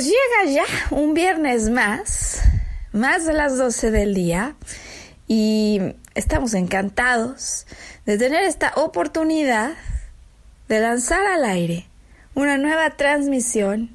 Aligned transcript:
Pues 0.00 0.10
llega 0.10 0.50
ya 0.50 0.96
un 0.96 1.12
viernes 1.12 1.68
más, 1.68 2.40
más 2.90 3.26
de 3.26 3.34
las 3.34 3.58
12 3.58 3.90
del 3.90 4.14
día, 4.14 4.56
y 5.28 5.78
estamos 6.14 6.54
encantados 6.54 7.66
de 8.06 8.16
tener 8.16 8.44
esta 8.44 8.72
oportunidad 8.76 9.72
de 10.68 10.80
lanzar 10.80 11.26
al 11.26 11.44
aire 11.44 11.86
una 12.34 12.56
nueva 12.56 12.96
transmisión 12.96 13.90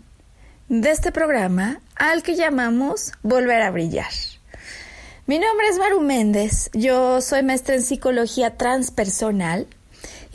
de 0.69 0.91
este 0.91 1.11
programa 1.11 1.81
al 1.95 2.21
que 2.21 2.35
llamamos 2.35 3.11
Volver 3.23 3.63
a 3.63 3.71
Brillar. 3.71 4.11
Mi 5.25 5.39
nombre 5.39 5.69
es 5.69 5.79
Maru 5.79 6.01
Méndez, 6.01 6.69
yo 6.73 7.19
soy 7.19 7.41
maestra 7.41 7.73
en 7.73 7.81
psicología 7.81 8.57
transpersonal 8.57 9.65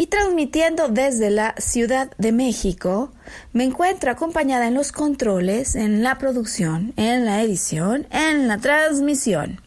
y 0.00 0.06
transmitiendo 0.06 0.88
desde 0.88 1.28
la 1.28 1.54
Ciudad 1.58 2.10
de 2.16 2.32
México, 2.32 3.12
me 3.52 3.64
encuentro 3.64 4.10
acompañada 4.10 4.66
en 4.66 4.72
los 4.72 4.92
controles, 4.92 5.76
en 5.76 6.02
la 6.02 6.16
producción, 6.16 6.94
en 6.96 7.26
la 7.26 7.42
edición, 7.42 8.06
en 8.10 8.48
la 8.48 8.56
transmisión 8.56 9.60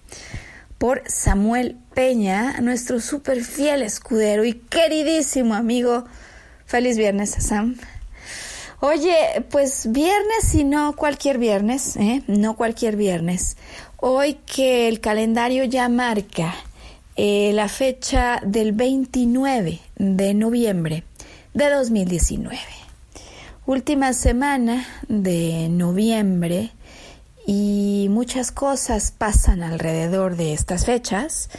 por 0.79 1.03
Samuel 1.05 1.77
Peña, 1.93 2.59
nuestro 2.61 2.99
súper 2.99 3.43
fiel 3.43 3.83
escudero 3.83 4.43
y 4.43 4.53
queridísimo 4.53 5.53
amigo. 5.53 6.05
Feliz 6.65 6.97
viernes, 6.97 7.35
Sam. 7.37 7.77
Oye, 8.79 9.15
pues 9.51 9.91
viernes 9.91 10.55
y 10.55 10.63
no 10.63 10.95
cualquier 10.95 11.37
viernes, 11.37 11.95
¿eh? 11.97 12.23
No 12.25 12.55
cualquier 12.55 12.95
viernes. 12.95 13.55
Hoy 13.97 14.39
que 14.47 14.87
el 14.87 14.99
calendario 14.99 15.63
ya 15.65 15.89
marca 15.89 16.55
eh, 17.15 17.51
la 17.53 17.67
fecha 17.67 18.41
del 18.43 18.71
29 18.71 19.79
de 19.97 20.33
noviembre 20.33 21.03
de 21.53 21.69
2019. 21.69 22.57
Última 23.65 24.13
semana 24.13 24.85
de 25.07 25.69
noviembre 25.69 26.71
y 27.45 28.07
muchas 28.09 28.51
cosas 28.51 29.11
pasan 29.11 29.63
alrededor 29.63 30.35
de 30.35 30.53
estas 30.53 30.85
fechas. 30.85 31.49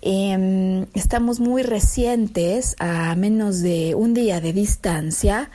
Em, 0.00 0.86
estamos 0.94 1.40
muy 1.40 1.62
recientes, 1.62 2.76
a 2.78 3.14
menos 3.16 3.60
de 3.60 3.94
un 3.96 4.14
día 4.14 4.40
de 4.40 4.52
distancia, 4.52 5.50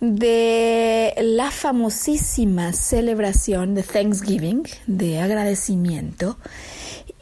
de 0.00 1.14
la 1.18 1.50
famosísima 1.50 2.72
celebración 2.72 3.74
de 3.74 3.84
Thanksgiving, 3.84 4.64
de 4.88 5.20
agradecimiento, 5.20 6.38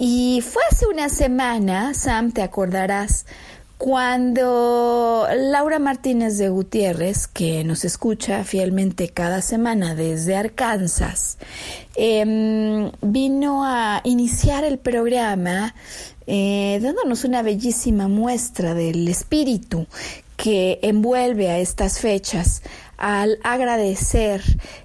y 0.05 0.41
fue 0.41 0.65
hace 0.69 0.89
una 0.89 1.09
semana, 1.09 1.95
Sam, 1.95 2.33
te 2.33 2.43
acordarás, 2.43 3.25
cuando 3.79 5.29
Laura 5.33 5.79
Martínez 5.79 6.39
de 6.39 6.49
Gutiérrez, 6.49 7.29
que 7.29 7.63
nos 7.63 7.85
escucha 7.85 8.43
fielmente 8.43 9.11
cada 9.11 9.41
semana 9.43 9.95
desde 9.95 10.35
Arkansas, 10.35 11.39
em, 11.95 12.91
vino 13.01 13.65
a 13.65 14.01
iniciar 14.03 14.65
el 14.65 14.81
programa 14.81 15.73
eh, 16.27 16.81
dándonos 16.83 17.23
una 17.23 17.43
bellísima 17.43 18.09
muestra 18.09 18.75
del 18.75 19.07
espíritu 19.07 19.87
que 20.37 20.81
envuelve 20.83 21.51
a 21.51 21.59
estas 21.59 22.01
fechas 22.01 22.63
al 23.03 23.39
agradecer 23.43 24.43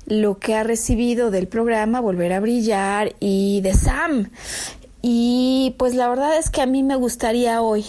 lo 0.08 0.40
que 0.40 0.56
ha 0.56 0.64
recibido 0.64 1.30
del 1.30 1.48
programa 1.48 2.00
Volver 2.00 2.34
a 2.34 2.40
Brillar 2.40 3.16
y 3.20 3.62
de 3.62 3.74
Sam. 3.76 4.32
Y 5.02 5.76
pues 5.78 5.94
la 5.94 6.10
verdad 6.10 6.38
es 6.38 6.50
que 6.50 6.62
a 6.62 6.66
mí 6.66 6.82
me 6.82 6.96
gustaría 6.96 7.62
hoy, 7.62 7.86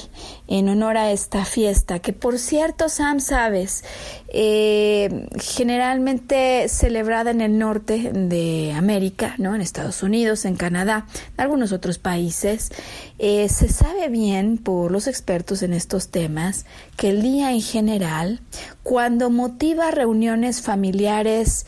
en 0.46 0.68
honor 0.68 0.98
a 0.98 1.10
esta 1.10 1.44
fiesta, 1.46 2.00
que 2.00 2.12
por 2.12 2.38
cierto, 2.38 2.90
Sam, 2.90 3.20
sabes, 3.20 3.82
eh, 4.28 5.26
generalmente 5.40 6.68
celebrada 6.68 7.30
en 7.30 7.40
el 7.40 7.58
norte 7.58 8.10
de 8.12 8.72
América, 8.76 9.34
¿no? 9.38 9.54
En 9.54 9.62
Estados 9.62 10.02
Unidos, 10.02 10.44
en 10.44 10.56
Canadá, 10.56 11.06
en 11.36 11.40
algunos 11.40 11.72
otros 11.72 11.98
países, 11.98 12.70
eh, 13.18 13.48
se 13.48 13.68
sabe 13.68 14.08
bien 14.10 14.58
por 14.58 14.90
los 14.90 15.06
expertos 15.06 15.62
en 15.62 15.72
estos 15.72 16.08
temas 16.08 16.66
que 16.96 17.08
el 17.08 17.22
día 17.22 17.52
en 17.52 17.62
general, 17.62 18.40
cuando 18.82 19.30
motiva 19.30 19.90
reuniones 19.90 20.60
familiares 20.60 21.66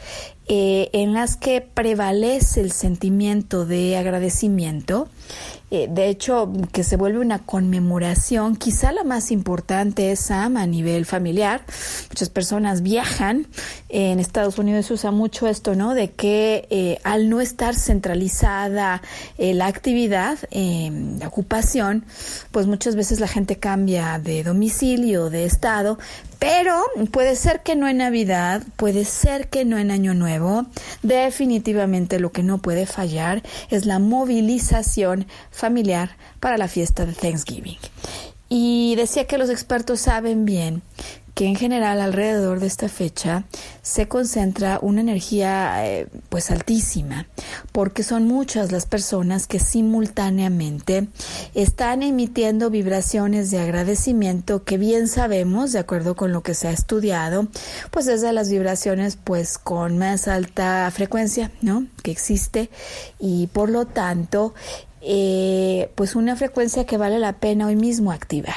eh, 0.52 0.90
en 0.92 1.12
las 1.12 1.36
que 1.36 1.60
prevalece 1.60 2.60
el 2.60 2.72
sentimiento 2.72 3.66
de 3.66 3.96
agradecimiento, 3.96 5.08
eh, 5.70 5.88
de 5.88 6.08
hecho, 6.08 6.52
que 6.72 6.82
se 6.82 6.96
vuelve 6.96 7.20
una 7.20 7.38
conmemoración, 7.38 8.56
quizá 8.56 8.92
la 8.92 9.04
más 9.04 9.30
importante 9.30 10.10
es 10.10 10.30
a 10.30 10.48
nivel 10.66 11.06
familiar. 11.06 11.62
Muchas 12.08 12.28
personas 12.28 12.82
viajan. 12.82 13.46
En 13.88 14.20
Estados 14.20 14.58
Unidos 14.58 14.86
se 14.86 14.94
usa 14.94 15.10
mucho 15.10 15.46
esto, 15.46 15.74
¿no? 15.74 15.94
De 15.94 16.10
que 16.10 16.66
eh, 16.70 16.98
al 17.04 17.28
no 17.28 17.40
estar 17.40 17.74
centralizada 17.74 19.02
eh, 19.38 19.54
la 19.54 19.66
actividad, 19.66 20.38
la 20.50 21.28
ocupación, 21.28 22.04
pues 22.50 22.66
muchas 22.66 22.96
veces 22.96 23.20
la 23.20 23.28
gente 23.28 23.56
cambia 23.56 24.18
de 24.18 24.42
domicilio, 24.42 25.30
de 25.30 25.44
estado, 25.44 25.98
pero 26.40 26.82
puede 27.12 27.36
ser 27.36 27.60
que 27.62 27.76
no 27.76 27.86
en 27.86 27.98
Navidad, 27.98 28.62
puede 28.76 29.04
ser 29.04 29.48
que 29.48 29.66
no 29.66 29.76
en 29.76 29.90
Año 29.90 30.14
Nuevo. 30.14 30.66
Definitivamente 31.02 32.18
lo 32.18 32.32
que 32.32 32.42
no 32.42 32.58
puede 32.58 32.86
fallar 32.86 33.42
es 33.68 33.84
la 33.84 33.98
movilización 33.98 35.26
para 36.40 36.58
la 36.58 36.68
fiesta 36.68 37.06
de 37.06 37.12
Thanksgiving. 37.12 37.78
Y 38.48 38.94
decía 38.96 39.26
que 39.26 39.38
los 39.38 39.50
expertos 39.50 40.00
saben 40.00 40.44
bien 40.44 40.82
que 41.34 41.46
en 41.46 41.56
general 41.56 42.00
alrededor 42.00 42.60
de 42.60 42.66
esta 42.66 42.88
fecha 42.88 43.44
se 43.82 44.08
concentra 44.08 44.78
una 44.82 45.00
energía 45.00 45.86
eh, 45.86 46.06
pues 46.28 46.50
altísima, 46.50 47.28
porque 47.72 48.02
son 48.02 48.26
muchas 48.26 48.72
las 48.72 48.84
personas 48.84 49.46
que 49.46 49.58
simultáneamente 49.58 51.08
están 51.54 52.02
emitiendo 52.02 52.68
vibraciones 52.68 53.50
de 53.50 53.58
agradecimiento 53.58 54.64
que 54.64 54.76
bien 54.76 55.08
sabemos, 55.08 55.72
de 55.72 55.78
acuerdo 55.78 56.14
con 56.14 56.32
lo 56.32 56.42
que 56.42 56.54
se 56.54 56.68
ha 56.68 56.72
estudiado, 56.72 57.48
pues 57.90 58.06
es 58.06 58.20
de 58.20 58.32
las 58.32 58.50
vibraciones 58.50 59.16
pues 59.16 59.56
con 59.56 59.96
más 59.96 60.28
alta 60.28 60.90
frecuencia, 60.90 61.52
¿no? 61.62 61.86
que 62.02 62.10
existe 62.10 62.70
y 63.18 63.46
por 63.46 63.70
lo 63.70 63.86
tanto 63.86 64.54
eh, 65.02 65.90
pues 65.94 66.14
una 66.14 66.36
frecuencia 66.36 66.84
que 66.84 66.96
vale 66.96 67.18
la 67.18 67.34
pena 67.34 67.66
hoy 67.66 67.76
mismo 67.76 68.12
activar. 68.12 68.56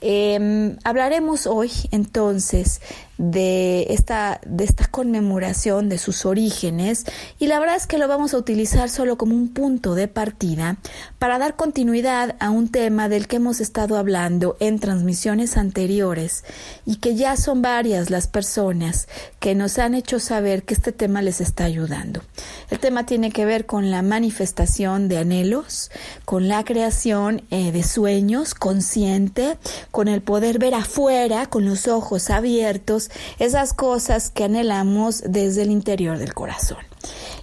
Em, 0.00 0.76
hablaremos 0.82 1.46
hoy 1.46 1.70
entonces 1.92 2.80
de 3.22 3.86
esta, 3.90 4.40
de 4.44 4.64
esta 4.64 4.88
conmemoración 4.88 5.88
de 5.88 5.98
sus 5.98 6.26
orígenes 6.26 7.04
y 7.38 7.46
la 7.46 7.60
verdad 7.60 7.76
es 7.76 7.86
que 7.86 7.96
lo 7.96 8.08
vamos 8.08 8.34
a 8.34 8.36
utilizar 8.36 8.90
solo 8.90 9.16
como 9.16 9.36
un 9.36 9.50
punto 9.50 9.94
de 9.94 10.08
partida 10.08 10.78
para 11.20 11.38
dar 11.38 11.54
continuidad 11.54 12.34
a 12.40 12.50
un 12.50 12.68
tema 12.68 13.08
del 13.08 13.28
que 13.28 13.36
hemos 13.36 13.60
estado 13.60 13.96
hablando 13.96 14.56
en 14.58 14.80
transmisiones 14.80 15.56
anteriores 15.56 16.42
y 16.84 16.96
que 16.96 17.14
ya 17.14 17.36
son 17.36 17.62
varias 17.62 18.10
las 18.10 18.26
personas 18.26 19.06
que 19.38 19.54
nos 19.54 19.78
han 19.78 19.94
hecho 19.94 20.18
saber 20.18 20.64
que 20.64 20.74
este 20.74 20.90
tema 20.90 21.22
les 21.22 21.40
está 21.40 21.64
ayudando. 21.64 22.22
El 22.70 22.80
tema 22.80 23.06
tiene 23.06 23.30
que 23.30 23.44
ver 23.44 23.66
con 23.66 23.92
la 23.92 24.02
manifestación 24.02 25.06
de 25.06 25.18
anhelos, 25.18 25.92
con 26.24 26.48
la 26.48 26.64
creación 26.64 27.42
eh, 27.50 27.70
de 27.70 27.84
sueños 27.84 28.54
consciente, 28.54 29.58
con 29.92 30.08
el 30.08 30.22
poder 30.22 30.58
ver 30.58 30.74
afuera, 30.74 31.46
con 31.46 31.64
los 31.66 31.86
ojos 31.86 32.30
abiertos, 32.30 33.10
esas 33.38 33.72
cosas 33.72 34.30
que 34.30 34.44
anhelamos 34.44 35.22
desde 35.26 35.62
el 35.62 35.70
interior 35.70 36.18
del 36.18 36.34
corazón 36.34 36.78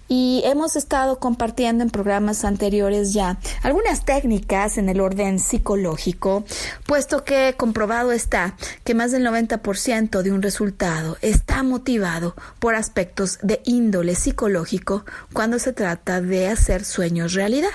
y 0.09 0.41
hemos 0.43 0.75
estado 0.75 1.19
compartiendo 1.19 1.83
en 1.83 1.91
programas 1.91 2.43
anteriores 2.43 3.13
ya 3.13 3.39
algunas 3.61 4.03
técnicas 4.03 4.77
en 4.77 4.89
el 4.89 4.99
orden 4.99 5.39
psicológico, 5.39 6.43
puesto 6.85 7.23
que 7.23 7.53
comprobado 7.55 8.11
está 8.11 8.57
que 8.83 8.95
más 8.95 9.11
del 9.11 9.25
90% 9.25 10.21
de 10.23 10.31
un 10.31 10.41
resultado 10.41 11.17
está 11.21 11.63
motivado 11.63 12.35
por 12.57 12.75
aspectos 12.75 13.37
de 13.43 13.61
índole 13.65 14.15
psicológico 14.15 15.05
cuando 15.31 15.59
se 15.59 15.73
trata 15.73 16.21
de 16.21 16.47
hacer 16.47 16.83
sueños 16.83 17.33
realidad. 17.33 17.69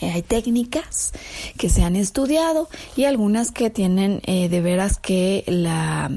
Eh, 0.00 0.10
hay 0.10 0.22
técnicas 0.22 1.12
que 1.58 1.70
se 1.70 1.82
han 1.82 1.96
estudiado 1.96 2.68
y 2.96 3.04
algunas 3.04 3.50
que 3.50 3.70
tienen 3.70 4.20
eh, 4.26 4.48
de 4.50 4.60
veras 4.60 4.98
que 4.98 5.42
la, 5.46 6.10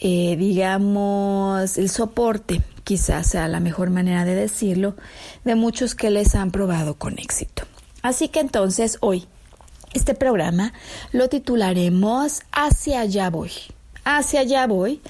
eh, 0.00 0.36
digamos, 0.36 1.78
el 1.78 1.90
soporte 1.90 2.62
quizás 2.84 3.28
sea 3.28 3.46
la 3.48 3.60
mejor 3.60 3.90
manera 3.90 4.24
de 4.24 4.34
decirlo, 4.34 4.96
de 5.44 5.54
muchos 5.54 5.94
que 5.94 6.10
les 6.10 6.34
han 6.34 6.50
probado 6.50 6.94
con 6.94 7.18
éxito. 7.18 7.64
Así 8.02 8.28
que 8.28 8.40
entonces 8.40 8.98
hoy 9.00 9.28
este 9.92 10.14
programa 10.14 10.72
lo 11.12 11.28
titularemos 11.28 12.42
Hacia 12.50 13.00
allá 13.00 13.30
voy 13.30 13.52
hacia 14.04 14.40
allá 14.40 14.66
voy, 14.66 15.00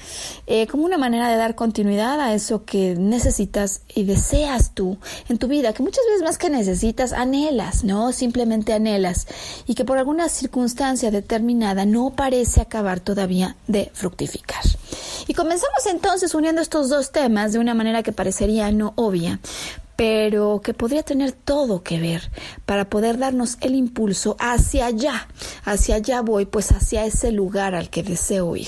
eh, 0.47 0.67
como 0.67 0.85
una 0.85 0.97
manera 0.97 1.29
de 1.29 1.37
dar 1.37 1.55
continuidad 1.55 2.19
a 2.19 2.33
eso 2.33 2.65
que 2.65 2.95
necesitas 2.95 3.81
y 3.93 4.03
deseas 4.03 4.73
tú 4.73 4.97
en 5.29 5.37
tu 5.37 5.47
vida, 5.47 5.73
que 5.73 5.83
muchas 5.83 6.03
veces 6.05 6.23
más 6.23 6.37
que 6.37 6.49
necesitas, 6.49 7.13
anhelas, 7.13 7.83
¿no? 7.83 8.11
Simplemente 8.11 8.73
anhelas 8.73 9.27
y 9.67 9.75
que 9.75 9.85
por 9.85 9.97
alguna 9.97 10.29
circunstancia 10.29 11.11
determinada 11.11 11.85
no 11.85 12.11
parece 12.11 12.61
acabar 12.61 12.99
todavía 12.99 13.55
de 13.67 13.91
fructificar. 13.93 14.63
Y 15.27 15.33
comenzamos 15.33 15.85
entonces 15.85 16.35
uniendo 16.35 16.61
estos 16.61 16.89
dos 16.89 17.11
temas 17.11 17.53
de 17.53 17.59
una 17.59 17.73
manera 17.73 18.03
que 18.03 18.11
parecería 18.11 18.71
no 18.71 18.93
obvia, 18.95 19.39
pero 20.01 20.61
que 20.63 20.73
podría 20.73 21.03
tener 21.03 21.31
todo 21.31 21.83
que 21.83 21.99
ver 21.99 22.31
para 22.65 22.89
poder 22.89 23.19
darnos 23.19 23.59
el 23.61 23.75
impulso 23.75 24.35
hacia 24.39 24.87
allá, 24.87 25.27
hacia 25.63 25.93
allá 25.93 26.21
voy, 26.21 26.47
pues 26.47 26.71
hacia 26.71 27.05
ese 27.05 27.31
lugar 27.31 27.75
al 27.75 27.91
que 27.91 28.01
deseo 28.01 28.55
ir. 28.55 28.65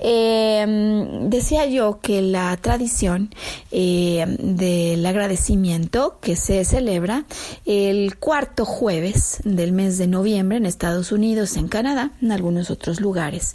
Em, 0.00 1.30
decía 1.30 1.66
yo 1.66 2.00
que 2.00 2.22
la 2.22 2.56
tradición 2.56 3.32
em, 3.70 4.56
del 4.56 5.06
agradecimiento 5.06 6.18
que 6.20 6.34
se 6.34 6.64
celebra 6.64 7.24
el 7.64 8.18
cuarto 8.18 8.64
jueves 8.64 9.38
del 9.44 9.70
mes 9.70 9.96
de 9.96 10.08
noviembre 10.08 10.56
en 10.56 10.66
Estados 10.66 11.12
Unidos, 11.12 11.56
en 11.56 11.68
Canadá, 11.68 12.10
en 12.20 12.32
algunos 12.32 12.68
otros 12.68 13.00
lugares. 13.00 13.54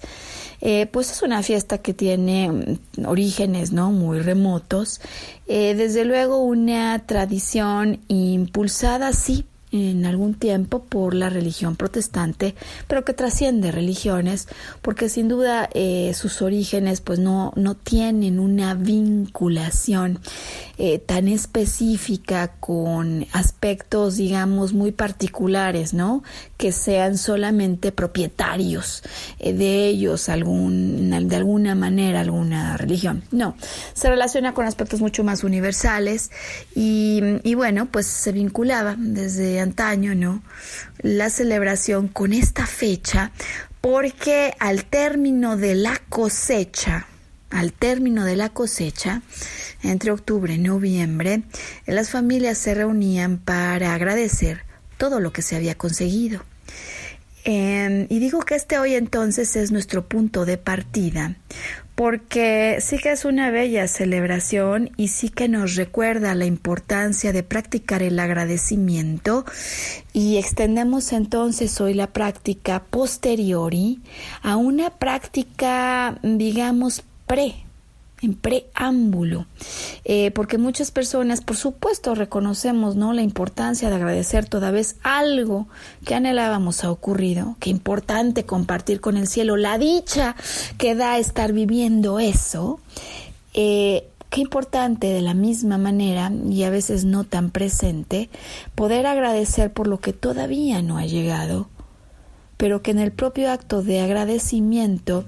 Eh, 0.61 0.87
pues 0.91 1.11
es 1.11 1.21
una 1.21 1.43
fiesta 1.43 1.77
que 1.77 1.93
tiene 1.93 2.49
mm, 2.49 3.05
orígenes 3.05 3.71
no 3.71 3.91
muy 3.91 4.19
remotos. 4.19 5.01
Eh, 5.47 5.75
desde 5.75 6.05
luego 6.05 6.41
una 6.43 6.99
tradición 7.05 7.99
impulsada 8.07 9.13
sí 9.13 9.45
en 9.71 10.05
algún 10.05 10.33
tiempo 10.33 10.83
por 10.83 11.13
la 11.13 11.29
religión 11.29 11.75
protestante, 11.75 12.55
pero 12.87 13.03
que 13.03 13.13
trasciende 13.13 13.71
religiones, 13.71 14.47
porque 14.81 15.09
sin 15.09 15.27
duda 15.27 15.69
eh, 15.73 16.13
sus 16.13 16.41
orígenes 16.41 17.01
pues 17.01 17.19
no, 17.19 17.51
no 17.55 17.75
tienen 17.75 18.39
una 18.39 18.73
vinculación 18.73 20.19
eh, 20.77 20.99
tan 20.99 21.27
específica 21.27 22.53
con 22.59 23.25
aspectos, 23.33 24.15
digamos, 24.15 24.73
muy 24.73 24.91
particulares, 24.91 25.93
¿no? 25.93 26.23
Que 26.55 26.71
sean 26.71 27.17
solamente 27.17 27.91
propietarios 27.91 29.03
eh, 29.39 29.53
de 29.53 29.87
ellos 29.87 30.29
algún, 30.29 31.09
de 31.27 31.35
alguna 31.35 31.75
manera, 31.75 32.21
alguna 32.21 32.77
religión. 32.77 33.23
No, 33.31 33.55
se 33.93 34.09
relaciona 34.09 34.53
con 34.53 34.65
aspectos 34.65 35.01
mucho 35.01 35.23
más 35.23 35.43
universales 35.43 36.31
y, 36.75 37.21
y 37.43 37.55
bueno, 37.55 37.87
pues 37.91 38.07
se 38.07 38.31
vinculaba 38.31 38.95
desde 38.97 39.56
antaño, 39.59 40.15
¿no? 40.15 40.43
La 40.99 41.29
celebración 41.29 42.07
con 42.07 42.33
esta 42.33 42.65
fecha 42.65 43.31
porque 43.81 44.53
al 44.59 44.85
término 44.85 45.55
de 45.55 45.75
la 45.75 46.01
cosecha, 46.09 47.07
al 47.49 47.73
término 47.73 48.25
de 48.25 48.35
la 48.35 48.49
cosecha, 48.49 49.21
entre 49.83 50.11
octubre 50.11 50.53
y 50.53 50.57
noviembre, 50.57 51.43
las 51.85 52.09
familias 52.09 52.57
se 52.57 52.73
reunían 52.73 53.37
para 53.37 53.93
agradecer 53.93 54.63
todo 54.97 55.19
lo 55.19 55.31
que 55.31 55.41
se 55.41 55.55
había 55.55 55.75
conseguido. 55.75 56.43
Em, 57.45 58.07
y 58.09 58.19
digo 58.19 58.39
que 58.39 58.55
este 58.55 58.77
hoy 58.77 58.95
entonces 58.95 59.55
es 59.55 59.71
nuestro 59.71 60.09
punto 60.09 60.43
de 60.43 60.57
partida, 60.57 61.37
porque 61.97 62.77
sí 62.79 62.99
que 62.99 63.11
es 63.11 63.25
una 63.25 63.49
bella 63.49 63.87
celebración 63.87 64.91
y 64.97 65.07
sí 65.07 65.29
que 65.29 65.47
nos 65.47 65.73
recuerda 65.75 66.35
la 66.35 66.45
importancia 66.45 67.33
de 67.33 67.41
practicar 67.41 68.03
el 68.03 68.19
agradecimiento. 68.19 69.45
Y 70.13 70.37
extendemos 70.37 71.11
entonces 71.11 71.81
hoy 71.81 71.95
la 71.95 72.05
práctica 72.13 72.83
posteriori 72.83 73.99
a 74.43 74.57
una 74.57 74.91
práctica, 74.91 76.19
digamos, 76.21 77.03
pre 77.25 77.66
en 78.21 78.33
preámbulo, 78.33 79.45
eh, 80.03 80.31
porque 80.31 80.57
muchas 80.57 80.91
personas, 80.91 81.41
por 81.41 81.55
supuesto, 81.55 82.15
reconocemos 82.15 82.95
¿no? 82.95 83.13
la 83.13 83.21
importancia 83.21 83.89
de 83.89 83.95
agradecer 83.95 84.47
toda 84.49 84.71
vez 84.71 84.97
algo 85.03 85.67
que 86.03 86.15
anhelábamos 86.15 86.83
ha 86.83 86.91
ocurrido, 86.91 87.55
qué 87.59 87.69
importante 87.69 88.45
compartir 88.45 89.01
con 89.01 89.17
el 89.17 89.27
cielo 89.27 89.55
la 89.55 89.77
dicha 89.77 90.35
que 90.77 90.95
da 90.95 91.17
estar 91.19 91.53
viviendo 91.53 92.19
eso, 92.19 92.79
eh, 93.53 94.07
qué 94.29 94.41
importante 94.41 95.07
de 95.07 95.21
la 95.21 95.33
misma 95.33 95.77
manera 95.77 96.31
y 96.49 96.63
a 96.63 96.69
veces 96.69 97.05
no 97.05 97.23
tan 97.23 97.51
presente 97.51 98.29
poder 98.75 99.05
agradecer 99.05 99.71
por 99.71 99.87
lo 99.87 99.99
que 99.99 100.13
todavía 100.13 100.81
no 100.81 100.97
ha 100.97 101.05
llegado 101.05 101.69
pero 102.57 102.81
que 102.81 102.91
en 102.91 102.99
el 102.99 103.11
propio 103.11 103.51
acto 103.51 103.83
de 103.83 104.01
agradecimiento 104.01 105.25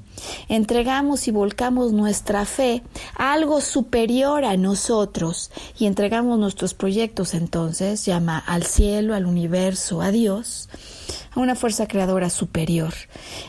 entregamos 0.48 1.28
y 1.28 1.32
volcamos 1.32 1.94
nuestra 1.94 2.46
fe 2.46 2.84
a 3.16 3.34
algo 3.34 3.62
superior 3.62 4.44
a 4.44 4.58
nosotros 4.58 5.52
y 5.78 5.86
entregamos 5.86 6.40
nuestros 6.40 6.74
proyectos 6.74 7.34
entonces, 7.34 8.06
llama 8.06 8.38
al 8.40 8.64
cielo, 8.64 9.14
al 9.14 9.26
universo, 9.26 10.02
a 10.02 10.12
Dios, 10.12 10.70
a 11.32 11.40
una 11.40 11.56
fuerza 11.56 11.88
creadora 11.88 12.30
superior, 12.30 12.94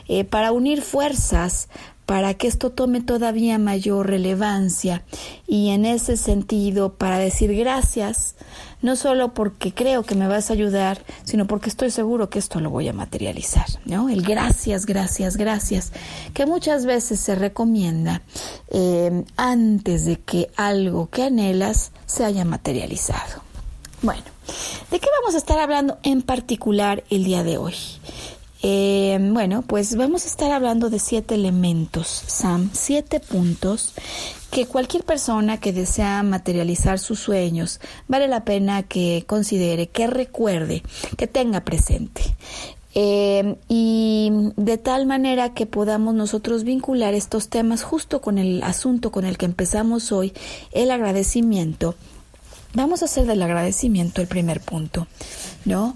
eh, 0.08 0.24
para 0.24 0.52
unir 0.52 0.82
fuerzas 0.82 1.68
para 2.10 2.34
que 2.34 2.48
esto 2.48 2.70
tome 2.72 3.00
todavía 3.00 3.56
mayor 3.58 4.08
relevancia 4.08 5.04
y 5.46 5.68
en 5.68 5.84
ese 5.84 6.16
sentido 6.16 6.94
para 6.94 7.18
decir 7.18 7.54
gracias, 7.54 8.34
no 8.82 8.96
solo 8.96 9.34
porque 9.34 9.72
creo 9.72 10.02
que 10.02 10.14
me 10.14 10.28
vas 10.28 10.50
a 10.50 10.54
ayudar, 10.54 11.04
sino 11.24 11.46
porque 11.46 11.68
estoy 11.68 11.90
seguro 11.90 12.30
que 12.30 12.38
esto 12.38 12.60
lo 12.60 12.70
voy 12.70 12.88
a 12.88 12.92
materializar, 12.92 13.66
¿no? 13.84 14.08
El 14.08 14.22
gracias, 14.22 14.86
gracias, 14.86 15.36
gracias, 15.36 15.92
que 16.34 16.46
muchas 16.46 16.86
veces 16.86 17.20
se 17.20 17.34
recomienda 17.34 18.22
eh, 18.68 19.24
antes 19.36 20.04
de 20.04 20.20
que 20.20 20.50
algo 20.56 21.08
que 21.10 21.24
anhelas 21.24 21.92
se 22.06 22.24
haya 22.24 22.44
materializado. 22.44 23.42
Bueno, 24.02 24.22
¿de 24.90 24.98
qué 24.98 25.08
vamos 25.20 25.34
a 25.34 25.38
estar 25.38 25.58
hablando 25.58 25.98
en 26.02 26.22
particular 26.22 27.04
el 27.10 27.24
día 27.24 27.42
de 27.42 27.58
hoy? 27.58 27.74
Eh, 28.62 29.18
bueno, 29.32 29.62
pues 29.62 29.96
vamos 29.96 30.24
a 30.24 30.28
estar 30.28 30.52
hablando 30.52 30.90
de 30.90 30.98
siete 30.98 31.34
elementos, 31.34 32.08
Sam, 32.26 32.70
siete 32.72 33.20
puntos 33.20 33.94
que 34.50 34.66
cualquier 34.66 35.04
persona 35.04 35.58
que 35.58 35.72
desea 35.72 36.22
materializar 36.22 36.98
sus 36.98 37.20
sueños 37.20 37.80
vale 38.08 38.28
la 38.28 38.44
pena 38.44 38.82
que 38.82 39.24
considere, 39.26 39.88
que 39.88 40.06
recuerde, 40.06 40.82
que 41.16 41.26
tenga 41.26 41.60
presente. 41.60 42.22
Eh, 42.94 43.54
y 43.68 44.32
de 44.56 44.76
tal 44.76 45.06
manera 45.06 45.54
que 45.54 45.66
podamos 45.66 46.14
nosotros 46.14 46.64
vincular 46.64 47.14
estos 47.14 47.48
temas 47.48 47.84
justo 47.84 48.20
con 48.20 48.36
el 48.36 48.64
asunto 48.64 49.12
con 49.12 49.24
el 49.24 49.38
que 49.38 49.46
empezamos 49.46 50.10
hoy, 50.10 50.32
el 50.72 50.90
agradecimiento. 50.90 51.94
Vamos 52.74 53.02
a 53.02 53.04
hacer 53.04 53.26
del 53.26 53.42
agradecimiento 53.42 54.20
el 54.20 54.28
primer 54.28 54.60
punto, 54.60 55.06
¿no? 55.64 55.94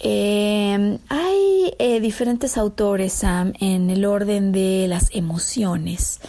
Eh, 0.00 0.98
hay 1.08 1.74
eh, 1.78 2.00
diferentes 2.00 2.58
autores, 2.58 3.12
Sam, 3.12 3.54
en 3.60 3.88
el 3.88 4.04
orden 4.04 4.52
de 4.52 4.86
las 4.88 5.08
emociones. 5.12 6.20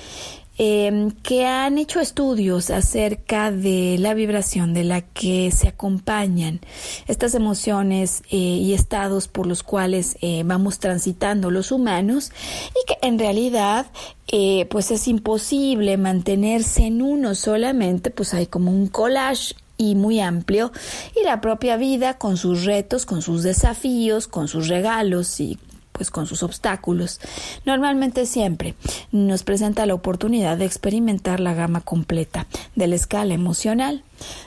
Em, 0.58 1.12
que 1.12 1.46
han 1.46 1.78
hecho 1.78 2.00
estudios 2.00 2.70
acerca 2.70 3.52
de 3.52 3.98
la 4.00 4.14
vibración 4.14 4.74
de 4.74 4.86
la 4.86 5.02
que 5.02 5.52
se 5.52 5.68
acompañan 5.68 6.62
estas 7.08 7.36
emociones 7.36 8.24
eh, 8.32 8.38
y 8.38 8.74
estados 8.74 9.28
por 9.28 9.48
los 9.48 9.64
cuales 9.64 10.18
eh, 10.22 10.44
vamos 10.46 10.80
transitando 10.80 11.52
los 11.52 11.74
humanos 11.74 12.32
y 12.70 12.88
que 12.88 13.06
en 13.06 13.20
realidad 13.20 13.88
eh, 14.30 14.66
pues 14.70 14.92
es 14.92 15.10
imposible 15.10 15.98
mantenerse 15.98 16.86
en 16.86 17.02
uno 17.02 17.36
solamente, 17.36 18.10
pues 18.10 18.34
hay 18.34 18.48
como 18.48 18.72
un 18.72 18.88
collage 18.88 19.56
y 19.76 19.96
muy 19.96 20.22
amplio 20.22 20.72
y 21.20 21.26
la 21.26 21.42
propia 21.42 21.76
vida 21.76 22.18
con 22.18 22.38
sus 22.38 22.64
retos, 22.64 23.06
con 23.06 23.22
sus 23.22 23.44
desafíos, 23.44 24.30
con 24.30 24.48
sus 24.48 24.70
regalos 24.70 25.38
y 25.42 25.60
pues 25.96 26.12
con 26.12 26.28
sus 26.28 26.44
obstáculos, 26.44 27.20
normalmente 27.66 28.26
siempre 28.26 28.76
nos 29.12 29.44
presenta 29.44 29.86
la 29.86 29.94
oportunidad 29.94 30.58
de 30.58 30.66
experimentar 30.66 31.40
la 31.40 31.54
gama 31.54 31.82
completa 31.82 32.48
de 32.76 32.88
la 32.88 32.96
escala 32.96 33.34
emocional. 33.34 34.04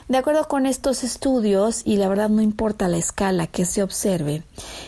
De 0.07 0.17
acuerdo 0.17 0.47
con 0.47 0.65
estos 0.65 1.03
estudios, 1.03 1.81
y 1.85 1.97
la 1.97 2.07
verdad 2.07 2.29
no 2.29 2.41
importa 2.41 2.87
la 2.87 2.97
escala 2.97 3.47
que 3.47 3.65
se 3.65 3.83
observe, 3.83 4.43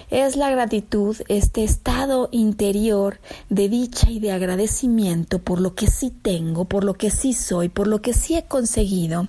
es 0.09 0.35
la 0.35 0.49
gratitud, 0.49 1.15
este 1.27 1.63
estado 1.63 2.29
interior 2.31 3.19
de 3.49 3.69
dicha 3.69 4.09
y 4.09 4.19
de 4.19 4.31
agradecimiento 4.31 5.39
por 5.39 5.61
lo 5.61 5.75
que 5.75 5.87
sí 5.87 6.09
tengo, 6.09 6.65
por 6.65 6.83
lo 6.83 6.95
que 6.95 7.11
sí 7.11 7.33
soy, 7.33 7.69
por 7.69 7.87
lo 7.87 8.01
que 8.01 8.13
sí 8.13 8.35
he 8.35 8.43
conseguido. 8.43 9.27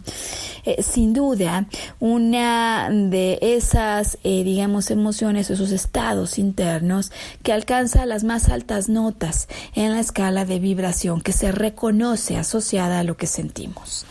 Eh, 0.65 0.83
sin 0.83 1.13
duda, 1.13 1.67
una 1.99 2.89
de 2.91 3.39
esas, 3.43 4.19
eh, 4.23 4.45
digamos, 4.45 4.91
emociones, 4.91 5.51
esos 5.51 5.73
estados 5.73 6.39
internos 6.39 7.11
que 7.43 7.53
alcanza 7.53 8.07
las 8.07 8.25
más 8.25 8.49
altas 8.49 8.89
notas 8.89 9.49
en 9.75 9.93
la 9.93 10.01
escala 10.01 10.45
de 10.45 10.59
vibración 10.59 11.21
que 11.21 11.33
se 11.33 11.53
reconoce 11.53 12.37
asociada 12.37 13.01
a 13.01 13.05
lo 13.05 13.17
que 13.17 13.27
sentimos. 13.27 14.07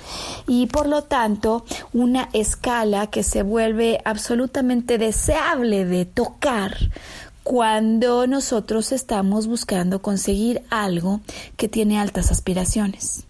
Y 0.47 0.67
por 0.67 0.87
lo 0.87 1.03
tanto, 1.03 1.30
una 1.93 2.29
escala 2.33 3.07
que 3.07 3.23
se 3.23 3.43
vuelve 3.43 4.01
absolutamente 4.05 4.97
deseable 4.97 5.85
de 5.85 6.05
tocar 6.05 6.77
cuando 7.43 8.27
nosotros 8.27 8.91
estamos 8.91 9.47
buscando 9.47 10.01
conseguir 10.01 10.61
algo 10.69 11.21
que 11.57 11.67
tiene 11.67 11.99
altas 11.99 12.31
aspiraciones. 12.31 13.25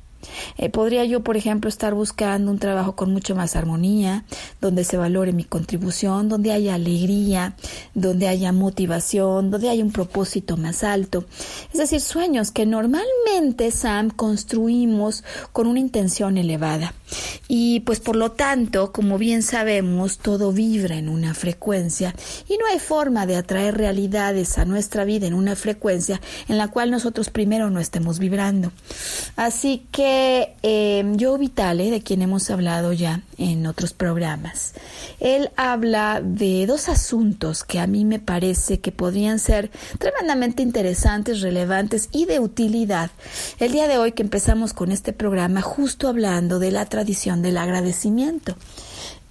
Eh, 0.58 0.70
podría 0.70 1.06
yo, 1.06 1.22
por 1.22 1.38
ejemplo, 1.38 1.70
estar 1.70 1.94
buscando 1.94 2.52
un 2.52 2.60
trabajo 2.60 2.96
con 2.96 3.12
mucho 3.12 3.36
más 3.36 3.56
armonía, 3.56 4.24
donde 4.60 4.84
se 4.84 4.98
valore 4.98 5.34
mi 5.34 5.44
contribución, 5.44 6.30
donde 6.30 6.52
haya 6.52 6.76
alegría, 6.76 7.56
donde 7.94 8.28
haya 8.28 8.52
motivación, 8.52 9.52
donde 9.52 9.70
haya 9.70 9.84
un 9.84 9.92
propósito 9.92 10.58
más 10.58 10.84
alto. 10.84 11.26
Es 11.74 11.80
decir, 11.80 12.02
sueños 12.02 12.52
que 12.52 12.66
normalmente, 12.66 13.72
Sam, 13.72 14.10
construimos 14.10 15.24
con 15.52 15.68
una 15.68 15.80
intención 15.80 16.38
elevada. 16.38 16.94
Y 17.48 17.82
pues 17.82 18.00
por 18.00 18.16
lo 18.16 18.32
tanto, 18.32 18.92
como 18.92 19.18
bien 19.18 19.44
sabemos, 19.44 20.18
todo 20.18 20.52
vibra 20.52 20.98
en 20.98 21.10
una 21.10 21.34
frecuencia 21.34 22.16
y 22.48 22.58
no 22.58 22.66
hay 22.66 22.80
forma 22.80 23.26
de 23.26 23.36
atraer 23.36 23.78
realidades 23.78 24.58
a 24.58 24.66
nuestra 24.66 25.06
vida 25.06 25.28
en 25.28 25.34
una 25.34 25.56
frecuencia 25.56 26.22
en 26.48 26.58
la 26.58 26.70
cual 26.70 26.92
nosotros 26.92 27.30
primero 27.30 27.70
no 27.70 27.80
estemos 27.80 28.20
vibrando. 28.20 28.72
Así 29.36 29.86
que 29.92 30.54
eh, 30.64 31.16
Joe 31.20 31.40
Vitale, 31.40 31.92
de 31.92 32.02
quien 32.02 32.22
hemos 32.22 32.50
hablado 32.50 32.94
ya 32.94 33.24
en 33.38 33.66
otros 33.66 33.94
programas, 33.94 34.74
él 35.20 35.50
habla 35.56 36.22
de 36.24 36.66
dos 36.66 36.90
asuntos 36.90 37.64
que 37.64 37.80
a 37.80 37.88
mí 37.88 38.06
me 38.06 38.20
parece 38.20 38.80
que 38.80 38.92
podrían 38.92 39.40
ser 39.40 39.72
tremendamente 40.00 40.64
interesantes, 40.64 41.42
relevantes 41.42 42.10
y 42.12 42.26
de 42.26 42.40
utilidad. 42.40 43.12
El 43.60 43.72
día 43.72 43.88
de 43.88 43.98
hoy 43.98 44.12
que 44.14 44.24
empezamos 44.24 44.74
con 44.74 44.92
este 44.92 45.14
programa, 45.14 45.62
justo 45.62 46.08
hablando 46.08 46.60
de 46.60 46.72
la 46.72 46.86
tradición 47.02 47.42
del 47.42 47.58
agradecimiento. 47.58 48.56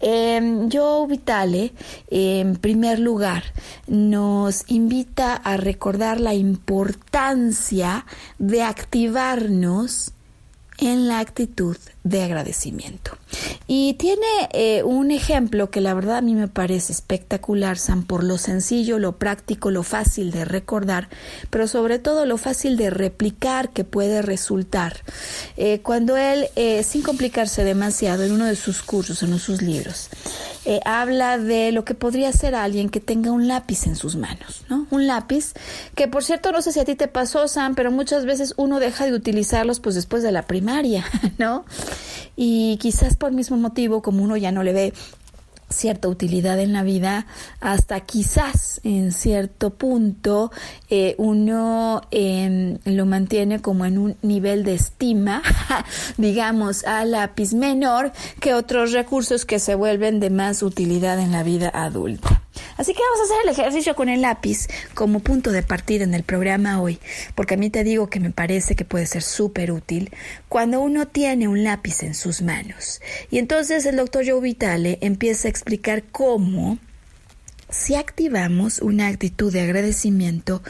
Eh, 0.00 0.66
Joe 0.72 1.06
Vitale, 1.06 1.72
en 2.10 2.56
primer 2.56 2.98
lugar, 2.98 3.44
nos 3.86 4.64
invita 4.66 5.36
a 5.36 5.56
recordar 5.56 6.18
la 6.18 6.34
importancia 6.34 8.06
de 8.40 8.64
activarnos 8.64 10.10
en 10.78 11.06
la 11.06 11.20
actitud 11.20 11.76
de 12.02 12.22
agradecimiento. 12.22 13.12
Y 13.66 13.94
tiene 13.94 14.26
eh, 14.52 14.82
un 14.82 15.10
ejemplo 15.10 15.70
que 15.70 15.80
la 15.80 15.94
verdad 15.94 16.16
a 16.16 16.22
mí 16.22 16.34
me 16.34 16.48
parece 16.48 16.92
espectacular, 16.92 17.78
Sam, 17.78 18.04
por 18.04 18.24
lo 18.24 18.38
sencillo, 18.38 18.98
lo 18.98 19.18
práctico, 19.18 19.70
lo 19.70 19.82
fácil 19.82 20.30
de 20.30 20.44
recordar, 20.44 21.08
pero 21.50 21.68
sobre 21.68 21.98
todo 21.98 22.26
lo 22.26 22.38
fácil 22.38 22.76
de 22.76 22.90
replicar 22.90 23.70
que 23.70 23.84
puede 23.84 24.22
resultar. 24.22 25.02
Eh, 25.56 25.80
cuando 25.82 26.16
él, 26.16 26.48
eh, 26.56 26.82
sin 26.82 27.02
complicarse 27.02 27.64
demasiado, 27.64 28.24
en 28.24 28.32
uno 28.32 28.46
de 28.46 28.56
sus 28.56 28.82
cursos, 28.82 29.22
en 29.22 29.28
uno 29.28 29.36
de 29.36 29.44
sus 29.44 29.62
libros, 29.62 30.08
habla 30.84 31.36
de 31.36 31.72
lo 31.72 31.84
que 31.84 31.94
podría 31.94 32.32
ser 32.32 32.54
alguien 32.54 32.90
que 32.90 33.00
tenga 33.00 33.32
un 33.32 33.48
lápiz 33.48 33.86
en 33.86 33.96
sus 33.96 34.14
manos, 34.14 34.62
¿no? 34.68 34.86
Un 34.90 35.06
lápiz 35.06 35.52
que, 35.96 36.06
por 36.06 36.22
cierto, 36.22 36.52
no 36.52 36.62
sé 36.62 36.70
si 36.70 36.78
a 36.78 36.84
ti 36.84 36.94
te 36.94 37.08
pasó, 37.08 37.48
Sam, 37.48 37.74
pero 37.74 37.90
muchas 37.90 38.24
veces 38.24 38.54
uno 38.56 38.78
deja 38.78 39.06
de 39.06 39.12
utilizarlos 39.12 39.80
pues 39.80 39.94
después 39.94 40.22
de 40.22 40.32
la 40.32 40.42
primaria, 40.42 41.04
¿no? 41.38 41.64
Y 42.36 42.78
quizás 42.78 43.16
por 43.16 43.32
mismo 43.32 43.56
motivo, 43.56 44.02
como 44.02 44.22
uno 44.22 44.36
ya 44.36 44.52
no 44.52 44.62
le 44.62 44.72
ve 44.72 44.92
cierta 45.70 46.08
utilidad 46.08 46.58
en 46.60 46.72
la 46.72 46.82
vida, 46.82 47.26
hasta 47.60 48.00
quizás 48.00 48.80
en 48.84 49.12
cierto 49.12 49.70
punto 49.70 50.50
eh, 50.88 51.14
uno 51.16 52.02
em, 52.10 52.78
lo 52.84 53.06
mantiene 53.06 53.60
como 53.60 53.84
en 53.84 53.98
un 53.98 54.16
nivel 54.22 54.64
de 54.64 54.74
estima, 54.74 55.42
digamos, 56.16 56.84
a 56.84 57.04
lápiz 57.04 57.54
menor 57.54 58.12
que 58.40 58.54
otros 58.54 58.92
recursos 58.92 59.44
que 59.44 59.58
se 59.58 59.74
vuelven 59.74 60.20
de 60.20 60.30
más 60.30 60.62
utilidad 60.62 61.18
en 61.20 61.32
la 61.32 61.42
vida 61.42 61.70
adulta. 61.72 62.39
Así 62.80 62.94
que 62.94 63.02
vamos 63.02 63.20
a 63.20 63.24
hacer 63.24 63.44
el 63.44 63.50
ejercicio 63.50 63.94
con 63.94 64.08
el 64.08 64.22
lápiz 64.22 64.66
como 64.94 65.20
punto 65.20 65.52
de 65.52 65.62
partida 65.62 66.02
en 66.02 66.14
el 66.14 66.22
programa 66.22 66.80
hoy, 66.80 66.98
porque 67.34 67.52
a 67.52 67.56
mí 67.58 67.68
te 67.68 67.84
digo 67.84 68.08
que 68.08 68.20
me 68.20 68.30
parece 68.30 68.74
que 68.74 68.86
puede 68.86 69.04
ser 69.04 69.20
súper 69.20 69.70
útil 69.70 70.10
cuando 70.48 70.80
uno 70.80 71.06
tiene 71.06 71.46
un 71.46 71.62
lápiz 71.62 72.02
en 72.02 72.14
sus 72.14 72.40
manos. 72.40 73.02
Y 73.30 73.36
entonces 73.36 73.84
el 73.84 73.96
doctor 73.96 74.24
Joe 74.26 74.40
Vitale 74.40 74.96
empieza 75.02 75.46
a 75.46 75.50
explicar 75.50 76.04
cómo 76.04 76.78
si 77.68 77.96
activamos 77.96 78.78
una 78.78 79.08
actitud 79.08 79.52
de 79.52 79.60
agradecimiento, 79.60 80.62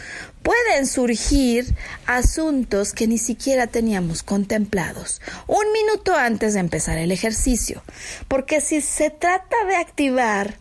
pueden 0.42 0.88
surgir 0.88 1.76
asuntos 2.06 2.92
que 2.92 3.06
ni 3.06 3.18
siquiera 3.18 3.68
teníamos 3.68 4.24
contemplados 4.24 5.22
un 5.46 5.64
minuto 5.72 6.16
antes 6.16 6.54
de 6.54 6.60
empezar 6.60 6.98
el 6.98 7.12
ejercicio. 7.12 7.84
Porque 8.26 8.60
si 8.60 8.80
se 8.80 9.10
trata 9.10 9.64
de 9.68 9.76
activar 9.76 10.56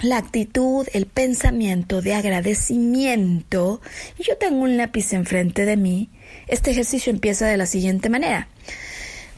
la 0.00 0.18
actitud, 0.18 0.86
el 0.92 1.06
pensamiento 1.06 2.02
de 2.02 2.14
agradecimiento, 2.14 3.80
y 4.18 4.24
yo 4.24 4.36
tengo 4.36 4.62
un 4.62 4.76
lápiz 4.76 5.12
enfrente 5.12 5.64
de 5.64 5.76
mí, 5.76 6.10
este 6.46 6.70
ejercicio 6.70 7.10
empieza 7.10 7.46
de 7.46 7.56
la 7.56 7.66
siguiente 7.66 8.08
manera. 8.08 8.48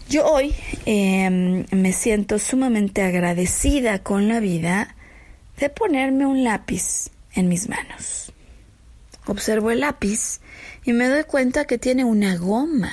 Yo 0.09 0.27
hoy 0.27 0.55
em, 0.87 1.67
me 1.71 1.93
siento 1.93 2.39
sumamente 2.39 3.03
agradecida 3.03 4.03
con 4.03 4.27
la 4.27 4.41
vida 4.41 4.95
de 5.59 5.69
ponerme 5.69 6.25
un 6.25 6.45
lápiz 6.45 7.11
en 7.35 7.49
mis 7.49 7.69
manos. 7.69 8.33
Observo 9.27 9.71
el 9.71 9.81
lápiz 9.81 10.41
y 10.85 10.95
me 10.95 11.09
doy 11.09 11.25
cuenta 11.25 11.67
que 11.67 11.77
tiene 11.77 12.05
una 12.05 12.37
goma. 12.37 12.91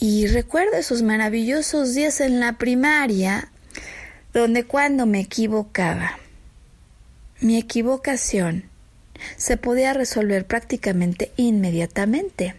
Y 0.00 0.26
recuerdo 0.28 0.76
esos 0.76 1.02
maravillosos 1.02 1.94
días 1.94 2.20
en 2.20 2.40
la 2.40 2.54
primaria 2.54 3.50
donde 4.32 4.64
cuando 4.64 5.06
me 5.06 5.20
equivocaba, 5.20 6.18
mi 7.40 7.56
equivocación 7.58 8.64
se 9.36 9.56
podía 9.56 9.92
resolver 9.92 10.46
prácticamente 10.46 11.32
inmediatamente 11.36 12.54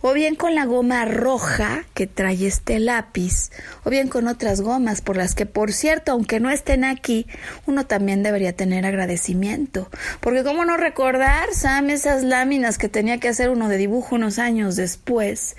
o 0.00 0.12
bien 0.12 0.34
con 0.34 0.54
la 0.54 0.64
goma 0.64 1.04
roja 1.04 1.84
que 1.94 2.06
trae 2.06 2.46
este 2.46 2.78
lápiz, 2.78 3.50
o 3.84 3.90
bien 3.90 4.08
con 4.08 4.28
otras 4.28 4.60
gomas 4.60 5.00
por 5.00 5.16
las 5.16 5.34
que, 5.34 5.46
por 5.46 5.72
cierto, 5.72 6.12
aunque 6.12 6.40
no 6.40 6.50
estén 6.50 6.84
aquí, 6.84 7.26
uno 7.66 7.86
también 7.86 8.22
debería 8.22 8.54
tener 8.54 8.86
agradecimiento. 8.86 9.88
Porque 10.20 10.44
cómo 10.44 10.64
no 10.64 10.76
recordar, 10.76 11.52
Sam, 11.52 11.90
esas 11.90 12.22
láminas 12.22 12.78
que 12.78 12.88
tenía 12.88 13.18
que 13.18 13.28
hacer 13.28 13.50
uno 13.50 13.68
de 13.68 13.76
dibujo 13.76 14.16
unos 14.16 14.38
años 14.38 14.76
después. 14.76 15.56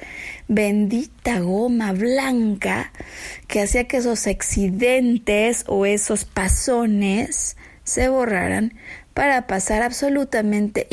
Bendita 0.48 1.40
goma 1.40 1.92
blanca 1.92 2.92
que 3.48 3.62
hacía 3.62 3.88
que 3.88 3.98
esos 3.98 4.28
accidentes 4.28 5.64
o 5.68 5.86
esos 5.86 6.26
pasones 6.26 7.58
se 7.84 8.10
borraran 8.10 8.74
para 9.14 9.48
pasar 9.48 9.82
absolutamente 9.82 10.88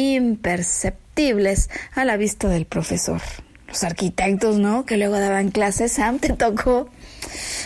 a 1.94 2.04
la 2.04 2.16
vista 2.16 2.48
del 2.48 2.66
profesor. 2.66 3.20
Los 3.68 3.84
arquitectos, 3.84 4.58
¿no? 4.58 4.84
Que 4.84 4.96
luego 4.96 5.18
daban 5.18 5.50
clases, 5.50 5.92
Sam, 5.92 6.18
te 6.18 6.32
tocó. 6.32 6.88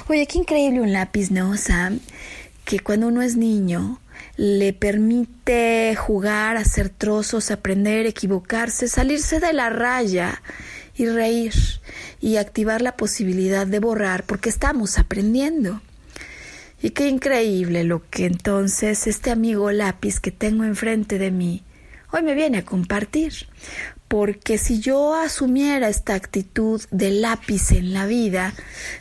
Oye, 0.08 0.26
qué 0.26 0.38
increíble 0.38 0.82
un 0.82 0.92
lápiz, 0.92 1.30
¿no, 1.30 1.56
Sam? 1.56 2.00
Que 2.66 2.78
cuando 2.80 3.08
uno 3.08 3.22
es 3.22 3.36
niño, 3.36 4.00
le 4.36 4.74
permite 4.74 5.96
jugar, 5.96 6.58
hacer 6.58 6.90
trozos, 6.90 7.50
aprender, 7.50 8.04
equivocarse, 8.04 8.86
salirse 8.86 9.40
de 9.40 9.54
la 9.54 9.70
raya 9.70 10.42
y 10.94 11.06
reír 11.06 11.54
y 12.20 12.36
activar 12.36 12.82
la 12.82 12.96
posibilidad 12.96 13.66
de 13.66 13.78
borrar 13.78 14.24
porque 14.24 14.50
estamos 14.50 14.98
aprendiendo. 14.98 15.80
Y 16.82 16.90
qué 16.90 17.08
increíble 17.08 17.82
lo 17.84 18.08
que 18.10 18.26
entonces 18.26 19.06
este 19.06 19.30
amigo 19.30 19.72
lápiz 19.72 20.20
que 20.20 20.30
tengo 20.30 20.64
enfrente 20.64 21.18
de 21.18 21.30
mí 21.30 21.64
hoy 22.12 22.22
me 22.22 22.34
viene 22.34 22.58
a 22.58 22.64
compartir. 22.64 23.32
Porque 24.08 24.56
si 24.56 24.80
yo 24.80 25.14
asumiera 25.14 25.88
esta 25.88 26.14
actitud 26.14 26.80
de 26.90 27.10
lápiz 27.10 27.72
en 27.72 27.92
la 27.92 28.06
vida, 28.06 28.54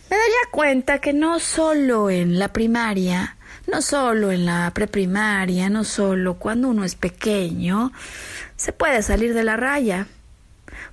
me 0.10 0.18
daría 0.18 0.52
cuenta 0.52 1.00
que 1.00 1.14
no 1.14 1.40
solo 1.40 2.10
en 2.10 2.40
la 2.40 2.52
primaria, 2.52 3.38
no 3.68 3.82
solo 3.82 4.32
en 4.32 4.46
la 4.46 4.72
preprimaria, 4.74 5.70
no 5.70 5.86
solo 5.86 6.36
cuando 6.36 6.68
uno 6.70 6.84
es 6.84 6.96
pequeño, 6.96 7.94
se 8.58 8.74
puede 8.74 9.02
salir 9.02 9.34
de 9.34 9.46
la 9.46 9.56
raya. 9.56 10.08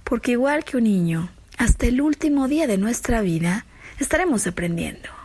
Porque 0.04 0.33
igual 0.33 0.64
que 0.64 0.76
un 0.76 0.85
niño, 0.85 1.30
hasta 1.59 1.87
el 1.87 2.00
último 2.00 2.47
día 2.47 2.66
de 2.66 2.78
nuestra 2.78 3.21
vida 3.21 3.66
estaremos 3.99 4.47
aprendiendo. 4.47 5.24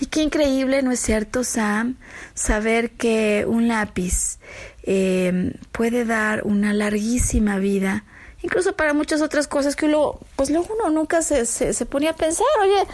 Y 0.00 0.06
qué 0.06 0.22
increíble, 0.22 0.82
¿no 0.82 0.92
es 0.92 1.00
cierto, 1.00 1.44
Sam? 1.44 1.96
Saber 2.34 2.92
que 2.92 3.44
un 3.46 3.68
lápiz 3.68 4.38
eh, 4.82 5.52
puede 5.72 6.06
dar 6.06 6.42
una 6.44 6.72
larguísima 6.72 7.58
vida, 7.58 8.04
incluso 8.42 8.74
para 8.74 8.94
muchas 8.94 9.20
otras 9.20 9.46
cosas 9.46 9.76
que 9.76 9.84
uno, 9.84 10.18
pues 10.36 10.48
luego 10.48 10.74
uno 10.74 10.88
nunca 10.88 11.20
se, 11.20 11.44
se, 11.44 11.86
ponía 11.86 12.12
a 12.12 12.16
pensar, 12.16 12.46
oye, 12.62 12.86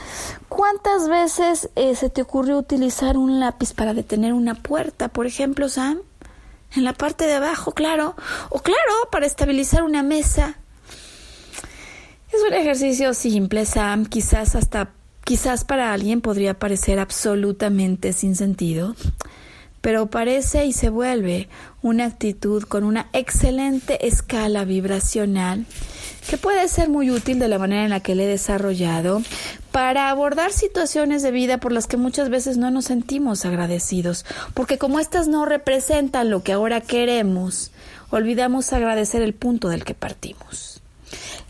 ¿cuántas 0.48 1.08
veces 1.08 1.70
eh, 1.76 1.94
se 1.94 2.10
te 2.10 2.22
ocurrió 2.22 2.58
utilizar 2.58 3.16
un 3.16 3.38
lápiz 3.38 3.72
para 3.72 3.94
detener 3.94 4.32
una 4.32 4.56
puerta, 4.56 5.06
por 5.06 5.26
ejemplo, 5.26 5.68
Sam? 5.68 6.00
En 6.74 6.82
la 6.82 6.92
parte 6.92 7.26
de 7.26 7.34
abajo, 7.34 7.70
claro. 7.70 8.16
O 8.50 8.58
claro, 8.58 8.92
para 9.12 9.26
estabilizar 9.26 9.84
una 9.84 10.02
mesa. 10.02 10.56
Es 12.32 12.42
un 12.46 12.52
ejercicio 12.52 13.14
simple, 13.14 13.64
Sam, 13.64 14.06
quizás 14.06 14.56
hasta 14.56 14.90
Quizás 15.26 15.64
para 15.64 15.92
alguien 15.92 16.20
podría 16.20 16.56
parecer 16.56 17.00
absolutamente 17.00 18.12
sin 18.12 18.36
sentido, 18.36 18.94
pero 19.80 20.06
parece 20.06 20.66
y 20.66 20.72
se 20.72 20.88
vuelve 20.88 21.48
una 21.82 22.04
actitud 22.04 22.62
con 22.62 22.84
una 22.84 23.08
excelente 23.12 24.06
escala 24.06 24.64
vibracional 24.64 25.66
que 26.30 26.38
puede 26.38 26.68
ser 26.68 26.88
muy 26.90 27.10
útil 27.10 27.40
de 27.40 27.48
la 27.48 27.58
manera 27.58 27.82
en 27.82 27.90
la 27.90 27.98
que 27.98 28.14
le 28.14 28.22
he 28.22 28.28
desarrollado 28.28 29.20
para 29.72 30.10
abordar 30.10 30.52
situaciones 30.52 31.24
de 31.24 31.32
vida 31.32 31.58
por 31.58 31.72
las 31.72 31.88
que 31.88 31.96
muchas 31.96 32.28
veces 32.30 32.56
no 32.56 32.70
nos 32.70 32.84
sentimos 32.84 33.44
agradecidos, 33.44 34.24
porque 34.54 34.78
como 34.78 35.00
éstas 35.00 35.26
no 35.26 35.44
representan 35.44 36.30
lo 36.30 36.44
que 36.44 36.52
ahora 36.52 36.80
queremos, 36.80 37.72
olvidamos 38.10 38.72
agradecer 38.72 39.22
el 39.22 39.34
punto 39.34 39.70
del 39.70 39.82
que 39.82 39.94
partimos. 39.94 40.75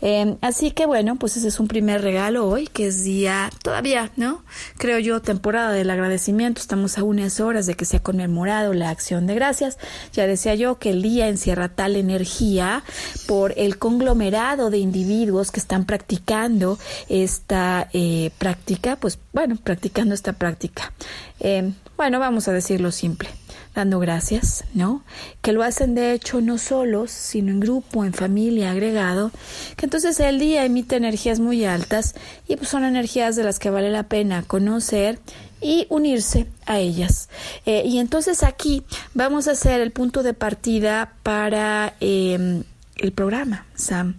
Em, 0.01 0.37
así 0.41 0.71
que 0.71 0.85
bueno, 0.85 1.15
pues 1.15 1.37
ese 1.37 1.47
es 1.47 1.59
un 1.59 1.67
primer 1.67 2.01
regalo 2.01 2.47
hoy, 2.47 2.67
que 2.67 2.87
es 2.87 3.03
día 3.03 3.49
todavía, 3.63 4.11
¿no? 4.15 4.43
Creo 4.77 4.99
yo, 4.99 5.21
temporada 5.21 5.71
del 5.71 5.89
agradecimiento. 5.89 6.61
Estamos 6.61 6.97
a 6.97 7.03
unas 7.03 7.39
horas 7.39 7.65
de 7.65 7.75
que 7.75 7.85
se 7.85 7.97
ha 7.97 8.03
conmemorado 8.03 8.73
la 8.73 8.89
acción 8.89 9.27
de 9.27 9.35
gracias. 9.35 9.77
Ya 10.13 10.27
decía 10.27 10.55
yo 10.55 10.77
que 10.77 10.91
el 10.91 11.01
día 11.01 11.27
encierra 11.27 11.69
tal 11.69 11.95
energía 11.95 12.83
por 13.27 13.53
el 13.57 13.77
conglomerado 13.77 14.69
de 14.69 14.77
individuos 14.77 15.51
que 15.51 15.59
están 15.59 15.85
practicando 15.85 16.77
esta 17.09 17.89
eh, 17.93 18.31
práctica, 18.37 18.97
pues 18.97 19.19
bueno, 19.33 19.57
practicando 19.63 20.13
esta 20.13 20.33
práctica. 20.33 20.93
Em, 21.39 21.73
bueno, 21.95 22.19
vamos 22.19 22.47
a 22.47 22.53
decirlo 22.53 22.91
simple 22.91 23.29
dando 23.77 23.99
gracias, 23.99 24.63
¿no? 24.73 25.03
Que 25.43 25.53
lo 25.53 25.61
hacen 25.61 25.93
de 25.93 26.13
hecho 26.13 26.41
no 26.41 26.57
solos, 26.57 27.11
sino 27.11 27.51
en 27.51 27.59
grupo, 27.59 28.03
en 28.03 28.11
familia, 28.11 28.71
agregado, 28.71 29.29
que 29.75 29.85
entonces 29.85 30.19
el 30.19 30.39
día 30.39 30.65
emite 30.65 30.95
energías 30.95 31.39
muy 31.39 31.63
altas 31.63 32.15
y 32.47 32.55
pues 32.55 32.69
son 32.69 32.83
energías 32.83 33.35
de 33.35 33.43
las 33.43 33.59
que 33.59 33.69
vale 33.69 33.91
la 33.91 34.09
pena 34.09 34.41
conocer 34.41 35.19
y 35.61 35.85
unirse 35.89 36.47
a 36.65 36.79
ellas. 36.79 37.29
Eh, 37.67 37.83
y 37.85 37.99
entonces 37.99 38.41
aquí 38.41 38.83
vamos 39.13 39.47
a 39.47 39.51
hacer 39.51 39.79
el 39.79 39.91
punto 39.91 40.23
de 40.23 40.33
partida 40.33 41.13
para 41.21 41.93
em, 41.99 42.63
el 42.95 43.11
programa, 43.11 43.67
Sam, 43.75 44.15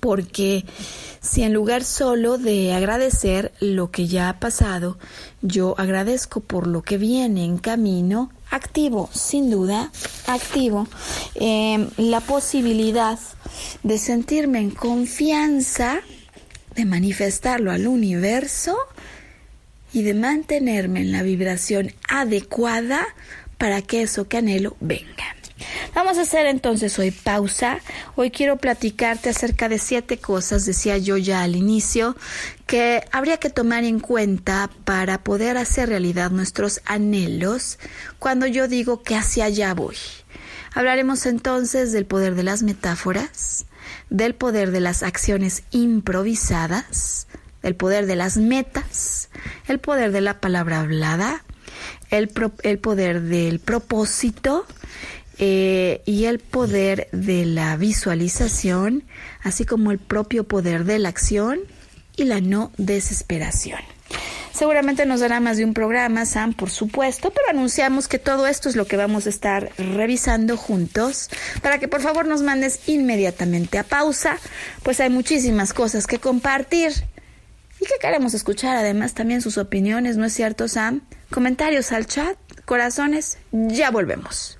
porque 0.00 0.64
si 1.20 1.42
en 1.42 1.52
lugar 1.52 1.84
solo 1.84 2.38
de 2.38 2.72
agradecer 2.72 3.52
lo 3.60 3.90
que 3.90 4.06
ya 4.06 4.30
ha 4.30 4.40
pasado, 4.40 4.96
yo 5.42 5.74
agradezco 5.76 6.40
por 6.40 6.66
lo 6.66 6.80
que 6.80 6.96
viene 6.96 7.44
en 7.44 7.58
camino, 7.58 8.30
activo, 8.50 9.08
sin 9.12 9.50
duda, 9.50 9.90
activo 10.26 10.88
em, 11.34 11.88
la 11.96 12.20
posibilidad 12.20 13.18
de 13.82 13.98
sentirme 13.98 14.60
en 14.60 14.70
confianza, 14.70 16.00
de 16.74 16.84
manifestarlo 16.84 17.70
al 17.70 17.86
universo 17.86 18.76
y 19.92 20.02
de 20.02 20.14
mantenerme 20.14 21.00
en 21.00 21.12
la 21.12 21.22
vibración 21.22 21.92
adecuada 22.08 23.06
para 23.58 23.82
que 23.82 24.02
eso 24.02 24.28
que 24.28 24.38
anhelo 24.38 24.76
venga. 24.80 25.35
Vamos 25.94 26.18
a 26.18 26.22
hacer 26.22 26.46
entonces 26.46 26.98
hoy 26.98 27.10
pausa. 27.10 27.80
Hoy 28.14 28.30
quiero 28.30 28.58
platicarte 28.58 29.30
acerca 29.30 29.68
de 29.68 29.78
siete 29.78 30.18
cosas, 30.18 30.66
decía 30.66 30.98
yo 30.98 31.16
ya 31.16 31.42
al 31.42 31.56
inicio, 31.56 32.16
que 32.66 33.02
habría 33.12 33.38
que 33.38 33.50
tomar 33.50 33.84
en 33.84 34.00
cuenta 34.00 34.70
para 34.84 35.24
poder 35.24 35.56
hacer 35.56 35.88
realidad 35.88 36.30
nuestros 36.30 36.80
anhelos 36.84 37.78
cuando 38.18 38.46
yo 38.46 38.68
digo 38.68 39.02
que 39.02 39.16
hacia 39.16 39.46
allá 39.46 39.72
voy. 39.74 39.96
Hablaremos 40.74 41.24
entonces 41.24 41.92
del 41.92 42.04
poder 42.04 42.34
de 42.34 42.42
las 42.42 42.62
metáforas, 42.62 43.64
del 44.10 44.34
poder 44.34 44.72
de 44.72 44.80
las 44.80 45.02
acciones 45.02 45.62
improvisadas, 45.70 47.28
el 47.62 47.74
poder 47.74 48.04
de 48.04 48.16
las 48.16 48.36
metas, 48.36 49.30
el 49.68 49.80
poder 49.80 50.12
de 50.12 50.20
la 50.20 50.38
palabra 50.38 50.80
hablada, 50.80 51.42
el, 52.10 52.30
el 52.62 52.78
poder 52.78 53.22
del 53.22 53.58
propósito, 53.58 54.66
eh, 55.38 56.02
y 56.06 56.24
el 56.24 56.38
poder 56.38 57.08
de 57.12 57.44
la 57.44 57.76
visualización, 57.76 59.04
así 59.42 59.64
como 59.64 59.90
el 59.90 59.98
propio 59.98 60.44
poder 60.44 60.84
de 60.84 60.98
la 60.98 61.10
acción 61.10 61.60
y 62.16 62.24
la 62.24 62.40
no 62.40 62.72
desesperación. 62.78 63.80
Seguramente 64.56 65.04
nos 65.04 65.20
dará 65.20 65.38
más 65.38 65.58
de 65.58 65.66
un 65.66 65.74
programa, 65.74 66.24
Sam, 66.24 66.54
por 66.54 66.70
supuesto, 66.70 67.30
pero 67.30 67.50
anunciamos 67.50 68.08
que 68.08 68.18
todo 68.18 68.46
esto 68.46 68.70
es 68.70 68.76
lo 68.76 68.86
que 68.86 68.96
vamos 68.96 69.26
a 69.26 69.28
estar 69.28 69.70
revisando 69.76 70.56
juntos 70.56 71.28
para 71.60 71.78
que 71.78 71.88
por 71.88 72.00
favor 72.00 72.26
nos 72.26 72.40
mandes 72.40 72.88
inmediatamente 72.88 73.76
a 73.76 73.82
pausa, 73.82 74.38
pues 74.82 74.98
hay 75.00 75.10
muchísimas 75.10 75.74
cosas 75.74 76.06
que 76.06 76.18
compartir 76.18 76.92
y 77.78 77.84
que 77.84 77.98
queremos 78.00 78.32
escuchar 78.32 78.78
además 78.78 79.12
también 79.12 79.42
sus 79.42 79.58
opiniones, 79.58 80.16
¿no 80.16 80.24
es 80.24 80.32
cierto, 80.32 80.68
Sam? 80.68 81.02
Comentarios 81.30 81.92
al 81.92 82.06
chat, 82.06 82.38
corazones, 82.64 83.36
ya 83.52 83.90
volvemos. 83.90 84.56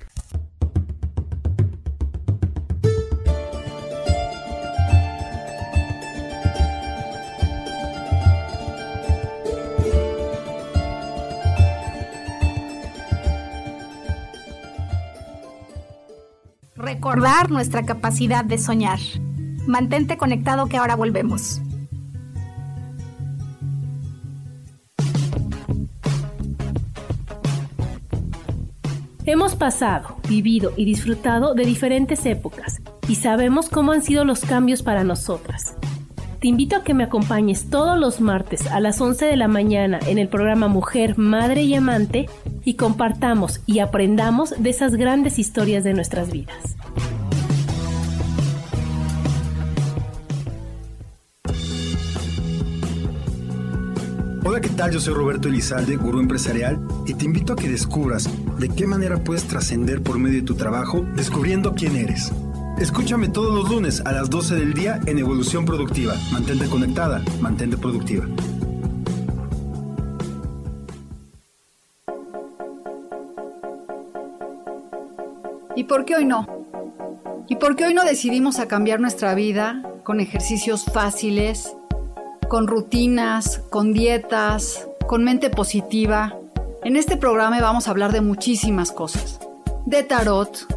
Recordar 16.97 17.51
nuestra 17.51 17.83
capacidad 17.83 18.43
de 18.43 18.57
soñar. 18.57 18.97
Mantente 19.67 20.17
conectado 20.17 20.65
que 20.65 20.77
ahora 20.77 20.95
volvemos. 20.95 21.61
Hemos 29.25 29.55
pasado, 29.55 30.17
vivido 30.27 30.73
y 30.75 30.85
disfrutado 30.85 31.53
de 31.53 31.65
diferentes 31.65 32.25
épocas 32.25 32.81
y 33.07 33.15
sabemos 33.15 33.69
cómo 33.69 33.91
han 33.91 34.01
sido 34.01 34.25
los 34.25 34.39
cambios 34.39 34.81
para 34.81 35.03
nosotras. 35.03 35.75
Te 36.39 36.47
invito 36.47 36.75
a 36.75 36.83
que 36.83 36.93
me 36.93 37.03
acompañes 37.03 37.67
todos 37.71 37.97
los 37.97 38.21
martes 38.21 38.67
a 38.67 38.79
las 38.79 39.01
11 39.01 39.25
de 39.25 39.35
la 39.37 39.47
mañana 39.47 39.99
en 40.05 40.19
el 40.19 40.27
programa 40.27 40.67
Mujer, 40.67 41.17
Madre 41.17 41.63
y 41.63 41.73
Amante 41.73 42.29
y 42.63 42.75
compartamos 42.75 43.61
y 43.65 43.79
aprendamos 43.79 44.53
de 44.55 44.69
esas 44.69 44.93
grandes 44.93 45.39
historias 45.39 45.83
de 45.83 45.95
nuestras 45.95 46.31
vidas. 46.31 46.75
Hola, 54.45 54.61
¿qué 54.61 54.69
tal? 54.69 54.91
Yo 54.91 54.99
soy 54.99 55.15
Roberto 55.15 55.47
Elizalde, 55.47 55.97
gurú 55.97 56.19
empresarial, 56.19 56.79
y 57.07 57.15
te 57.15 57.25
invito 57.25 57.53
a 57.53 57.55
que 57.55 57.67
descubras 57.67 58.29
de 58.59 58.69
qué 58.69 58.85
manera 58.85 59.17
puedes 59.17 59.43
trascender 59.43 60.03
por 60.03 60.19
medio 60.19 60.41
de 60.41 60.45
tu 60.45 60.53
trabajo 60.53 61.03
descubriendo 61.15 61.73
quién 61.73 61.95
eres. 61.95 62.31
Escúchame 62.79 63.27
todos 63.27 63.51
los 63.55 63.71
lunes 63.71 64.03
a 64.05 64.11
las 64.11 64.29
12 64.29 64.53
del 64.53 64.75
día 64.75 64.99
en 65.07 65.17
Evolución 65.17 65.65
Productiva. 65.65 66.13
Mantente 66.31 66.69
conectada, 66.69 67.23
mantente 67.41 67.75
productiva. 67.75 68.25
¿Y 75.75 75.85
por 75.85 76.05
qué 76.05 76.17
hoy 76.17 76.25
no? 76.25 76.45
¿Y 77.47 77.55
por 77.55 77.75
qué 77.75 77.85
hoy 77.85 77.95
no 77.95 78.03
decidimos 78.03 78.57
cambiar 78.67 78.99
nuestra 78.99 79.33
vida 79.33 79.81
con 80.03 80.19
ejercicios 80.19 80.85
fáciles, 80.85 81.75
con 82.47 82.67
rutinas, 82.67 83.59
con 83.71 83.91
dietas, 83.91 84.87
con 85.07 85.23
mente 85.23 85.49
positiva? 85.49 86.35
En 86.83 86.95
este 86.95 87.17
programa 87.17 87.59
vamos 87.59 87.87
a 87.87 87.91
hablar 87.91 88.11
de 88.11 88.21
muchísimas 88.21 88.91
cosas. 88.91 89.39
De 89.87 90.03
tarot, 90.03 90.76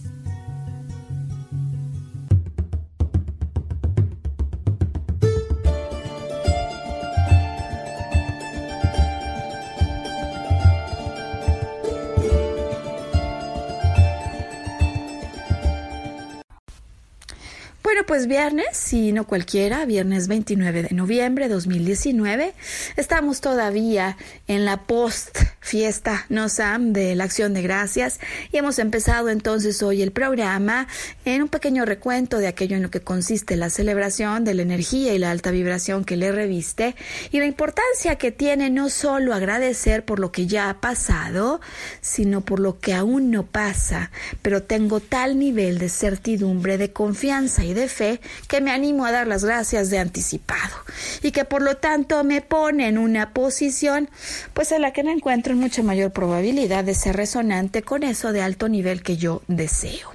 Pues 18.11 18.27
viernes, 18.27 18.91
y 18.91 19.13
no 19.13 19.25
cualquiera, 19.25 19.85
viernes 19.85 20.27
29 20.27 20.83
de 20.83 20.93
noviembre 20.93 21.47
de 21.47 21.53
2019. 21.53 22.53
Estamos 22.97 23.39
todavía 23.39 24.17
en 24.49 24.65
la 24.65 24.83
post 24.83 25.37
fiesta, 25.61 26.25
no 26.27 26.49
Sam, 26.49 26.91
de 26.91 27.15
la 27.15 27.23
acción 27.23 27.53
de 27.53 27.61
gracias 27.61 28.19
y 28.51 28.57
hemos 28.57 28.79
empezado 28.79 29.29
entonces 29.29 29.81
hoy 29.81 30.01
el 30.01 30.11
programa 30.11 30.89
en 31.23 31.43
un 31.43 31.47
pequeño 31.47 31.85
recuento 31.85 32.39
de 32.39 32.47
aquello 32.47 32.75
en 32.75 32.83
lo 32.83 32.91
que 32.91 32.99
consiste 32.99 33.55
la 33.55 33.69
celebración 33.69 34.43
de 34.43 34.55
la 34.55 34.63
energía 34.63 35.13
y 35.13 35.17
la 35.17 35.31
alta 35.31 35.51
vibración 35.51 36.03
que 36.03 36.17
le 36.17 36.33
reviste 36.33 36.97
y 37.31 37.39
la 37.39 37.45
importancia 37.45 38.17
que 38.17 38.33
tiene 38.33 38.69
no 38.69 38.89
solo 38.89 39.33
agradecer 39.33 40.03
por 40.03 40.19
lo 40.19 40.33
que 40.33 40.47
ya 40.47 40.69
ha 40.69 40.81
pasado, 40.81 41.61
sino 42.01 42.41
por 42.41 42.59
lo 42.59 42.79
que 42.79 42.93
aún 42.93 43.31
no 43.31 43.45
pasa, 43.45 44.11
pero 44.41 44.63
tengo 44.63 44.99
tal 44.99 45.39
nivel 45.39 45.77
de 45.77 45.87
certidumbre, 45.87 46.77
de 46.77 46.91
confianza 46.91 47.63
y 47.63 47.73
de 47.73 47.87
fe 47.87 48.00
que 48.47 48.61
me 48.61 48.71
animo 48.71 49.05
a 49.05 49.11
dar 49.11 49.27
las 49.27 49.43
gracias 49.43 49.89
de 49.89 49.99
anticipado 49.99 50.75
y 51.21 51.31
que 51.31 51.45
por 51.45 51.61
lo 51.61 51.77
tanto 51.77 52.23
me 52.23 52.41
pone 52.41 52.87
en 52.87 52.97
una 52.97 53.33
posición 53.33 54.09
pues 54.53 54.71
en 54.71 54.81
la 54.81 54.93
que 54.93 55.03
me 55.03 55.11
encuentro 55.11 55.53
en 55.53 55.59
mucha 55.59 55.83
mayor 55.83 56.11
probabilidad 56.11 56.83
de 56.83 56.95
ser 56.95 57.15
resonante 57.15 57.81
con 57.81 58.03
eso 58.03 58.31
de 58.31 58.41
alto 58.41 58.69
nivel 58.69 59.03
que 59.03 59.17
yo 59.17 59.41
deseo. 59.47 60.11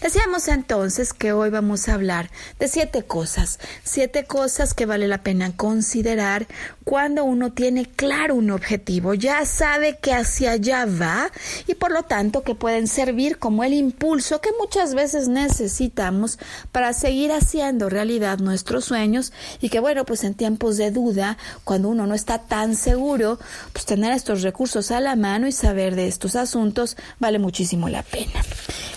Decíamos 0.00 0.48
entonces 0.48 1.12
que 1.12 1.32
hoy 1.32 1.50
vamos 1.50 1.88
a 1.88 1.94
hablar 1.94 2.30
de 2.58 2.68
siete 2.68 3.02
cosas, 3.02 3.58
siete 3.84 4.24
cosas 4.24 4.72
que 4.72 4.86
vale 4.86 5.06
la 5.08 5.22
pena 5.22 5.54
considerar 5.54 6.46
cuando 6.90 7.22
uno 7.22 7.52
tiene 7.52 7.86
claro 7.86 8.34
un 8.34 8.50
objetivo, 8.50 9.14
ya 9.14 9.46
sabe 9.46 9.98
que 9.98 10.12
hacia 10.12 10.50
allá 10.50 10.86
va 10.86 11.30
y 11.68 11.76
por 11.76 11.92
lo 11.92 12.02
tanto 12.02 12.42
que 12.42 12.56
pueden 12.56 12.88
servir 12.88 13.38
como 13.38 13.62
el 13.62 13.74
impulso 13.74 14.40
que 14.40 14.50
muchas 14.58 14.96
veces 14.96 15.28
necesitamos 15.28 16.40
para 16.72 16.92
seguir 16.92 17.30
haciendo 17.30 17.90
realidad 17.90 18.40
nuestros 18.40 18.86
sueños 18.86 19.32
y 19.60 19.68
que 19.68 19.78
bueno, 19.78 20.04
pues 20.04 20.24
en 20.24 20.34
tiempos 20.34 20.78
de 20.78 20.90
duda, 20.90 21.38
cuando 21.62 21.90
uno 21.90 22.08
no 22.08 22.14
está 22.16 22.38
tan 22.38 22.74
seguro, 22.74 23.38
pues 23.72 23.84
tener 23.84 24.12
estos 24.12 24.42
recursos 24.42 24.90
a 24.90 24.98
la 24.98 25.14
mano 25.14 25.46
y 25.46 25.52
saber 25.52 25.94
de 25.94 26.08
estos 26.08 26.34
asuntos 26.34 26.96
vale 27.20 27.38
muchísimo 27.38 27.88
la 27.88 28.02
pena. 28.02 28.42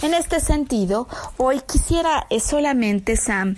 En 0.02 0.16
este 0.16 0.40
sentido, 0.40 1.08
hoy 1.38 1.62
quisiera 1.68 2.26
eh, 2.32 2.40
solamente, 2.40 3.18
Sam, 3.18 3.56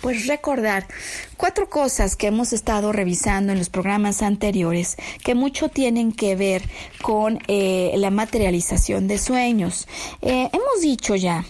pues 0.00 0.26
recordar 0.26 0.86
cuatro 1.36 1.68
cosas 1.68 2.16
que 2.16 2.28
hemos 2.28 2.52
estado 2.52 2.92
revisando 2.92 3.52
en 3.52 3.58
los 3.58 3.68
programas 3.68 4.22
anteriores 4.22 4.96
que 5.24 5.34
mucho 5.34 5.68
tienen 5.68 6.12
que 6.12 6.36
ver 6.36 6.62
con 7.02 7.38
eh, 7.48 7.92
la 7.96 8.10
materialización 8.10 9.08
de 9.08 9.18
sueños. 9.18 9.86
Eh, 10.22 10.48
hemos 10.52 10.80
dicho 10.80 11.14
ya 11.14 11.44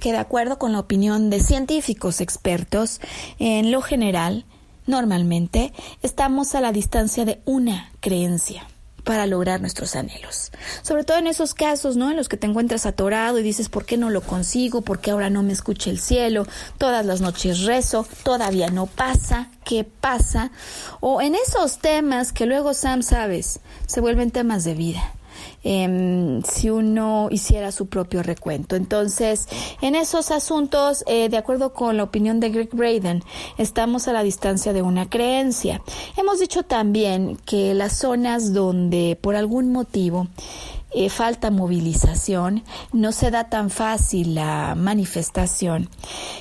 que 0.00 0.12
de 0.12 0.18
acuerdo 0.18 0.58
con 0.58 0.72
la 0.72 0.80
opinión 0.80 1.30
de 1.30 1.40
científicos 1.40 2.20
expertos, 2.20 3.00
en 3.38 3.70
lo 3.70 3.80
general, 3.80 4.44
normalmente, 4.86 5.72
estamos 6.02 6.54
a 6.54 6.60
la 6.60 6.72
distancia 6.72 7.24
de 7.24 7.40
una 7.44 7.90
creencia 8.00 8.66
para 9.06 9.26
lograr 9.26 9.60
nuestros 9.60 9.94
anhelos. 9.94 10.50
Sobre 10.82 11.04
todo 11.04 11.18
en 11.18 11.28
esos 11.28 11.54
casos, 11.54 11.96
¿no? 11.96 12.10
En 12.10 12.16
los 12.16 12.28
que 12.28 12.36
te 12.36 12.48
encuentras 12.48 12.86
atorado 12.86 13.38
y 13.38 13.44
dices, 13.44 13.68
¿por 13.68 13.86
qué 13.86 13.96
no 13.96 14.10
lo 14.10 14.20
consigo? 14.20 14.82
¿Por 14.82 14.98
qué 14.98 15.12
ahora 15.12 15.30
no 15.30 15.44
me 15.44 15.52
escucha 15.52 15.90
el 15.90 16.00
cielo? 16.00 16.44
Todas 16.76 17.06
las 17.06 17.20
noches 17.20 17.62
rezo, 17.62 18.04
todavía 18.24 18.68
no 18.68 18.86
pasa, 18.86 19.50
¿qué 19.64 19.84
pasa? 19.84 20.50
O 20.98 21.22
en 21.22 21.36
esos 21.36 21.78
temas 21.78 22.32
que 22.32 22.46
luego, 22.46 22.74
Sam, 22.74 23.04
sabes, 23.04 23.60
se 23.86 24.00
vuelven 24.00 24.32
temas 24.32 24.64
de 24.64 24.74
vida. 24.74 25.15
Em, 25.68 26.44
si 26.44 26.70
uno 26.70 27.26
hiciera 27.32 27.72
su 27.72 27.86
propio 27.86 28.22
recuento. 28.22 28.76
Entonces, 28.76 29.48
en 29.80 29.96
esos 29.96 30.30
asuntos, 30.30 31.02
eh, 31.08 31.28
de 31.28 31.36
acuerdo 31.36 31.72
con 31.72 31.96
la 31.96 32.04
opinión 32.04 32.38
de 32.38 32.50
Greg 32.50 32.68
Braden, 32.72 33.24
estamos 33.58 34.06
a 34.06 34.12
la 34.12 34.22
distancia 34.22 34.72
de 34.72 34.82
una 34.82 35.10
creencia. 35.10 35.82
Hemos 36.16 36.38
dicho 36.38 36.62
también 36.62 37.36
que 37.44 37.74
las 37.74 37.96
zonas 37.96 38.52
donde 38.52 39.18
por 39.20 39.34
algún 39.34 39.72
motivo 39.72 40.28
eh, 40.92 41.10
falta 41.10 41.50
movilización, 41.50 42.62
no 42.92 43.10
se 43.10 43.32
da 43.32 43.50
tan 43.50 43.68
fácil 43.68 44.36
la 44.36 44.76
manifestación. 44.76 45.90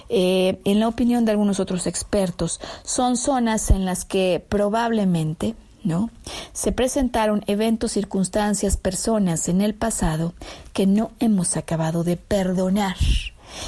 Eh, 0.07 0.61
en 0.65 0.79
la 0.79 0.87
opinión 0.87 1.25
de 1.25 1.31
algunos 1.31 1.59
otros 1.59 1.87
expertos, 1.87 2.61
son 2.83 3.17
zonas 3.17 3.71
en 3.71 3.85
las 3.85 4.05
que 4.05 4.45
probablemente 4.47 5.55
¿no? 5.85 6.09
Se 6.53 6.71
presentaron 6.71 7.43
eventos, 7.47 7.93
circunstancias, 7.93 8.77
personas 8.77 9.47
en 9.47 9.61
el 9.61 9.73
pasado 9.73 10.33
que 10.73 10.87
no 10.87 11.11
hemos 11.19 11.55
acabado 11.57 12.03
de 12.03 12.17
perdonar 12.17 12.97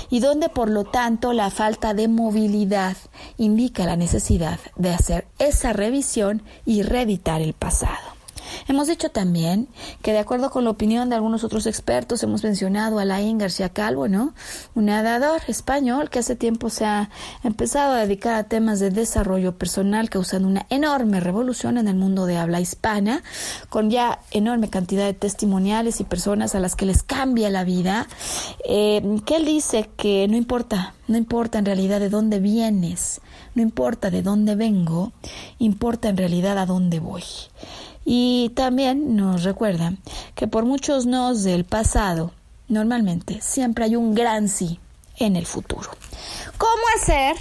y 0.10 0.20
donde 0.20 0.50
por 0.50 0.70
lo 0.70 0.84
tanto 0.84 1.34
la 1.34 1.50
falta 1.50 1.94
de 1.94 2.08
movilidad 2.08 2.98
indica 3.38 3.86
la 3.86 3.96
necesidad 3.96 4.60
de 4.76 4.92
hacer 4.92 5.28
esa 5.40 5.74
revisión 5.74 6.44
y 6.66 6.84
reeditar 6.84 7.42
el 7.42 7.54
pasado. 7.54 8.17
Hemos 8.68 8.88
dicho 8.88 9.10
también 9.10 9.68
que 10.02 10.12
de 10.12 10.20
acuerdo 10.20 10.50
con 10.50 10.64
la 10.64 10.70
opinión 10.70 11.10
de 11.10 11.16
algunos 11.16 11.44
otros 11.44 11.66
expertos, 11.66 12.24
hemos 12.24 12.44
mencionado 12.44 13.00
a 13.00 13.06
Laín 13.06 13.38
García 13.38 13.70
Calvo, 13.70 14.08
¿no? 14.08 14.34
Un 14.76 14.86
nadador 14.86 15.42
español 15.48 16.10
que 16.10 16.20
hace 16.20 16.36
tiempo 16.36 16.70
se 16.70 16.86
ha 16.86 17.10
empezado 17.44 17.94
a 17.94 18.00
dedicar 18.00 18.36
a 18.36 18.44
temas 18.44 18.80
de 18.80 18.90
desarrollo 18.90 19.58
personal, 19.58 20.10
causando 20.10 20.48
una 20.48 20.66
enorme 20.70 21.20
revolución 21.20 21.78
en 21.78 21.88
el 21.88 21.96
mundo 21.96 22.26
de 22.26 22.38
habla 22.38 22.60
hispana, 22.60 23.24
con 23.70 23.90
ya 23.90 24.20
enorme 24.32 24.70
cantidad 24.70 25.06
de 25.06 25.14
testimoniales 25.14 26.00
y 26.00 26.04
personas 26.04 26.56
a 26.56 26.60
las 26.60 26.76
que 26.76 26.86
les 26.86 27.04
cambia 27.04 27.50
la 27.50 27.64
vida, 27.64 28.08
eh, 28.68 29.20
que 29.26 29.36
él 29.36 29.46
dice 29.46 29.90
que 29.98 30.28
no 30.28 30.38
importa, 30.38 30.94
no 31.08 31.18
importa 31.18 31.60
en 31.60 31.66
realidad 31.66 32.00
de 32.00 32.10
dónde 32.10 32.40
vienes, 32.40 33.22
no 33.56 33.62
importa 33.62 34.10
de 34.10 34.22
dónde 34.22 34.56
vengo, 34.56 35.12
importa 35.60 36.10
en 36.10 36.18
realidad 36.18 36.58
a 36.58 36.66
dónde 36.66 37.00
voy. 37.00 37.24
Y 38.10 38.54
también 38.56 39.18
nos 39.18 39.44
recuerda 39.44 39.92
que 40.34 40.48
por 40.48 40.64
muchos 40.64 41.06
nos 41.06 41.44
del 41.44 41.66
pasado, 41.66 42.32
normalmente 42.70 43.42
siempre 43.42 43.84
hay 43.84 43.98
un 43.98 44.16
gran 44.16 44.48
sí 44.48 44.80
en 45.18 45.36
el 45.36 45.46
futuro. 45.46 45.90
¿Cómo 46.58 46.84
hacer? 46.96 47.36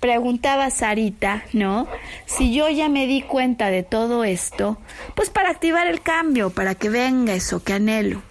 Preguntaba 0.00 0.70
Sarita, 0.70 1.44
¿no? 1.52 1.86
Si 2.26 2.52
yo 2.52 2.68
ya 2.68 2.88
me 2.88 3.06
di 3.06 3.22
cuenta 3.22 3.68
de 3.68 3.84
todo 3.84 4.24
esto, 4.24 4.76
pues 5.14 5.30
para 5.30 5.50
activar 5.50 5.86
el 5.86 6.02
cambio, 6.02 6.50
para 6.50 6.74
que 6.74 6.88
venga 6.88 7.34
eso 7.34 7.62
que 7.62 7.74
anhelo. 7.74 8.22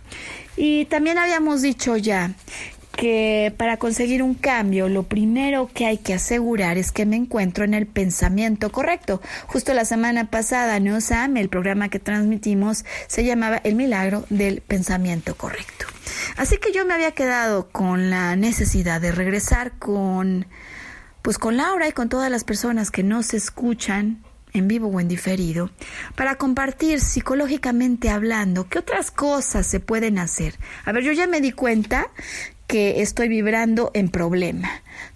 Y 0.57 0.83
también 0.87 1.17
habíamos 1.17 1.61
dicho 1.61 1.95
ya 1.95 2.33
que 2.91 3.53
para 3.57 3.77
conseguir 3.77 4.21
un 4.21 4.33
cambio 4.33 4.89
lo 4.89 5.03
primero 5.03 5.69
que 5.73 5.85
hay 5.85 5.97
que 5.97 6.13
asegurar 6.13 6.77
es 6.77 6.91
que 6.91 7.05
me 7.05 7.15
encuentro 7.15 7.63
en 7.63 7.73
el 7.73 7.87
pensamiento 7.87 8.71
correcto. 8.71 9.21
Justo 9.47 9.73
la 9.73 9.85
semana 9.85 10.29
pasada, 10.29 10.79
¿no, 10.79 11.01
Sam? 11.01 11.37
El 11.37 11.49
programa 11.49 11.89
que 11.89 11.99
transmitimos 11.99 12.85
se 13.07 13.23
llamaba 13.23 13.57
El 13.63 13.75
milagro 13.75 14.25
del 14.29 14.61
pensamiento 14.61 15.35
correcto. 15.35 15.85
Así 16.37 16.57
que 16.57 16.71
yo 16.71 16.85
me 16.85 16.93
había 16.93 17.11
quedado 17.11 17.69
con 17.69 18.09
la 18.09 18.35
necesidad 18.35 19.01
de 19.01 19.11
regresar 19.11 19.73
con 19.77 20.47
pues 21.21 21.37
con 21.37 21.55
Laura 21.55 21.87
y 21.87 21.91
con 21.91 22.09
todas 22.09 22.31
las 22.31 22.43
personas 22.43 22.89
que 22.89 23.03
nos 23.03 23.35
escuchan 23.35 24.23
en 24.53 24.67
vivo 24.67 24.87
o 24.87 24.99
en 24.99 25.07
diferido, 25.07 25.69
para 26.15 26.35
compartir 26.35 26.99
psicológicamente 26.99 28.09
hablando 28.09 28.67
qué 28.67 28.79
otras 28.79 29.11
cosas 29.11 29.65
se 29.65 29.79
pueden 29.79 30.19
hacer. 30.19 30.55
A 30.83 30.91
ver, 30.91 31.03
yo 31.03 31.11
ya 31.11 31.27
me 31.27 31.41
di 31.41 31.51
cuenta 31.51 32.09
que 32.71 33.01
estoy 33.01 33.27
vibrando 33.27 33.91
en 33.93 34.07
problema. 34.07 34.69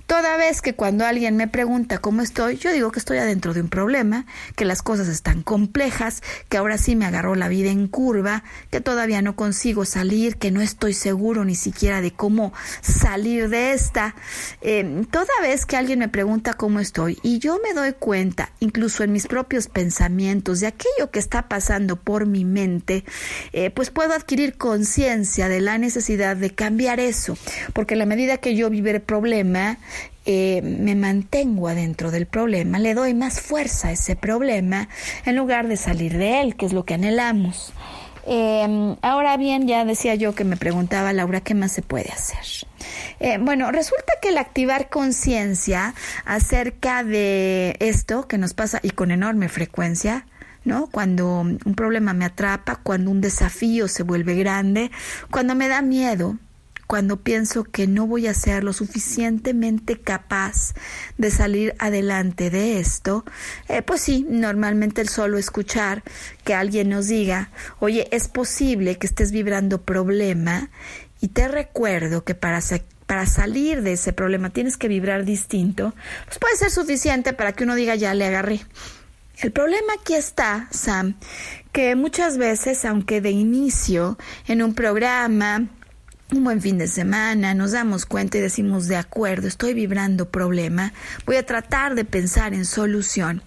Toda 0.07 0.37
vez 0.37 0.61
que 0.61 0.75
cuando 0.75 1.03
alguien 1.03 1.35
me 1.35 1.47
pregunta 1.47 1.97
cómo 1.97 2.21
estoy, 2.21 2.57
yo 2.57 2.71
digo 2.71 2.91
que 2.91 2.99
estoy 2.99 3.17
adentro 3.17 3.55
de 3.55 3.61
un 3.61 3.69
problema, 3.69 4.27
que 4.55 4.63
las 4.63 4.83
cosas 4.83 5.07
están 5.07 5.41
complejas, 5.41 6.21
que 6.47 6.57
ahora 6.57 6.77
sí 6.77 6.95
me 6.95 7.05
agarró 7.05 7.33
la 7.33 7.47
vida 7.47 7.71
en 7.71 7.87
curva, 7.87 8.43
que 8.69 8.81
todavía 8.81 9.23
no 9.23 9.35
consigo 9.35 9.83
salir, 9.83 10.37
que 10.37 10.51
no 10.51 10.61
estoy 10.61 10.93
seguro 10.93 11.43
ni 11.43 11.55
siquiera 11.55 12.01
de 12.01 12.11
cómo 12.11 12.53
salir 12.81 13.49
de 13.49 13.71
esta. 13.71 14.15
Eh, 14.61 15.05
toda 15.09 15.25
vez 15.41 15.65
que 15.65 15.75
alguien 15.75 15.97
me 15.97 16.07
pregunta 16.07 16.53
cómo 16.53 16.79
estoy 16.79 17.17
y 17.23 17.39
yo 17.39 17.59
me 17.63 17.73
doy 17.73 17.93
cuenta, 17.93 18.51
incluso 18.59 19.03
en 19.03 19.11
mis 19.11 19.25
propios 19.25 19.69
pensamientos, 19.69 20.59
de 20.59 20.67
aquello 20.67 21.09
que 21.11 21.19
está 21.19 21.47
pasando 21.47 21.95
por 21.95 22.27
mi 22.27 22.45
mente, 22.45 23.05
eh, 23.53 23.71
pues 23.71 23.89
puedo 23.89 24.13
adquirir 24.13 24.57
conciencia 24.57 25.49
de 25.49 25.61
la 25.61 25.79
necesidad 25.79 26.37
de 26.37 26.53
cambiar 26.53 26.99
eso, 26.99 27.37
porque 27.73 27.95
a 27.95 27.97
la 27.97 28.05
medida 28.05 28.37
que 28.37 28.55
yo 28.55 28.69
vive 28.69 28.91
el 28.91 29.01
problema, 29.01 29.79
eh, 30.25 30.61
me 30.63 30.95
mantengo 30.95 31.67
adentro 31.67 32.11
del 32.11 32.25
problema, 32.25 32.79
le 32.79 32.93
doy 32.93 33.13
más 33.13 33.41
fuerza 33.41 33.89
a 33.89 33.91
ese 33.91 34.15
problema 34.15 34.89
en 35.25 35.35
lugar 35.35 35.67
de 35.67 35.77
salir 35.77 36.17
de 36.17 36.41
él, 36.41 36.55
que 36.55 36.65
es 36.65 36.73
lo 36.73 36.83
que 36.83 36.95
anhelamos. 36.95 37.73
Em, 38.27 38.95
ahora 39.03 39.37
bien, 39.37 39.67
ya 39.67 39.85
decía 39.85 40.15
yo 40.15 40.33
que 40.33 40.43
me 40.43 40.57
preguntaba 40.57 41.13
Laura, 41.13 41.41
¿qué 41.41 41.53
más 41.53 41.71
se 41.71 41.83
puede 41.83 42.09
hacer? 42.11 42.67
Eh, 43.19 43.37
bueno, 43.39 43.71
resulta 43.71 44.13
que 44.19 44.29
el 44.29 44.39
activar 44.39 44.89
conciencia 44.89 45.93
acerca 46.25 47.03
de 47.03 47.75
esto 47.79 48.27
que 48.27 48.39
nos 48.39 48.55
pasa 48.55 48.79
y 48.81 48.89
con 48.91 49.11
enorme 49.11 49.47
frecuencia, 49.47 50.25
¿no? 50.63 50.87
Cuando 50.87 51.41
un 51.41 51.75
problema 51.75 52.13
me 52.13 52.25
atrapa, 52.25 52.77
cuando 52.77 53.11
un 53.11 53.21
desafío 53.21 53.87
se 53.87 54.01
vuelve 54.01 54.33
grande, 54.33 54.89
cuando 55.29 55.53
me 55.53 55.67
da 55.67 55.83
miedo, 55.83 56.37
cuando 56.87 57.17
pienso 57.17 57.63
que 57.63 57.87
no 57.87 58.07
voy 58.07 58.27
a 58.27 58.33
ser 58.33 58.63
lo 58.63 58.73
suficientemente 58.73 59.99
capaz 59.99 60.73
de 61.17 61.31
salir 61.31 61.75
adelante 61.79 62.49
de 62.49 62.79
esto, 62.79 63.25
eh, 63.67 63.81
pues 63.81 64.01
sí, 64.01 64.25
normalmente 64.29 65.01
el 65.01 65.09
solo 65.09 65.37
escuchar 65.37 66.03
que 66.43 66.53
alguien 66.53 66.89
nos 66.89 67.07
diga, 67.07 67.49
oye, 67.79 68.07
es 68.11 68.27
posible 68.27 68.97
que 68.97 69.07
estés 69.07 69.31
vibrando 69.31 69.81
problema 69.81 70.69
y 71.21 71.29
te 71.29 71.47
recuerdo 71.47 72.23
que 72.23 72.35
para, 72.35 72.59
para 73.05 73.25
salir 73.25 73.81
de 73.81 73.93
ese 73.93 74.13
problema 74.13 74.51
tienes 74.51 74.77
que 74.77 74.87
vibrar 74.87 75.25
distinto, 75.25 75.93
pues 76.25 76.39
puede 76.39 76.55
ser 76.55 76.71
suficiente 76.71 77.33
para 77.33 77.53
que 77.53 77.63
uno 77.63 77.75
diga, 77.75 77.95
ya 77.95 78.13
le 78.13 78.25
agarré. 78.25 78.61
El 79.41 79.51
problema 79.51 79.93
aquí 79.99 80.13
está, 80.13 80.67
Sam, 80.71 81.15
que 81.73 81.95
muchas 81.95 82.37
veces, 82.37 82.85
aunque 82.85 83.19
de 83.19 83.31
inicio 83.31 84.17
en 84.47 84.61
un 84.61 84.73
programa 84.73 85.67
un 86.31 86.43
buen 86.43 86.59
fin 86.59 86.79
de 86.79 86.87
semana, 86.87 87.53
nos 87.53 87.73
damos 87.73 88.07
cuenta 88.07 88.39
y 88.39 88.41
decimos, 88.41 88.87
de 88.87 88.95
acuerdo, 88.95 89.47
estoy 89.47 89.75
vibrando 89.75 90.29
problema, 90.31 90.91
voy 91.27 91.35
a 91.35 91.45
tratar 91.45 91.93
de 91.93 92.03
pensar 92.03 92.55
en 92.55 92.65
solución. 92.65 93.43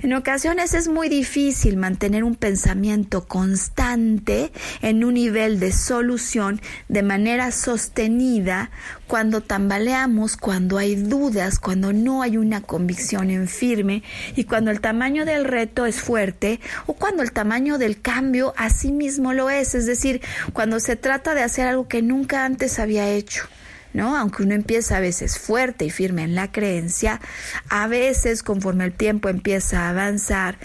En 0.00 0.14
ocasiones 0.14 0.72
es 0.72 0.88
muy 0.88 1.10
difícil 1.10 1.76
mantener 1.76 2.24
un 2.24 2.34
pensamiento 2.34 3.28
constante 3.28 4.50
en 4.80 5.04
un 5.04 5.14
nivel 5.14 5.60
de 5.60 5.72
solución 5.72 6.62
de 6.88 7.02
manera 7.02 7.52
sostenida 7.52 8.70
cuando 9.06 9.42
tambaleamos, 9.42 10.38
cuando 10.38 10.78
hay 10.78 10.96
dudas, 10.96 11.58
cuando 11.58 11.92
no 11.92 12.22
hay 12.22 12.38
una 12.38 12.62
convicción 12.62 13.28
en 13.28 13.46
firme 13.46 14.02
y 14.36 14.44
cuando 14.44 14.70
el 14.70 14.80
tamaño 14.80 15.26
del 15.26 15.44
reto 15.44 15.84
es 15.84 16.00
fuerte 16.00 16.60
o 16.86 16.94
cuando 16.94 17.22
el 17.22 17.30
tamaño 17.30 17.76
del 17.76 18.00
cambio 18.00 18.54
así 18.56 18.90
mismo 18.90 19.34
lo 19.34 19.50
es, 19.50 19.74
es 19.74 19.84
decir, 19.84 20.22
cuando 20.54 20.80
se 20.80 20.96
trata 20.96 21.34
de 21.34 21.42
hacer 21.42 21.66
algo 21.66 21.88
que 21.88 22.00
nunca 22.00 22.21
antes 22.30 22.78
había 22.78 23.08
hecho. 23.10 23.48
¿no? 23.92 24.16
Aunque 24.16 24.42
uno 24.42 24.54
empieza 24.54 24.96
a 24.96 25.00
veces 25.00 25.38
fuerte 25.38 25.84
y 25.84 25.90
firme 25.90 26.22
en 26.22 26.34
la 26.34 26.50
creencia, 26.50 27.20
a 27.68 27.86
veces 27.86 28.42
conforme 28.42 28.84
el 28.84 28.92
tiempo 28.92 29.28
empieza 29.28 29.82
a 29.82 29.90
avanzar, 29.90 30.58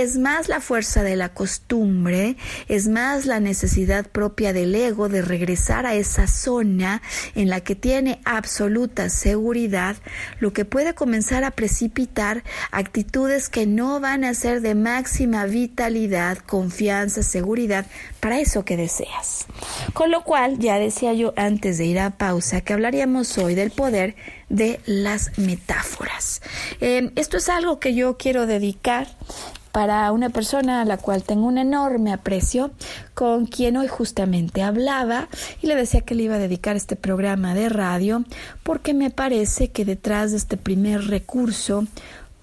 es 0.00 0.16
más 0.18 0.48
la 0.48 0.60
fuerza 0.60 1.02
de 1.02 1.16
la 1.16 1.30
costumbre, 1.30 2.36
es 2.68 2.88
más 2.88 3.26
la 3.26 3.40
necesidad 3.40 4.06
propia 4.06 4.52
del 4.52 4.74
ego 4.74 5.08
de 5.08 5.22
regresar 5.22 5.86
a 5.86 5.94
esa 5.94 6.26
zona 6.26 7.02
en 7.34 7.48
la 7.48 7.60
que 7.60 7.74
tiene 7.74 8.20
absoluta 8.24 9.10
seguridad, 9.10 9.96
lo 10.40 10.52
que 10.52 10.64
puede 10.64 10.94
comenzar 10.94 11.44
a 11.44 11.50
precipitar 11.50 12.44
actitudes 12.70 13.48
que 13.48 13.66
no 13.66 14.00
van 14.00 14.24
a 14.24 14.34
ser 14.34 14.60
de 14.60 14.74
máxima 14.74 15.44
vitalidad, 15.46 16.38
confianza, 16.38 17.22
seguridad 17.22 17.86
para 18.20 18.40
eso 18.40 18.64
que 18.64 18.76
deseas. 18.76 19.46
Con 19.94 20.10
lo 20.10 20.24
cual, 20.24 20.58
ya 20.58 20.78
decía 20.78 21.12
yo 21.12 21.32
antes 21.36 21.78
de 21.78 21.86
ir 21.86 21.98
a 21.98 22.10
pausa, 22.10 22.60
que 22.60 22.72
hablaríamos 22.72 23.36
hoy 23.38 23.54
del 23.54 23.70
poder 23.70 24.16
de 24.48 24.80
las 24.86 25.38
metáforas. 25.38 26.40
Em, 26.80 27.10
esto 27.16 27.36
es 27.36 27.48
algo 27.48 27.80
que 27.80 27.94
yo 27.94 28.16
quiero 28.16 28.46
dedicar 28.46 29.08
para 29.78 30.10
una 30.10 30.28
persona 30.28 30.80
a 30.80 30.84
la 30.84 30.96
cual 30.96 31.22
tengo 31.22 31.46
un 31.46 31.56
enorme 31.56 32.12
aprecio, 32.12 32.72
con 33.14 33.46
quien 33.46 33.76
hoy 33.76 33.86
justamente 33.86 34.64
hablaba 34.64 35.28
y 35.62 35.68
le 35.68 35.76
decía 35.76 36.00
que 36.00 36.16
le 36.16 36.24
iba 36.24 36.34
a 36.34 36.40
dedicar 36.40 36.74
este 36.74 36.96
programa 36.96 37.54
de 37.54 37.68
radio 37.68 38.24
porque 38.64 38.92
me 38.92 39.10
parece 39.10 39.70
que 39.70 39.84
detrás 39.84 40.32
de 40.32 40.38
este 40.38 40.56
primer 40.56 41.06
recurso 41.06 41.86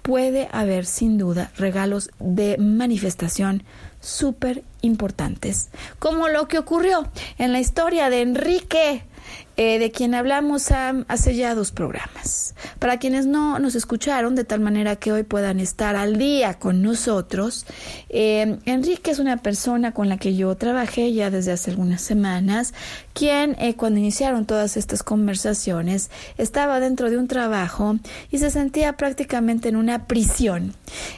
puede 0.02 0.48
haber 0.54 0.86
sin 0.86 1.18
duda 1.18 1.52
regalos 1.58 2.10
de 2.20 2.58
manifestación 2.58 3.64
súper 4.00 4.64
importantes, 4.82 5.72
como 6.00 6.30
lo 6.30 6.48
que 6.48 6.58
ocurrió 6.58 7.06
en 7.38 7.52
la 7.52 7.60
historia 7.60 8.10
de 8.10 8.22
Enrique 8.22 9.04
eh, 9.58 9.80
de 9.80 9.90
quien 9.90 10.16
hablamos 10.16 10.70
hace 10.72 11.36
ya 11.36 11.56
dos 11.56 11.72
programas. 11.72 12.56
Para 12.80 13.00
quienes 13.00 13.26
no 13.26 13.58
nos 13.60 13.76
escucharon, 13.76 14.36
de 14.36 14.44
tal 14.44 14.60
manera 14.60 14.98
que 14.98 15.14
hoy 15.14 15.24
puedan 15.24 15.62
estar 15.62 15.96
al 15.96 16.18
día 16.18 16.56
con 16.56 16.82
nosotros, 16.82 17.66
eh, 18.10 18.58
Enrique 18.66 19.12
es 19.12 19.20
una 19.20 19.38
persona 19.38 19.94
con 19.94 20.10
la 20.10 20.18
que 20.18 20.36
yo 20.36 20.54
trabajé 20.56 21.14
ya 21.14 21.30
desde 21.30 21.54
hace 21.54 21.72
algunas 21.72 22.02
semanas, 22.02 22.74
quien 23.14 23.56
eh, 23.58 23.76
cuando 23.76 24.00
iniciaron 24.00 24.46
todas 24.46 24.76
estas 24.76 25.04
conversaciones 25.04 26.10
estaba 26.38 26.82
dentro 26.82 27.10
de 27.10 27.18
un 27.18 27.30
trabajo 27.30 27.98
y 28.32 28.40
se 28.40 28.50
sentía 28.50 28.98
prácticamente 28.98 29.70
en 29.70 29.78
una 29.78 30.06
prisión, 30.06 30.74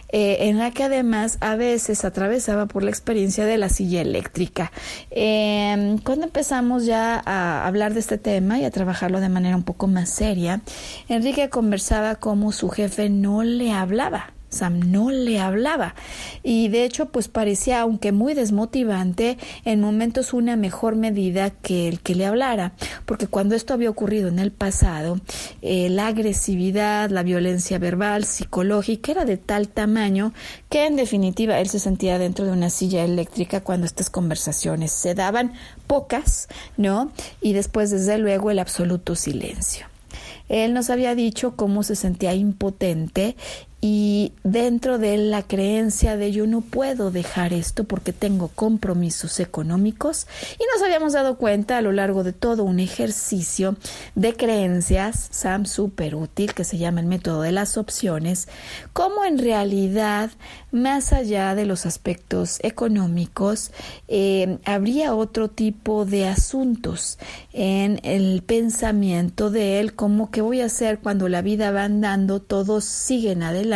en 0.09 0.57
la 0.57 0.71
que 0.71 0.83
además 0.83 1.37
a 1.41 1.55
veces 1.55 2.05
atravesaba 2.05 2.67
por 2.67 2.83
la 2.83 2.89
experiencia 2.91 3.45
de 3.45 3.57
la 3.57 3.69
silla 3.69 4.01
eléctrica. 4.01 4.71
cuando 6.03 6.25
empezamos 6.25 6.85
ya 6.85 7.21
a 7.25 7.65
hablar 7.65 7.93
de 7.93 7.99
este 7.99 8.17
y 8.27 8.65
a 8.65 8.71
trabajarlo 8.71 9.21
de 9.21 9.29
manera 9.29 9.55
un 9.55 9.63
poco 9.63 9.87
más 9.87 10.09
seria, 10.09 10.61
Enrique 11.07 11.49
conversaba 11.49 12.15
como 12.15 12.51
su 12.51 12.69
jefe 12.69 13.09
no 13.09 13.43
le 13.43 13.71
hablaba. 13.71 14.33
Sam 14.57 14.91
no 14.91 15.11
le 15.11 15.39
hablaba. 15.39 15.95
Y 16.43 16.67
de 16.69 16.83
hecho 16.83 17.07
pues 17.07 17.27
parecía 17.27 17.81
aunque 17.81 18.11
muy 18.11 18.33
desmotivante 18.33 19.37
en 19.65 19.81
momentos 19.81 20.33
una 20.33 20.55
mejor 20.55 20.95
medida 20.95 21.49
que 21.49 21.87
el 21.87 21.99
que 21.99 22.15
le 22.15 22.25
hablara. 22.25 22.73
Porque 23.05 23.27
cuando 23.27 23.55
esto 23.55 23.73
había 23.73 23.89
ocurrido 23.89 24.29
en 24.29 24.39
el 24.39 24.51
pasado 24.51 25.19
eh, 25.61 25.89
la 25.89 26.07
agresividad 26.07 27.09
la 27.09 27.23
violencia 27.23 27.79
verbal 27.79 28.25
psicológica 28.25 29.11
era 29.11 29.25
de 29.25 29.37
tal 29.37 29.67
tamaño 29.69 30.33
que 30.69 30.85
en 30.85 30.95
definitiva 30.95 31.59
él 31.59 31.69
se 31.69 31.79
sentía 31.79 32.19
dentro 32.19 32.45
de 32.45 32.51
una 32.51 32.69
silla 32.69 33.03
eléctrica 33.03 33.61
cuando 33.61 33.85
estas 33.85 34.09
conversaciones 34.09 34.91
se 34.91 35.15
daban 35.15 35.53
pocas 35.87 36.47
no 36.77 37.11
y 37.41 37.53
después 37.53 37.91
desde 37.91 38.17
luego 38.17 38.51
el 38.51 38.59
absoluto 38.59 39.15
silencio. 39.15 39.87
Él 40.49 40.73
nos 40.73 40.89
había 40.89 41.13
dicho 41.13 41.55
cómo 41.55 41.83
se 41.83 41.95
sentía 41.95 42.33
impotente 42.33 43.35
y 43.79 44.33
dentro 44.43 44.97
de 44.97 45.17
la 45.17 45.43
creencia 45.43 46.17
de 46.17 46.31
yo 46.31 46.47
no 46.47 46.61
puedo 46.61 47.11
dejar 47.11 47.53
esto 47.53 47.83
porque 47.83 48.11
tengo 48.11 48.47
compromisos 48.47 49.39
económicos 49.39 50.25
y 50.55 50.63
nos 50.73 50.83
habíamos 50.83 51.13
dado 51.13 51.37
cuenta 51.37 51.77
a 51.77 51.81
lo 51.81 51.91
largo 51.91 52.23
de 52.23 52.33
todo 52.33 52.63
un 52.63 52.79
ejercicio 52.79 53.75
de 54.15 54.35
creencias, 54.35 55.27
Sam, 55.29 55.65
súper 55.65 56.15
útil, 56.15 56.55
que 56.55 56.63
se 56.63 56.79
llama 56.79 57.01
el 57.01 57.05
método 57.05 57.41
de 57.41 57.51
las 57.51 57.77
opciones, 57.77 58.47
cómo 58.93 59.25
en 59.25 59.37
realidad, 59.37 60.31
más 60.71 61.13
allá 61.13 61.53
de 61.53 61.65
los 61.65 61.85
aspectos 61.85 62.57
económicos, 62.63 63.71
eh, 64.07 64.57
habría 64.65 65.13
otro 65.13 65.49
tipo 65.49 66.05
de 66.05 66.27
asuntos 66.27 67.19
en 67.53 67.99
el 68.01 68.41
pensamiento 68.41 69.51
de 69.51 69.79
él, 69.79 69.93
como 69.93 70.31
que 70.31 70.41
voy 70.41 70.61
a 70.61 70.65
hacer 70.65 70.97
cuando 70.97 71.29
la 71.29 71.43
vida 71.43 71.69
va 71.69 71.83
andando, 71.83 72.41
todos 72.41 72.83
siguen 72.83 73.43
adelante 73.43 73.66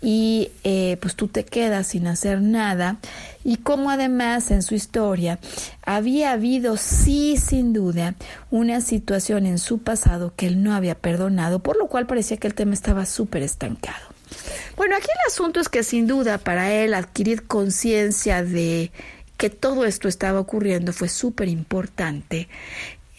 y 0.00 0.50
eh, 0.64 0.96
pues 1.00 1.16
tú 1.16 1.28
te 1.28 1.44
quedas 1.44 1.88
sin 1.88 2.06
hacer 2.06 2.40
nada 2.40 2.98
y 3.42 3.56
como 3.56 3.90
además 3.90 4.50
en 4.50 4.62
su 4.62 4.74
historia 4.74 5.38
había 5.82 6.32
habido 6.32 6.76
sí 6.76 7.36
sin 7.36 7.72
duda 7.72 8.14
una 8.50 8.80
situación 8.80 9.46
en 9.46 9.58
su 9.58 9.78
pasado 9.78 10.32
que 10.36 10.46
él 10.46 10.62
no 10.62 10.74
había 10.74 10.94
perdonado 10.94 11.58
por 11.60 11.76
lo 11.76 11.88
cual 11.88 12.06
parecía 12.06 12.36
que 12.36 12.46
el 12.46 12.54
tema 12.54 12.74
estaba 12.74 13.06
súper 13.06 13.42
estancado. 13.42 14.06
Bueno, 14.76 14.94
aquí 14.94 15.06
el 15.06 15.32
asunto 15.32 15.58
es 15.58 15.68
que 15.68 15.82
sin 15.82 16.06
duda 16.06 16.38
para 16.38 16.72
él 16.72 16.94
adquirir 16.94 17.46
conciencia 17.46 18.44
de 18.44 18.92
que 19.36 19.50
todo 19.50 19.84
esto 19.84 20.08
estaba 20.08 20.40
ocurriendo 20.40 20.92
fue 20.92 21.08
súper 21.08 21.48
importante 21.48 22.48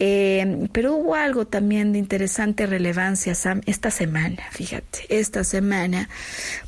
eh, 0.02 0.66
pero 0.72 0.94
hubo 0.94 1.14
algo 1.14 1.46
también 1.46 1.92
de 1.92 1.98
interesante 1.98 2.64
relevancia 2.64 3.34
esta 3.66 3.90
semana, 3.90 4.42
fíjate, 4.50 5.00
esta 5.10 5.44
semana, 5.44 6.08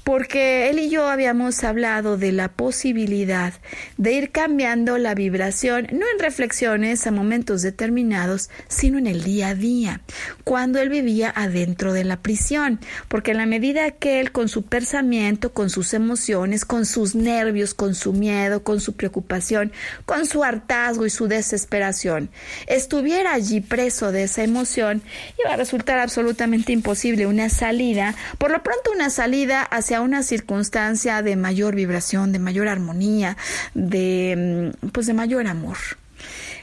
porque 0.05 0.69
él 0.69 0.79
y 0.79 0.91
yo 0.91 1.09
habíamos 1.09 1.65
hablado 1.65 2.19
de 2.19 2.31
la 2.31 2.53
posibilidad 2.53 3.55
de 3.97 4.13
ir 4.13 4.33
cambiando 4.33 4.99
la 4.99 5.15
vibración, 5.15 5.87
no 5.93 6.05
en 6.13 6.19
reflexiones 6.19 7.07
a 7.07 7.11
momentos 7.11 7.63
determinados, 7.63 8.51
sino 8.69 8.99
en 8.99 9.07
el 9.07 9.25
día 9.25 9.49
a 9.49 9.55
día, 9.55 10.03
cuando 10.45 10.79
él 10.79 10.91
vivía 10.91 11.33
adentro 11.35 11.95
de 11.95 12.05
la 12.05 12.21
prisión, 12.21 12.81
porque 13.09 13.31
en 13.31 13.39
la 13.39 13.47
medida 13.47 13.93
que 13.93 14.21
él 14.21 14.33
con 14.33 14.51
su 14.51 14.63
pensamiento, 14.65 15.55
con 15.55 15.71
sus 15.71 15.95
emociones, 15.95 16.67
con 16.67 16.85
sus 16.85 17.15
nervios, 17.15 17.73
con 17.73 17.95
su 17.95 18.13
miedo, 18.13 18.63
con 18.63 18.79
su 18.79 18.93
preocupación, 18.93 19.73
con 20.05 20.27
su 20.27 20.45
hartazgo 20.45 21.07
y 21.07 21.11
su 21.11 21.29
desesperación, 21.29 22.29
estuviera 22.67 23.22
allí 23.27 23.61
preso 23.61 24.13
de 24.13 24.25
esa 24.25 24.43
emoción, 24.43 25.03
iba 25.43 25.55
a 25.55 25.57
resultar 25.57 25.99
absolutamente 25.99 26.73
imposible 26.73 27.27
una 27.27 27.49
salida, 27.49 28.15
por 28.39 28.51
lo 28.51 28.63
pronto 28.63 28.93
una 28.93 29.11
salida 29.11 29.63
hacia 29.63 30.01
una 30.01 30.23
circunstancia 30.23 31.23
de 31.23 31.37
mayor 31.37 31.75
vibración, 31.75 32.33
de 32.33 32.39
mayor 32.39 32.69
armonía, 32.69 33.37
de 33.75 34.73
mm, 34.83 34.89
pues 34.89 35.07
de 35.07 35.15
mayor 35.15 35.47
amor. 35.47 35.77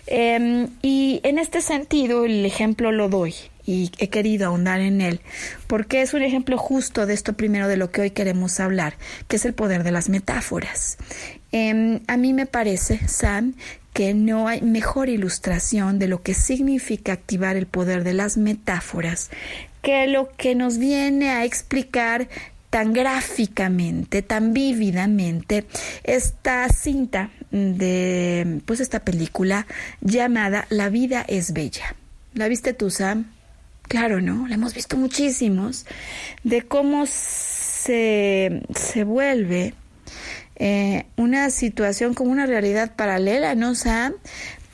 Em, 0.07 0.69
y 0.81 1.21
en 1.23 1.37
este 1.37 1.61
sentido 1.61 2.25
el 2.25 2.43
ejemplo 2.43 2.91
lo 2.91 3.09
doy 3.09 3.35
y 3.65 3.91
he 3.99 4.09
querido 4.09 4.47
ahondar 4.47 4.79
en 4.79 5.01
él, 5.01 5.21
porque 5.67 6.01
es 6.01 6.15
un 6.15 6.23
ejemplo 6.23 6.57
justo 6.57 7.05
de 7.05 7.13
esto 7.13 7.33
primero 7.33 7.67
de 7.67 7.77
lo 7.77 7.91
que 7.91 8.01
hoy 8.01 8.09
queremos 8.09 8.59
hablar, 8.59 8.95
que 9.27 9.35
es 9.35 9.45
el 9.45 9.53
poder 9.53 9.83
de 9.83 9.91
las 9.91 10.09
metáforas. 10.09 10.97
Em, 11.51 12.01
a 12.07 12.17
mí 12.17 12.33
me 12.33 12.45
parece, 12.45 13.07
Sam, 13.07 13.55
que 13.93 14.13
no 14.13 14.47
hay 14.47 14.61
mejor 14.61 15.09
ilustración 15.09 15.99
de 15.99 16.07
lo 16.07 16.21
que 16.21 16.33
significa 16.33 17.13
activar 17.13 17.55
el 17.55 17.65
poder 17.65 18.03
de 18.03 18.13
las 18.13 18.37
metáforas 18.37 19.29
que 19.81 20.07
lo 20.07 20.29
que 20.35 20.55
nos 20.55 20.77
viene 20.77 21.29
a 21.29 21.45
explicar 21.45 22.27
tan 22.69 22.93
gráficamente, 22.93 24.21
tan 24.21 24.53
vívidamente 24.53 25.65
esta 26.03 26.69
cinta 26.69 27.31
de 27.51 28.61
pues 28.65 28.79
esta 28.79 28.99
película 28.99 29.65
llamada 30.01 30.67
La 30.69 30.89
vida 30.89 31.25
es 31.27 31.53
bella. 31.53 31.95
¿La 32.35 32.47
viste 32.47 32.73
tú, 32.73 32.91
Sam? 32.91 33.31
Claro, 33.83 34.21
¿no? 34.21 34.47
La 34.47 34.53
hemos 34.53 34.75
visto 34.75 34.97
muchísimos 34.97 35.87
de 36.43 36.61
cómo 36.61 37.05
se, 37.07 38.61
se 38.75 39.03
vuelve 39.03 39.73
eh, 40.59 41.05
una 41.15 41.49
situación 41.51 42.13
como 42.13 42.31
una 42.31 42.45
realidad 42.45 42.91
paralela, 42.95 43.55
¿no, 43.55 43.75
Sam? 43.75 44.13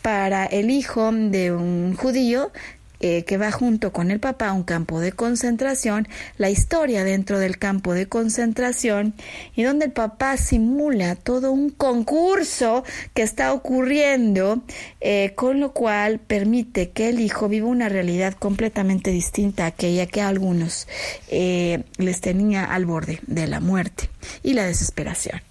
Para 0.02 0.46
el 0.46 0.72
hijo 0.72 1.12
de 1.12 1.52
un 1.52 1.96
judío 1.96 2.52
eh, 3.02 3.24
que 3.24 3.38
va 3.38 3.52
junto 3.52 3.92
con 3.92 4.10
el 4.10 4.20
papá 4.20 4.48
a 4.48 4.54
un 4.54 4.64
campo 4.64 5.00
de 5.00 5.12
concentración, 5.12 6.08
la 6.38 6.50
historia 6.50 7.04
dentro 7.04 7.38
del 7.38 7.60
campo 7.60 7.94
de 7.94 8.08
concentración 8.08 9.14
y 9.56 9.62
donde 9.62 9.86
el 9.86 9.92
papá 9.92 10.38
simula 10.38 11.16
todo 11.16 11.52
un 11.52 11.70
concurso 11.70 12.84
que 13.14 13.22
está 13.22 13.54
ocurriendo, 13.54 14.64
eh, 15.02 15.34
con 15.36 15.60
lo 15.60 15.72
cual 15.74 16.18
permite 16.18 16.90
que 16.90 17.10
el 17.10 17.20
hijo 17.20 17.48
viva 17.48 17.68
una 17.68 17.90
realidad 17.90 18.34
completamente 18.34 19.12
distinta 19.12 19.66
a 19.66 19.68
aquella 19.68 20.08
que 20.08 20.22
a 20.22 20.30
algunos 20.30 20.88
les 21.30 22.22
tenía 22.22 22.66
al 22.66 22.88
borde 22.88 23.20
de 23.28 23.46
la 23.46 23.60
muerte 23.60 24.10
y 24.42 24.54
la 24.54 24.66
desesperación. 24.66 25.42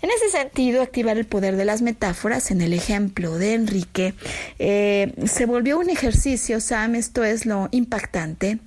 En 0.00 0.10
ese 0.10 0.30
sentido, 0.30 0.82
activar 0.82 1.18
el 1.18 1.26
poder 1.26 1.56
de 1.56 1.64
las 1.64 1.82
metáforas 1.82 2.50
en 2.50 2.60
el 2.60 2.72
ejemplo 2.72 3.38
de 3.38 3.54
Enrique 3.54 4.14
eh, 4.58 5.12
se 5.26 5.46
volvió 5.46 5.78
un 5.78 5.90
ejercicio, 5.90 6.60
Sam, 6.60 6.94
esto 6.94 7.24
es 7.24 7.46
lo 7.46 7.68
impactante, 7.70 8.58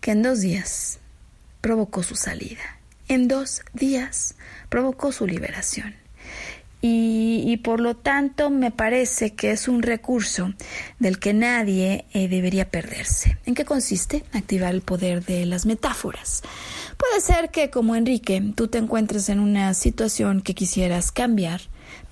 que 0.00 0.12
en 0.12 0.22
dos 0.22 0.40
días 0.40 0.98
provocó 1.60 2.02
su 2.02 2.14
salida, 2.14 2.78
en 3.08 3.28
dos 3.28 3.62
días 3.72 4.36
provocó 4.68 5.12
su 5.12 5.26
liberación 5.26 6.03
y, 6.86 7.56
por 7.58 7.80
lo 7.80 7.96
tanto 7.96 8.50
me 8.50 8.70
parece 8.70 9.32
que 9.34 9.52
es 9.52 9.68
un 9.68 9.80
recurso 9.82 10.52
del 10.98 11.18
que 11.18 11.32
nadie 11.32 12.04
eh, 12.12 12.28
debería 12.28 12.68
perderse. 12.68 13.38
¿En 13.46 13.54
qué 13.54 13.64
consiste? 13.64 14.22
Activar 14.32 14.74
el 14.74 14.82
poder 14.82 15.24
de 15.24 15.46
las 15.46 15.64
metáforas. 15.64 16.42
Puede 16.98 17.22
ser 17.22 17.50
que, 17.50 17.70
como 17.70 17.96
Enrique, 17.96 18.42
tú 18.54 18.68
te 18.68 18.76
encuentres 18.76 19.30
en 19.30 19.40
una 19.40 19.72
situación 19.72 20.42
que 20.42 20.54
quisieras 20.54 21.10
cambiar, 21.10 21.62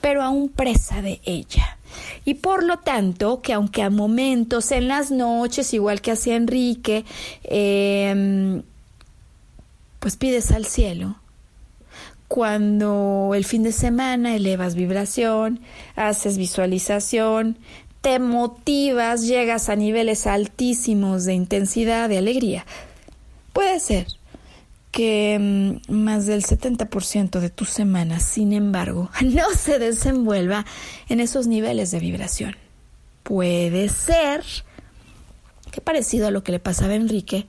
pero 0.00 0.22
aún 0.22 0.48
presa 0.48 1.02
de 1.02 1.20
ella. 1.26 1.76
Y 2.24 2.34
por 2.34 2.64
lo 2.64 2.78
tanto, 2.78 3.42
que 3.42 3.52
aunque 3.52 3.82
a 3.82 3.90
momentos 3.90 4.72
en 4.72 4.88
las 4.88 5.10
noches, 5.10 5.74
igual 5.74 6.00
que 6.00 6.12
hacía 6.12 6.36
Enrique, 6.36 7.04
em, 7.44 8.62
pues 9.98 10.16
pides 10.16 10.50
al 10.50 10.64
cielo, 10.64 11.16
cuando 12.32 13.32
el 13.34 13.44
fin 13.44 13.62
de 13.62 13.72
semana 13.72 14.34
elevas 14.34 14.74
vibración, 14.74 15.60
haces 15.96 16.38
visualización, 16.38 17.58
te 18.00 18.18
motivas, 18.18 19.26
llegas 19.26 19.68
a 19.68 19.76
niveles 19.76 20.26
altísimos 20.26 21.26
de 21.26 21.34
intensidad, 21.34 22.08
de 22.08 22.16
alegría. 22.16 22.64
Puede 23.52 23.78
ser 23.80 24.06
que 24.90 25.36
mm, 25.38 25.92
más 25.92 26.24
del 26.24 26.42
70% 26.42 27.38
de 27.38 27.50
tu 27.50 27.66
semana, 27.66 28.18
sin 28.18 28.54
embargo, 28.54 29.10
no 29.22 29.50
se 29.50 29.78
desenvuelva 29.78 30.64
en 31.10 31.20
esos 31.20 31.46
niveles 31.46 31.90
de 31.90 32.00
vibración. 32.00 32.56
Puede 33.24 33.90
ser 33.90 34.42
que 35.70 35.82
parecido 35.82 36.28
a 36.28 36.30
lo 36.30 36.42
que 36.42 36.52
le 36.52 36.60
pasaba 36.60 36.94
a 36.94 36.96
Enrique, 36.96 37.46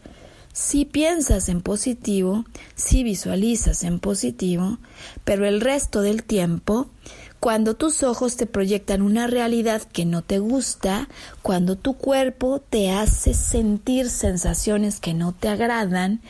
si 0.54 0.86
piensas 0.86 1.50
en 1.50 1.62
positivo, 1.62 2.46
si 2.76 3.04
visualizas 3.04 3.84
en 3.84 4.00
positivo, 4.00 4.78
pero 5.26 5.46
el 5.46 5.60
resto 5.60 6.02
del 6.02 6.24
tiempo 6.24 6.88
cuando 7.44 7.76
tus 7.76 8.04
ojos 8.04 8.38
te 8.38 8.46
proyectan 8.46 9.02
una 9.02 9.28
realidad 9.28 9.82
que 9.82 10.06
no 10.06 10.22
te 10.22 10.40
gusta, 10.40 11.10
cuando 11.42 11.76
tu 11.76 11.98
cuerpo 11.98 12.62
te 12.62 12.90
hace 12.92 13.34
sentir 13.34 14.10
sensaciones 14.10 15.02
que 15.02 15.14
no 15.14 15.34
te 15.34 15.50
agradan, 15.50 16.22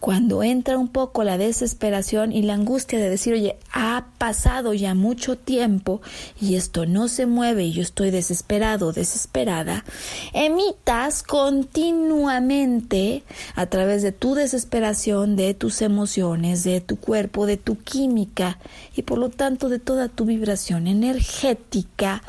cuando 0.00 0.42
entra 0.42 0.78
un 0.78 0.88
poco 0.88 1.24
la 1.24 1.38
desesperación 1.38 2.32
y 2.32 2.42
la 2.42 2.54
angustia 2.54 2.98
de 2.98 3.10
decir, 3.10 3.34
oye, 3.34 3.56
ha 3.72 4.06
pasado 4.18 4.74
ya 4.74 4.94
mucho 4.94 5.36
tiempo 5.36 6.00
y 6.40 6.56
esto 6.56 6.86
no 6.86 7.08
se 7.08 7.26
mueve 7.26 7.64
y 7.64 7.72
yo 7.72 7.82
estoy 7.82 8.10
desesperado, 8.10 8.92
desesperada, 8.92 9.84
emitas 10.32 11.22
continuamente 11.22 13.24
a 13.54 13.66
través 13.66 14.02
de 14.02 14.12
tu 14.12 14.34
desesperación, 14.34 15.36
de 15.36 15.54
tus 15.54 15.82
emociones, 15.82 16.64
de 16.64 16.80
tu 16.80 16.96
cuerpo, 16.96 17.46
de 17.46 17.56
tu 17.56 17.76
química 17.76 18.58
y 18.94 19.02
por 19.02 19.18
lo 19.18 19.30
tanto 19.30 19.68
de 19.68 19.78
toda 19.78 20.08
tu 20.08 20.24
vibración 20.24 20.86
energética, 20.86 22.22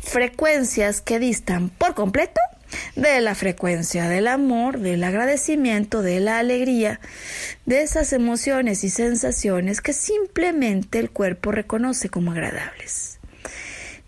frecuencias 0.00 1.00
que 1.00 1.18
distan 1.18 1.70
por 1.70 1.94
completo 1.94 2.40
de 2.96 3.20
la 3.20 3.34
frecuencia 3.34 4.08
del 4.08 4.28
amor, 4.28 4.78
del 4.78 5.04
agradecimiento, 5.04 6.02
de 6.02 6.20
la 6.20 6.38
alegría, 6.38 7.00
de 7.66 7.82
esas 7.82 8.12
emociones 8.12 8.84
y 8.84 8.90
sensaciones 8.90 9.80
que 9.80 9.92
simplemente 9.92 10.98
el 10.98 11.10
cuerpo 11.10 11.52
reconoce 11.52 12.08
como 12.08 12.32
agradables. 12.32 13.18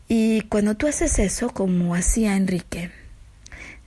Y 0.09 0.43
cuando 0.43 0.77
tú 0.77 0.87
haces 0.87 1.19
eso, 1.19 1.51
como 1.51 1.95
hacía 1.95 2.37
Enrique, 2.37 2.91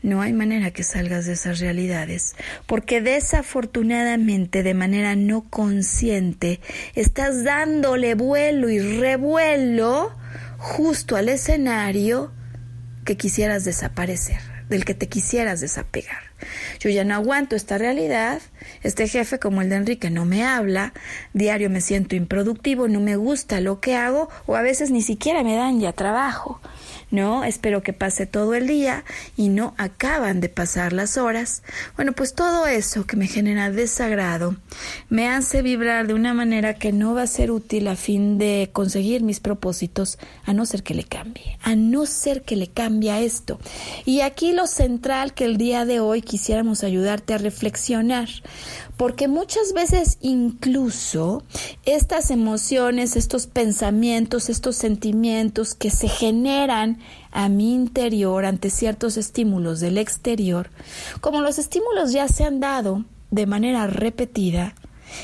No 0.01 0.21
hay 0.21 0.31
manera 0.31 0.71
que 0.71 0.83
salgas 0.83 1.25
de 1.25 1.33
esas 1.33 1.59
realidades, 1.59 2.35
porque 2.67 3.01
desafortunadamente 3.01 4.63
de 4.63 4.73
manera 4.73 5.15
no 5.17 5.43
consciente 5.49 6.61
estás 6.95 7.43
dándole 7.43 8.15
vuelo 8.15 8.69
y 8.69 8.79
revuelo 8.79 10.13
justo 10.57 11.17
al 11.17 11.27
escenario 11.27 12.31
que 13.03 13.17
quisieras 13.17 13.65
desaparecer, 13.65 14.39
del 14.69 14.85
que 14.85 14.93
te 14.93 15.07
quisieras 15.07 15.59
desapegar. 15.59 16.23
Yo 16.79 16.89
ya 16.89 17.03
no 17.03 17.15
aguanto 17.15 17.55
esta 17.55 17.77
realidad, 17.77 18.41
este 18.83 19.07
jefe 19.07 19.39
como 19.39 19.61
el 19.61 19.69
de 19.69 19.75
Enrique 19.75 20.09
no 20.09 20.25
me 20.25 20.45
habla, 20.45 20.93
diario 21.33 21.69
me 21.69 21.81
siento 21.81 22.15
improductivo, 22.15 22.87
no 22.87 22.99
me 22.99 23.15
gusta 23.15 23.59
lo 23.59 23.81
que 23.81 23.95
hago 23.95 24.29
o 24.45 24.55
a 24.55 24.61
veces 24.61 24.91
ni 24.91 25.01
siquiera 25.01 25.43
me 25.43 25.55
dan 25.55 25.79
ya 25.79 25.91
trabajo. 25.91 26.61
No, 27.11 27.43
espero 27.43 27.83
que 27.83 27.93
pase 27.93 28.25
todo 28.25 28.53
el 28.53 28.67
día 28.67 29.03
y 29.35 29.49
no 29.49 29.73
acaban 29.77 30.39
de 30.39 30.49
pasar 30.49 30.93
las 30.93 31.17
horas. 31.17 31.63
Bueno, 31.95 32.13
pues 32.13 32.33
todo 32.35 32.67
eso 32.67 33.05
que 33.05 33.17
me 33.17 33.27
genera 33.27 33.71
desagrado 33.71 34.55
me 35.09 35.27
hace 35.27 35.61
vibrar 35.61 36.07
de 36.07 36.13
una 36.13 36.33
manera 36.33 36.75
que 36.75 36.91
no 36.91 37.15
va 37.15 37.23
a 37.23 37.27
ser 37.27 37.51
útil 37.51 37.87
a 37.87 37.95
fin 37.95 38.37
de 38.37 38.69
conseguir 38.71 39.23
mis 39.23 39.39
propósitos, 39.39 40.19
a 40.45 40.53
no 40.53 40.65
ser 40.65 40.83
que 40.83 40.93
le 40.93 41.03
cambie, 41.03 41.57
a 41.63 41.75
no 41.75 42.05
ser 42.05 42.43
que 42.43 42.55
le 42.55 42.67
cambie 42.67 43.09
esto. 43.17 43.59
Y 44.05 44.21
aquí 44.21 44.53
lo 44.53 44.67
central 44.67 45.33
que 45.33 45.45
el 45.45 45.57
día 45.57 45.85
de 45.85 45.99
hoy 45.99 46.21
quisiéramos 46.21 46.83
ayudarte 46.83 47.33
a 47.33 47.37
reflexionar, 47.37 48.29
porque 48.99 49.29
muchas 49.29 49.71
veces 49.71 50.17
incluso 50.19 51.41
estas 51.85 52.31
emociones, 52.31 53.15
estos 53.15 53.47
pensamientos, 53.47 54.49
estos 54.49 54.75
sentimientos 54.75 55.73
que 55.73 55.89
se 55.89 56.09
generan 56.09 56.99
a 57.31 57.47
mi 57.47 57.73
interior 57.73 58.43
ante 58.43 58.69
ciertos 58.69 59.15
estímulos 59.15 59.79
del 59.79 59.97
exterior, 59.97 60.69
como 61.21 61.39
los 61.39 61.59
estímulos 61.59 62.11
ya 62.11 62.27
se 62.27 62.43
han 62.43 62.59
dado 62.59 63.05
de 63.31 63.45
manera 63.45 63.87
repetida, 63.87 64.75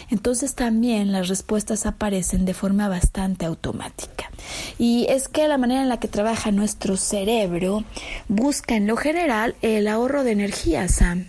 entonces 0.09 0.55
también 0.55 1.11
las 1.11 1.27
respuestas 1.27 1.85
aparecen 1.85 2.45
de 2.45 2.53
forma 2.53 2.87
bastante 2.87 3.45
automática. 3.45 4.31
Y 4.79 5.05
es 5.09 5.27
que 5.27 5.49
la 5.49 5.57
manera 5.57 5.81
en 5.81 5.89
la 5.89 5.99
que 5.99 6.07
trabaja 6.07 6.49
nuestro 6.51 6.95
cerebro 6.95 7.83
busca 8.29 8.77
en 8.77 8.87
lo 8.87 8.95
general 8.95 9.53
el 9.61 9.89
ahorro 9.89 10.23
de 10.23 10.31
energía, 10.31 10.87
Sam. 10.87 11.27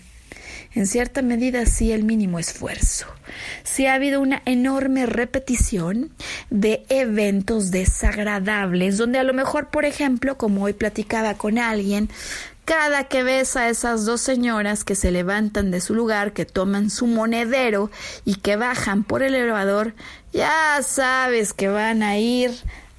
En 0.76 0.86
cierta 0.86 1.22
medida 1.22 1.64
sí 1.64 1.90
el 1.90 2.04
mínimo 2.04 2.38
esfuerzo. 2.38 3.06
Sí 3.64 3.86
ha 3.86 3.94
habido 3.94 4.20
una 4.20 4.42
enorme 4.44 5.06
repetición 5.06 6.10
de 6.50 6.84
eventos 6.90 7.70
desagradables, 7.70 8.98
donde 8.98 9.18
a 9.18 9.24
lo 9.24 9.32
mejor, 9.32 9.70
por 9.70 9.86
ejemplo, 9.86 10.36
como 10.36 10.64
hoy 10.64 10.74
platicaba 10.74 11.32
con 11.32 11.58
alguien, 11.58 12.10
cada 12.66 13.04
que 13.04 13.22
ves 13.22 13.56
a 13.56 13.70
esas 13.70 14.04
dos 14.04 14.20
señoras 14.20 14.84
que 14.84 14.96
se 14.96 15.10
levantan 15.10 15.70
de 15.70 15.80
su 15.80 15.94
lugar, 15.94 16.34
que 16.34 16.44
toman 16.44 16.90
su 16.90 17.06
monedero 17.06 17.90
y 18.26 18.34
que 18.34 18.56
bajan 18.56 19.02
por 19.02 19.22
el 19.22 19.34
elevador, 19.34 19.94
ya 20.34 20.80
sabes 20.82 21.54
que 21.54 21.68
van 21.68 22.02
a 22.02 22.18
ir 22.18 22.50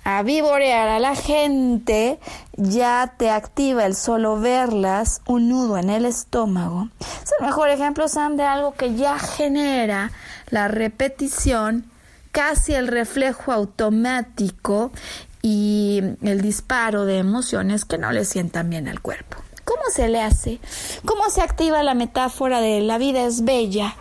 a 0.09 0.23
vivorear 0.23 0.87
a 0.87 0.99
la 0.99 1.15
gente, 1.17 2.17
ya 2.55 3.15
te 3.17 3.29
activa 3.29 3.85
el 3.85 3.93
solo 3.93 4.39
verlas 4.39 5.21
un 5.27 5.49
nudo 5.49 5.77
en 5.77 5.89
el 5.89 6.05
estómago. 6.05 6.87
Es 7.01 7.33
el 7.37 7.45
mejor 7.45 7.67
ejemplo, 7.67 8.07
Sam, 8.07 8.37
de 8.37 8.43
algo 8.43 8.73
que 8.73 8.95
ya 8.95 9.19
genera 9.19 10.13
la 10.49 10.69
repetición, 10.69 11.91
casi 12.31 12.73
el 12.73 12.87
reflejo 12.87 13.51
automático 13.51 14.93
y 15.41 16.01
el 16.21 16.39
disparo 16.39 17.03
de 17.03 17.17
emociones 17.17 17.83
que 17.83 17.97
no 17.97 18.13
le 18.13 18.23
sientan 18.23 18.69
bien 18.69 18.87
al 18.87 19.01
cuerpo. 19.01 19.35
¿Cómo 19.65 19.81
se 19.91 20.07
le 20.07 20.21
hace? 20.21 20.61
¿Cómo 21.03 21.29
se 21.29 21.41
activa 21.41 21.83
la 21.83 21.95
metáfora 21.95 22.61
de 22.61 22.79
la 22.79 22.97
vida 22.97 23.25
es 23.25 23.43
bella 23.43 23.93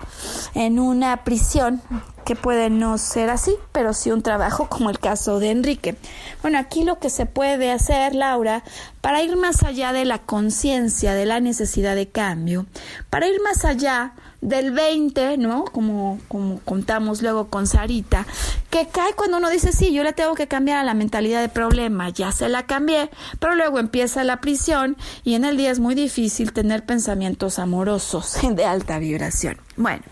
en 0.55 0.79
una 0.79 1.25
prisión 1.25 1.83
que 2.27 2.35
puede 2.37 2.71
no 2.71 2.99
ser 2.99 3.31
así, 3.31 3.55
pero 3.73 3.95
sí 3.95 4.11
un 4.11 4.21
trabajo 4.21 4.69
como 4.69 4.91
el 4.91 4.99
caso 4.99 5.39
de 5.39 5.53
Enrique. 5.53 5.97
Bueno, 6.43 6.59
aquí 6.59 6.83
lo 6.83 6.99
que 6.99 7.09
se 7.09 7.25
puede 7.25 7.71
hacer, 7.71 8.17
Laura, 8.17 8.65
para 9.01 9.23
ir 9.23 9.37
más 9.37 9.63
allá 9.63 9.93
de 9.93 10.05
la 10.05 10.19
conciencia 10.19 11.15
de 11.15 11.25
la 11.25 11.39
necesidad 11.39 11.95
de 11.95 12.09
cambio, 12.09 12.67
para 13.11 13.29
ir 13.29 13.41
más 13.43 13.65
allá 13.65 14.13
del 14.41 14.73
20, 14.73 15.39
¿no? 15.39 15.65
Como, 15.65 16.19
como 16.27 16.59
contamos 16.61 17.23
luego 17.23 17.47
con 17.49 17.69
Sarita, 17.69 18.27
que 18.71 18.89
cae 18.89 19.15
cuando 19.15 19.37
uno 19.37 19.49
dice, 19.49 19.73
sí, 19.73 19.93
yo 19.93 20.03
le 20.03 20.13
tengo 20.13 20.35
que 20.35 20.49
cambiar 20.49 20.79
a 20.79 20.85
la 20.85 20.95
mentalidad 20.95 21.41
de 21.41 21.49
problema, 21.49 22.11
ya 22.11 22.33
se 22.33 22.49
la 22.49 22.67
cambié, 22.67 23.09
pero 23.39 23.55
luego 23.55 23.79
empieza 23.79 24.25
la 24.25 24.41
prisión 24.41 24.97
y 25.23 25.35
en 25.35 25.45
el 25.45 25.57
día 25.57 25.71
es 25.71 25.79
muy 25.79 25.95
difícil 25.95 26.53
tener 26.53 26.85
pensamientos 26.85 27.61
amorosos 27.61 28.37
de 28.51 28.65
alta 28.65 28.99
vibración. 28.99 29.59
Bueno, 29.77 30.03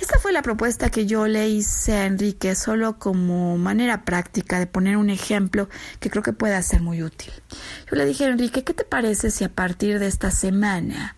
esta 0.00 0.18
fue 0.18 0.32
la 0.32 0.42
propuesta 0.42 0.90
que 0.90 1.06
yo 1.06 1.26
le 1.26 1.48
hice 1.48 1.94
a 1.94 2.06
Enrique 2.06 2.54
solo 2.54 2.98
como 2.98 3.56
manera 3.56 4.04
práctica 4.04 4.58
de 4.58 4.66
poner 4.66 4.96
un 4.96 5.10
ejemplo 5.10 5.68
que 6.00 6.10
creo 6.10 6.22
que 6.22 6.32
pueda 6.32 6.60
ser 6.62 6.82
muy 6.82 7.02
útil. 7.02 7.32
Yo 7.90 7.96
le 7.96 8.04
dije 8.04 8.24
a 8.24 8.28
Enrique, 8.28 8.64
¿qué 8.64 8.74
te 8.74 8.84
parece 8.84 9.30
si 9.30 9.44
a 9.44 9.48
partir 9.48 9.98
de 9.98 10.06
esta 10.06 10.30
semana 10.30 11.16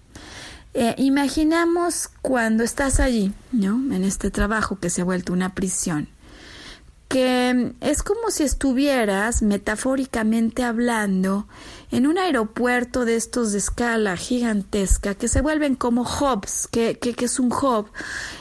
eh, 0.74 0.94
imaginamos 0.98 2.08
cuando 2.22 2.62
estás 2.62 3.00
allí, 3.00 3.32
¿no? 3.52 3.94
En 3.94 4.04
este 4.04 4.30
trabajo 4.30 4.78
que 4.78 4.90
se 4.90 5.00
ha 5.00 5.04
vuelto 5.04 5.32
una 5.32 5.54
prisión 5.54 6.08
que 7.08 7.72
es 7.80 8.02
como 8.02 8.30
si 8.30 8.42
estuvieras, 8.42 9.40
metafóricamente 9.40 10.62
hablando, 10.62 11.48
en 11.90 12.06
un 12.06 12.18
aeropuerto 12.18 13.06
de 13.06 13.16
estos 13.16 13.52
de 13.52 13.58
escala 13.58 14.16
gigantesca 14.16 15.14
que 15.14 15.26
se 15.26 15.40
vuelven 15.40 15.74
como 15.74 16.02
hubs, 16.02 16.68
que, 16.68 16.98
que, 16.98 17.14
es 17.24 17.40
un 17.40 17.50
hub, 17.50 17.90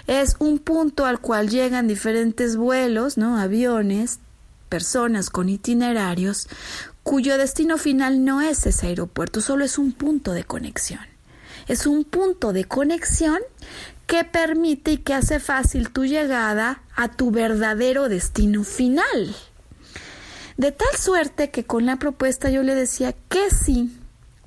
es 0.08 0.36
un 0.40 0.60
punto 0.60 1.06
al 1.06 1.22
cual 1.22 1.50
llegan 1.50 1.88
diferentes 1.88 2.58
vuelos, 2.58 3.18
¿no? 3.18 3.38
Aviones, 3.38 4.20
personas 4.68 5.30
con 5.30 5.48
itinerarios, 5.48 6.50
cuyo 7.04 7.38
destino 7.38 7.78
final 7.78 8.26
no 8.26 8.42
es 8.42 8.66
ese 8.66 8.88
aeropuerto, 8.88 9.40
solo 9.40 9.64
es 9.64 9.78
un 9.78 9.94
punto 9.94 10.34
de 10.34 10.44
conexión. 10.44 11.06
Es 11.70 11.86
un 11.88 12.04
punto 12.04 12.52
de 12.52 12.66
conexión 12.66 13.40
que 14.08 14.24
permite 14.24 14.94
y 14.94 14.98
que 14.98 15.14
hace 15.14 15.40
fácil 15.40 15.92
tu 15.92 16.06
llegada 16.06 16.82
a 16.96 17.10
tu 17.10 17.30
verdadero 17.30 18.10
destino 18.10 18.64
final. 18.64 19.36
De 20.56 20.72
tal 20.72 20.96
suerte 20.98 21.52
que 21.52 21.66
con 21.66 21.86
la 21.86 21.98
propuesta 21.98 22.50
yo 22.50 22.64
le 22.64 22.74
decía 22.74 23.14
que 23.30 23.52
si 23.52 23.96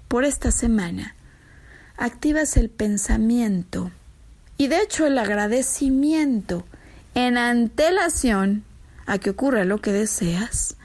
por 0.09 0.25
esta 0.25 0.51
semana 0.51 1.15
activas 1.97 2.57
el 2.57 2.71
pensamiento 2.71 3.93
y 4.57 4.67
de 4.69 4.83
hecho 4.83 5.07
el 5.07 5.19
agradecimiento 5.19 6.65
en 7.15 7.37
antelación 7.37 8.65
a 9.07 9.19
que 9.19 9.31
ocurra 9.31 9.65
lo 9.65 9.81
que 9.81 9.93
deseas, 9.93 10.77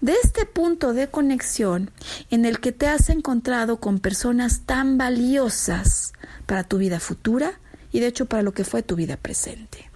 de 0.00 0.14
este 0.22 0.46
punto 0.46 0.92
de 0.94 1.08
conexión 1.08 1.90
en 2.30 2.46
el 2.46 2.60
que 2.60 2.72
te 2.72 2.86
has 2.86 3.10
encontrado 3.10 3.80
con 3.80 3.98
personas 3.98 4.62
tan 4.64 4.96
valiosas 4.96 6.12
para 6.46 6.64
tu 6.64 6.78
vida 6.78 7.00
futura, 7.00 7.58
y 7.92 8.00
de 8.00 8.06
hecho 8.06 8.26
para 8.26 8.42
lo 8.42 8.52
que 8.52 8.64
fue 8.64 8.82
tu 8.82 8.96
vida 8.96 9.16
presente. 9.16 9.90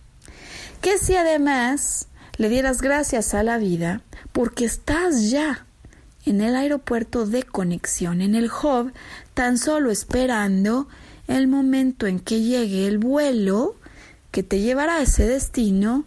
Que 0.80 0.99
si 0.99 1.16
además 1.16 2.09
le 2.36 2.49
dieras 2.49 2.80
gracias 2.80 3.34
a 3.34 3.43
la 3.43 3.59
vida 3.59 4.03
porque 4.32 4.64
estás 4.64 5.30
ya 5.30 5.66
en 6.24 6.40
el 6.40 6.57
aeropuerto 6.57 7.26
de 7.26 7.43
conexión, 7.43 8.20
en 8.20 8.34
el 8.34 8.51
hub, 8.51 8.93
tan 9.34 9.59
solo 9.59 9.90
esperando 9.90 10.88
el 11.28 11.49
momento 11.49 12.07
en 12.07 12.20
que 12.20 12.40
llegue 12.40 12.86
el 12.86 12.99
vuelo 12.99 13.76
que 14.30 14.43
te 14.43 14.61
llevará 14.61 14.97
a 14.97 15.03
ese 15.03 15.26
destino 15.26 16.05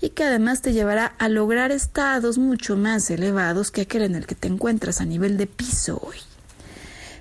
y 0.00 0.10
que 0.10 0.24
además 0.24 0.62
te 0.62 0.72
llevará 0.72 1.06
a 1.18 1.28
lograr 1.28 1.72
estados 1.72 2.38
mucho 2.38 2.76
más 2.76 3.10
elevados 3.10 3.70
que 3.70 3.82
aquel 3.82 4.02
en 4.02 4.14
el 4.14 4.26
que 4.26 4.34
te 4.34 4.48
encuentras 4.48 5.00
a 5.00 5.04
nivel 5.04 5.36
de 5.36 5.46
piso 5.46 6.00
hoy 6.02 6.16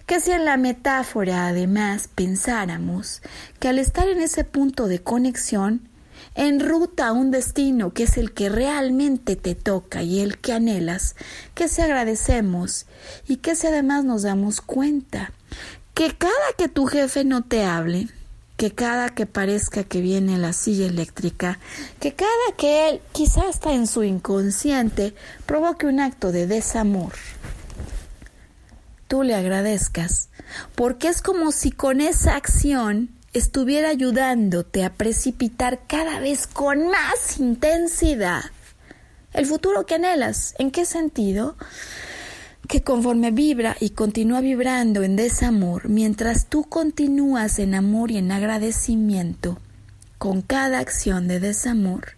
que 0.06 0.20
si 0.20 0.32
en 0.32 0.46
la 0.46 0.58
metáfora 0.58 1.48
además 1.48 2.10
pensáramos 2.14 3.22
que 3.60 3.70
al 3.70 3.80
estar 3.80 4.08
en 4.08 4.22
ese 4.22 4.44
punto 4.44 4.88
de 4.88 5.00
conexión, 5.00 5.90
en 6.36 6.60
ruta 6.60 7.08
a 7.08 7.14
un 7.14 7.32
destino 7.32 7.94
que 7.94 8.04
es 8.04 8.18
el 8.18 8.34
que 8.34 8.50
realmente 8.50 9.36
te 9.36 9.56
toca 9.56 10.04
y 10.04 10.20
el 10.20 10.38
que 10.38 10.54
anhelas, 10.54 11.16
que 11.54 11.68
si 11.68 11.82
agradecemos 11.82 12.86
y 13.28 13.38
que 13.38 13.56
si 13.56 13.68
además 13.68 14.04
nos 14.04 14.24
damos 14.24 14.62
cuenta 14.62 15.32
que 15.94 16.16
cada 16.16 16.34
que 16.58 16.68
tu 16.68 16.86
jefe 16.86 17.24
no 17.24 17.44
te 17.44 17.64
hable, 17.64 18.10
que 18.58 18.72
cada 18.72 19.10
que 19.10 19.26
parezca 19.26 19.84
que 19.84 20.02
viene 20.02 20.38
la 20.38 20.54
silla 20.54 20.88
eléctrica, 20.88 21.60
que 22.00 22.14
cada 22.14 22.30
que 22.58 22.90
él, 22.90 23.02
quizá 23.12 23.50
está 23.50 23.74
en 23.74 23.88
su 23.88 24.04
inconsciente, 24.04 25.14
provoque 25.46 25.88
un 25.88 26.00
acto 26.00 26.32
de 26.32 26.48
desamor, 26.48 27.14
tú 29.08 29.24
le 29.24 29.36
agradezcas, 29.36 30.30
porque 30.76 31.08
es 31.08 31.22
como 31.22 31.52
si 31.52 31.72
con 31.72 32.02
esa 32.02 32.36
acción 32.36 33.10
estuviera 33.34 33.90
ayudándote 33.90 34.84
a 34.84 34.94
precipitar 34.94 35.82
cada 35.88 36.20
vez 36.20 36.48
con 36.48 36.88
más 36.88 37.40
intensidad 37.40 38.44
el 39.34 39.46
futuro 39.46 39.86
que 39.86 39.96
anhelas. 39.96 40.56
¿En 40.58 40.72
qué 40.72 40.86
sentido? 40.86 41.56
que 42.68 42.82
conforme 42.82 43.30
vibra 43.32 43.78
y 43.80 43.92
continúa 43.92 44.42
vibrando 44.42 45.04
en 45.04 45.16
desamor, 45.16 45.88
mientras 45.88 46.48
tú 46.48 46.64
continúas 46.64 47.60
en 47.60 47.76
amor 47.76 48.10
y 48.10 48.18
en 48.18 48.32
agradecimiento 48.32 49.60
con 50.18 50.42
cada 50.42 50.80
acción 50.80 51.28
de 51.28 51.40
desamor, 51.40 52.18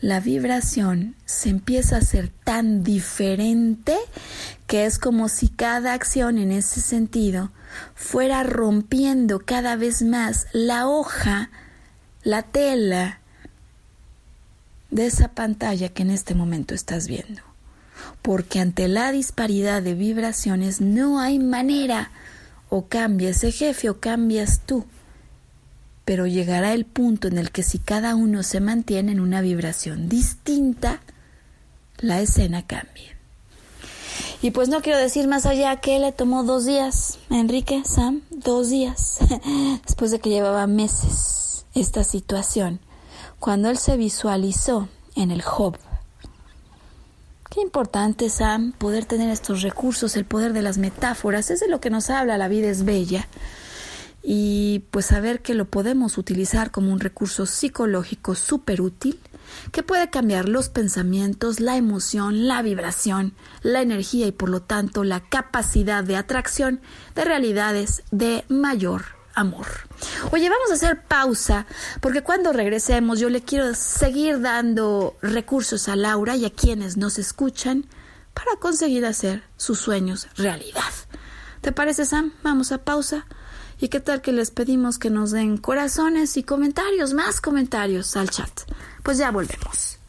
la 0.00 0.20
vibración 0.20 1.16
se 1.24 1.48
empieza 1.48 1.96
a 1.96 2.02
ser 2.02 2.28
tan 2.28 2.84
diferente 2.84 3.96
que 4.66 4.86
es 4.86 4.98
como 4.98 5.28
si 5.28 5.48
cada 5.48 5.92
acción 5.92 6.38
en 6.38 6.52
ese 6.52 6.80
sentido 6.80 7.50
fuera 7.94 8.42
rompiendo 8.44 9.40
cada 9.40 9.76
vez 9.76 10.02
más 10.02 10.46
la 10.52 10.86
hoja, 10.86 11.50
la 12.22 12.42
tela 12.42 13.20
de 14.90 15.06
esa 15.06 15.28
pantalla 15.28 15.88
que 15.88 16.02
en 16.02 16.10
este 16.10 16.34
momento 16.34 16.74
estás 16.74 17.08
viendo. 17.08 17.42
Porque 18.22 18.60
ante 18.60 18.88
la 18.88 19.10
disparidad 19.10 19.82
de 19.82 19.94
vibraciones 19.94 20.80
no 20.80 21.18
hay 21.18 21.38
manera 21.38 22.10
o 22.68 22.86
cambia 22.86 23.30
ese 23.30 23.50
jefe 23.50 23.90
o 23.90 23.98
cambias 23.98 24.60
tú 24.64 24.86
pero 26.08 26.26
llegará 26.26 26.72
el 26.72 26.86
punto 26.86 27.28
en 27.28 27.36
el 27.36 27.50
que 27.50 27.62
si 27.62 27.78
cada 27.78 28.14
uno 28.14 28.42
se 28.42 28.60
mantiene 28.60 29.12
en 29.12 29.20
una 29.20 29.42
vibración 29.42 30.08
distinta, 30.08 31.02
la 31.98 32.22
escena 32.22 32.66
cambia. 32.66 33.14
Y 34.40 34.52
pues 34.52 34.70
no 34.70 34.80
quiero 34.80 34.98
decir 34.98 35.28
más 35.28 35.44
allá 35.44 35.76
que 35.82 35.98
le 35.98 36.12
tomó 36.12 36.44
dos 36.44 36.64
días, 36.64 37.18
Enrique, 37.28 37.82
Sam, 37.84 38.22
dos 38.30 38.70
días, 38.70 39.18
después 39.86 40.10
de 40.10 40.18
que 40.18 40.30
llevaba 40.30 40.66
meses 40.66 41.66
esta 41.74 42.04
situación, 42.04 42.80
cuando 43.38 43.68
él 43.68 43.76
se 43.76 43.98
visualizó 43.98 44.88
en 45.14 45.30
el 45.30 45.42
hub. 45.42 45.76
Qué 47.50 47.60
importante, 47.60 48.30
Sam, 48.30 48.72
poder 48.72 49.04
tener 49.04 49.28
estos 49.28 49.60
recursos, 49.60 50.16
el 50.16 50.24
poder 50.24 50.54
de 50.54 50.62
las 50.62 50.78
metáforas, 50.78 51.50
es 51.50 51.60
de 51.60 51.68
lo 51.68 51.82
que 51.82 51.90
nos 51.90 52.08
habla 52.08 52.38
La 52.38 52.48
vida 52.48 52.70
es 52.70 52.86
bella 52.86 53.28
y 54.30 54.80
pues 54.90 55.06
saber 55.06 55.40
que 55.40 55.54
lo 55.54 55.70
podemos 55.70 56.18
utilizar 56.18 56.70
como 56.70 56.92
un 56.92 57.00
recurso 57.00 57.46
psicológico 57.46 58.34
súper 58.34 58.82
útil 58.82 59.18
que 59.72 59.82
puede 59.82 60.10
cambiar 60.10 60.50
los 60.50 60.68
pensamientos, 60.68 61.60
la 61.60 61.78
emoción, 61.78 62.46
la 62.46 62.60
vibración, 62.60 63.32
la 63.62 63.80
energía 63.80 64.26
y 64.26 64.32
por 64.32 64.50
lo 64.50 64.60
tanto 64.60 65.02
la 65.02 65.20
capacidad 65.20 66.04
de 66.04 66.16
atracción 66.16 66.82
de 67.14 67.24
realidades 67.24 68.02
de 68.10 68.44
mayor 68.48 69.06
amor. 69.32 69.66
Oye, 70.30 70.50
vamos 70.50 70.72
a 70.72 70.74
hacer 70.74 71.04
pausa 71.04 71.64
porque 72.02 72.20
cuando 72.20 72.52
regresemos 72.52 73.20
yo 73.20 73.30
le 73.30 73.40
quiero 73.40 73.72
seguir 73.72 74.42
dando 74.42 75.16
recursos 75.22 75.88
a 75.88 75.96
Laura 75.96 76.36
y 76.36 76.44
a 76.44 76.50
quienes 76.50 76.98
nos 76.98 77.18
escuchan 77.18 77.86
para 78.34 78.60
conseguir 78.60 79.06
hacer 79.06 79.42
sus 79.56 79.78
sueños 79.78 80.28
realidad. 80.36 80.82
¿Te 81.62 81.72
parece, 81.72 82.04
Sam? 82.04 82.34
Vamos 82.42 82.72
a 82.72 82.84
pausa. 82.84 83.26
¿Y 83.80 83.88
qué 83.88 84.00
tal 84.00 84.20
que 84.22 84.32
les 84.32 84.50
pedimos 84.50 84.98
que 84.98 85.08
nos 85.08 85.30
den 85.30 85.56
corazones 85.56 86.36
y 86.36 86.42
comentarios, 86.42 87.14
más 87.14 87.40
comentarios 87.40 88.16
al 88.16 88.28
chat? 88.28 88.50
Pues 89.04 89.18
ya 89.18 89.30
volvemos. 89.30 90.00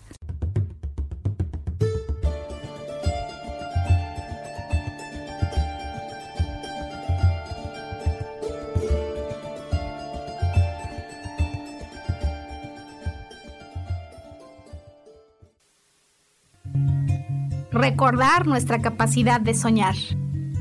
Recordar 17.72 18.48
nuestra 18.48 18.82
capacidad 18.82 19.40
de 19.40 19.54
soñar. 19.54 19.96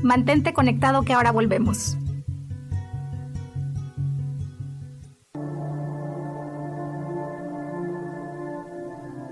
Mantente 0.03 0.53
conectado 0.53 1.01
que 1.01 1.13
ahora 1.13 1.31
volvemos. 1.31 1.97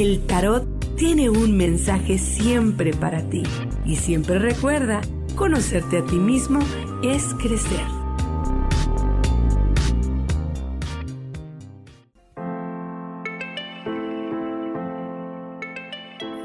el 0.00 0.26
tarot 0.26 0.66
tiene 0.96 1.30
un 1.30 1.56
mensaje 1.56 2.18
siempre 2.18 2.92
para 2.92 3.22
ti 3.30 3.44
y 3.84 3.96
siempre 3.96 4.40
recuerda, 4.40 5.00
conocerte 5.36 5.98
a 5.98 6.04
ti 6.04 6.16
mismo 6.16 6.58
es 7.02 7.34
crecer. 7.34 8.03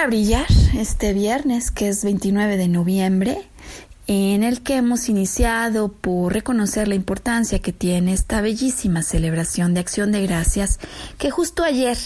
Volver 0.00 0.14
a 0.14 0.16
brillar 0.16 0.46
este 0.78 1.12
viernes, 1.12 1.70
que 1.70 1.88
es 1.88 2.04
29 2.04 2.56
de 2.56 2.68
noviembre, 2.68 3.42
en 4.06 4.42
el 4.44 4.62
que 4.62 4.76
hemos 4.76 5.10
iniciado 5.10 5.92
por 5.92 6.32
reconocer 6.32 6.88
la 6.88 6.94
importancia 6.94 7.58
que 7.58 7.74
tiene 7.74 8.14
esta 8.14 8.40
bellísima 8.40 9.02
celebración 9.02 9.74
de 9.74 9.80
acción 9.80 10.10
de 10.10 10.22
gracias 10.22 10.78
que 11.18 11.30
justo 11.30 11.64
ayer 11.64 11.98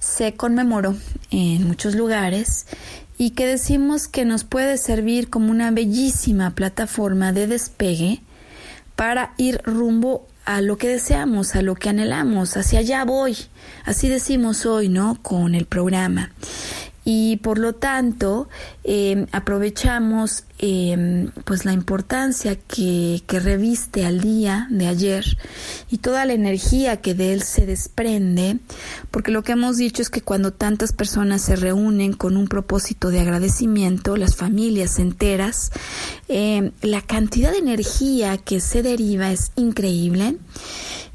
se 0.00 0.34
conmemoró 0.34 0.96
en 1.30 1.68
muchos 1.68 1.94
lugares 1.94 2.66
y 3.16 3.30
que 3.30 3.46
decimos 3.46 4.08
que 4.08 4.24
nos 4.24 4.42
puede 4.42 4.76
servir 4.76 5.30
como 5.30 5.52
una 5.52 5.70
bellísima 5.70 6.50
plataforma 6.56 7.32
de 7.32 7.46
despegue 7.46 8.22
para 8.96 9.34
ir 9.36 9.60
rumbo 9.62 10.26
a 10.46 10.62
lo 10.62 10.78
que 10.78 10.88
deseamos, 10.88 11.54
a 11.54 11.62
lo 11.62 11.76
que 11.76 11.90
anhelamos, 11.90 12.56
hacia 12.56 12.80
allá 12.80 13.04
voy. 13.04 13.36
Así 13.84 14.08
decimos 14.08 14.66
hoy, 14.66 14.88
¿no? 14.88 15.18
Con 15.22 15.54
el 15.54 15.66
programa 15.66 16.32
y 17.08 17.36
por 17.36 17.58
lo 17.58 17.72
tanto 17.76 18.48
em, 18.82 19.26
aprovechamos 19.30 20.42
em, 20.58 21.30
pues 21.44 21.64
la 21.64 21.72
importancia 21.72 22.56
que, 22.56 23.22
que, 23.28 23.38
reviste 23.38 24.04
al 24.04 24.20
día 24.20 24.66
de 24.70 24.88
ayer 24.88 25.24
y 25.88 25.98
toda 25.98 26.24
la 26.24 26.32
energía 26.32 27.00
que 27.00 27.14
de 27.14 27.32
él 27.32 27.42
se 27.44 27.64
desprende 27.64 28.58
porque 29.12 29.30
lo 29.30 29.44
que 29.44 29.52
hemos 29.52 29.76
dicho 29.76 30.02
es 30.02 30.10
que 30.10 30.20
cuando 30.20 30.52
tantas 30.52 30.92
personas 30.92 31.42
se 31.42 31.54
reúnen 31.54 32.12
con 32.12 32.36
un 32.36 32.48
propósito 32.48 33.10
de 33.10 33.20
agradecimiento 33.20 34.16
las 34.16 34.34
familias 34.34 34.98
enteras 34.98 35.70
em, 36.26 36.72
la 36.82 37.02
cantidad 37.02 37.52
de 37.52 37.58
energía 37.58 38.36
que 38.36 38.58
se 38.58 38.82
deriva 38.82 39.30
es 39.30 39.52
increíble 39.54 40.38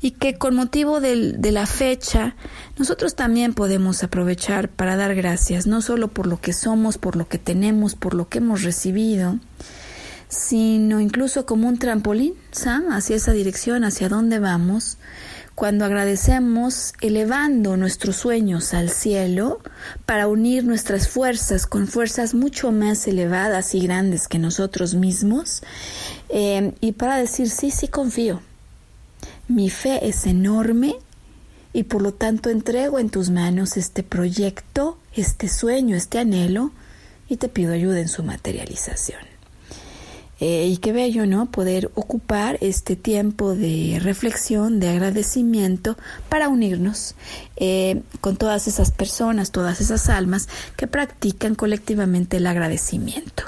y 0.01 0.11
que 0.11 0.37
con 0.37 0.55
motivo 0.55 1.01
de 1.01 1.51
la 1.51 1.65
fecha 1.67 2.35
nosotros 2.81 3.13
también 3.13 3.53
podemos 3.53 4.01
aprovechar 4.01 4.67
para 4.67 4.95
dar 4.95 5.13
gracias, 5.13 5.67
no 5.67 5.83
solo 5.83 6.07
por 6.07 6.25
lo 6.25 6.41
que 6.41 6.51
somos, 6.51 6.97
por 6.97 7.15
lo 7.15 7.27
que 7.27 7.37
tenemos, 7.37 7.93
por 7.93 8.15
lo 8.15 8.27
que 8.27 8.39
hemos 8.39 8.63
recibido, 8.63 9.37
sino 10.29 10.99
incluso 10.99 11.45
como 11.45 11.67
un 11.67 11.77
trampolín, 11.77 12.33
hacia 12.89 13.15
esa 13.15 13.33
dirección, 13.33 13.83
hacia 13.83 14.09
dónde 14.09 14.39
vamos, 14.39 14.97
cuando 15.53 15.85
agradecemos 15.85 16.93
elevando 17.01 17.77
nuestros 17.77 18.15
sueños 18.15 18.73
al 18.73 18.89
cielo 18.89 19.59
para 20.07 20.27
unir 20.27 20.63
nuestras 20.63 21.07
fuerzas 21.07 21.67
con 21.67 21.87
fuerzas 21.87 22.33
mucho 22.33 22.71
más 22.71 23.07
elevadas 23.07 23.75
y 23.75 23.81
grandes 23.81 24.27
que 24.27 24.39
nosotros 24.39 24.95
mismos, 24.95 25.61
eh, 26.29 26.73
y 26.81 26.93
para 26.93 27.17
decir, 27.17 27.47
sí, 27.51 27.69
sí 27.69 27.87
confío, 27.89 28.41
mi 29.47 29.69
fe 29.69 30.07
es 30.09 30.25
enorme 30.25 30.95
y 31.73 31.83
por 31.83 32.01
lo 32.01 32.13
tanto 32.13 32.49
entrego 32.49 32.99
en 32.99 33.09
tus 33.09 33.29
manos 33.29 33.77
este 33.77 34.03
proyecto, 34.03 34.97
este 35.15 35.47
sueño, 35.47 35.95
este 35.95 36.19
anhelo 36.19 36.71
y 37.29 37.37
te 37.37 37.47
pido 37.47 37.73
ayuda 37.73 37.99
en 37.99 38.09
su 38.09 38.23
materialización. 38.23 39.31
Eh, 40.41 40.65
y 40.65 40.77
qué 40.77 40.91
bello, 40.91 41.27
¿no? 41.27 41.51
Poder 41.51 41.91
ocupar 41.93 42.57
este 42.61 42.95
tiempo 42.95 43.53
de 43.53 43.99
reflexión, 44.01 44.79
de 44.79 44.89
agradecimiento 44.89 45.97
para 46.29 46.49
unirnos 46.49 47.13
eh, 47.57 48.01
con 48.21 48.37
todas 48.37 48.67
esas 48.67 48.89
personas, 48.89 49.51
todas 49.51 49.79
esas 49.81 50.09
almas 50.09 50.49
que 50.75 50.87
practican 50.87 51.53
colectivamente 51.53 52.37
el 52.37 52.47
agradecimiento. 52.47 53.43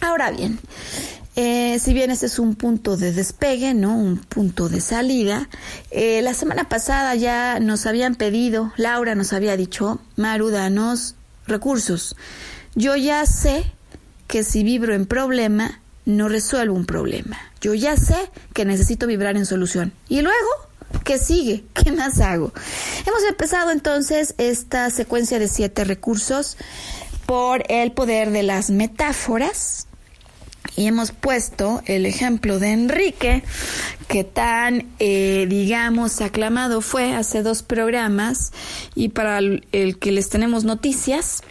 Ahora 0.00 0.30
bien, 0.30 0.60
eh, 1.34 1.78
si 1.78 1.94
bien 1.94 2.10
este 2.10 2.26
es 2.26 2.38
un 2.38 2.54
punto 2.56 2.96
de 2.96 3.12
despegue, 3.12 3.72
¿no? 3.72 3.96
Un 3.96 4.18
punto 4.18 4.68
de 4.68 4.80
salida. 4.80 5.48
Eh, 5.90 6.20
la 6.22 6.34
semana 6.34 6.68
pasada 6.68 7.14
ya 7.14 7.58
nos 7.58 7.86
habían 7.86 8.16
pedido, 8.16 8.72
Laura 8.76 9.14
nos 9.14 9.32
había 9.32 9.56
dicho, 9.56 9.98
Maru, 10.16 10.50
danos 10.50 11.14
recursos. 11.46 12.16
Yo 12.74 12.96
ya 12.96 13.24
sé 13.24 13.64
que 14.26 14.44
si 14.44 14.62
vibro 14.62 14.94
en 14.94 15.06
problema, 15.06 15.80
no 16.04 16.28
resuelvo 16.28 16.74
un 16.74 16.84
problema. 16.84 17.38
Yo 17.60 17.72
ya 17.74 17.96
sé 17.96 18.16
que 18.52 18.64
necesito 18.64 19.06
vibrar 19.06 19.36
en 19.36 19.46
solución. 19.46 19.92
Y 20.08 20.20
luego, 20.20 20.48
¿qué 21.04 21.18
sigue? 21.18 21.64
¿Qué 21.74 21.92
más 21.92 22.20
hago? 22.20 22.52
Hemos 23.06 23.22
empezado 23.24 23.70
entonces 23.70 24.34
esta 24.36 24.90
secuencia 24.90 25.38
de 25.38 25.48
siete 25.48 25.84
recursos 25.84 26.58
por 27.24 27.64
el 27.68 27.92
poder 27.92 28.32
de 28.32 28.42
las 28.42 28.68
metáforas 28.68 29.86
y 30.76 30.86
hemos 30.86 31.12
puesto 31.12 31.82
el 31.86 32.06
ejemplo 32.06 32.58
de 32.58 32.72
Enrique, 32.72 33.42
que 34.08 34.24
tan, 34.24 34.86
eh, 34.98 35.46
digamos, 35.48 36.20
aclamado 36.20 36.80
fue 36.80 37.14
hace 37.14 37.42
dos 37.42 37.62
programas 37.62 38.52
y 38.94 39.10
para 39.10 39.38
el, 39.38 39.98
que 40.00 40.12
les 40.12 40.28
tenemos 40.28 40.64
noticias, 40.64 41.42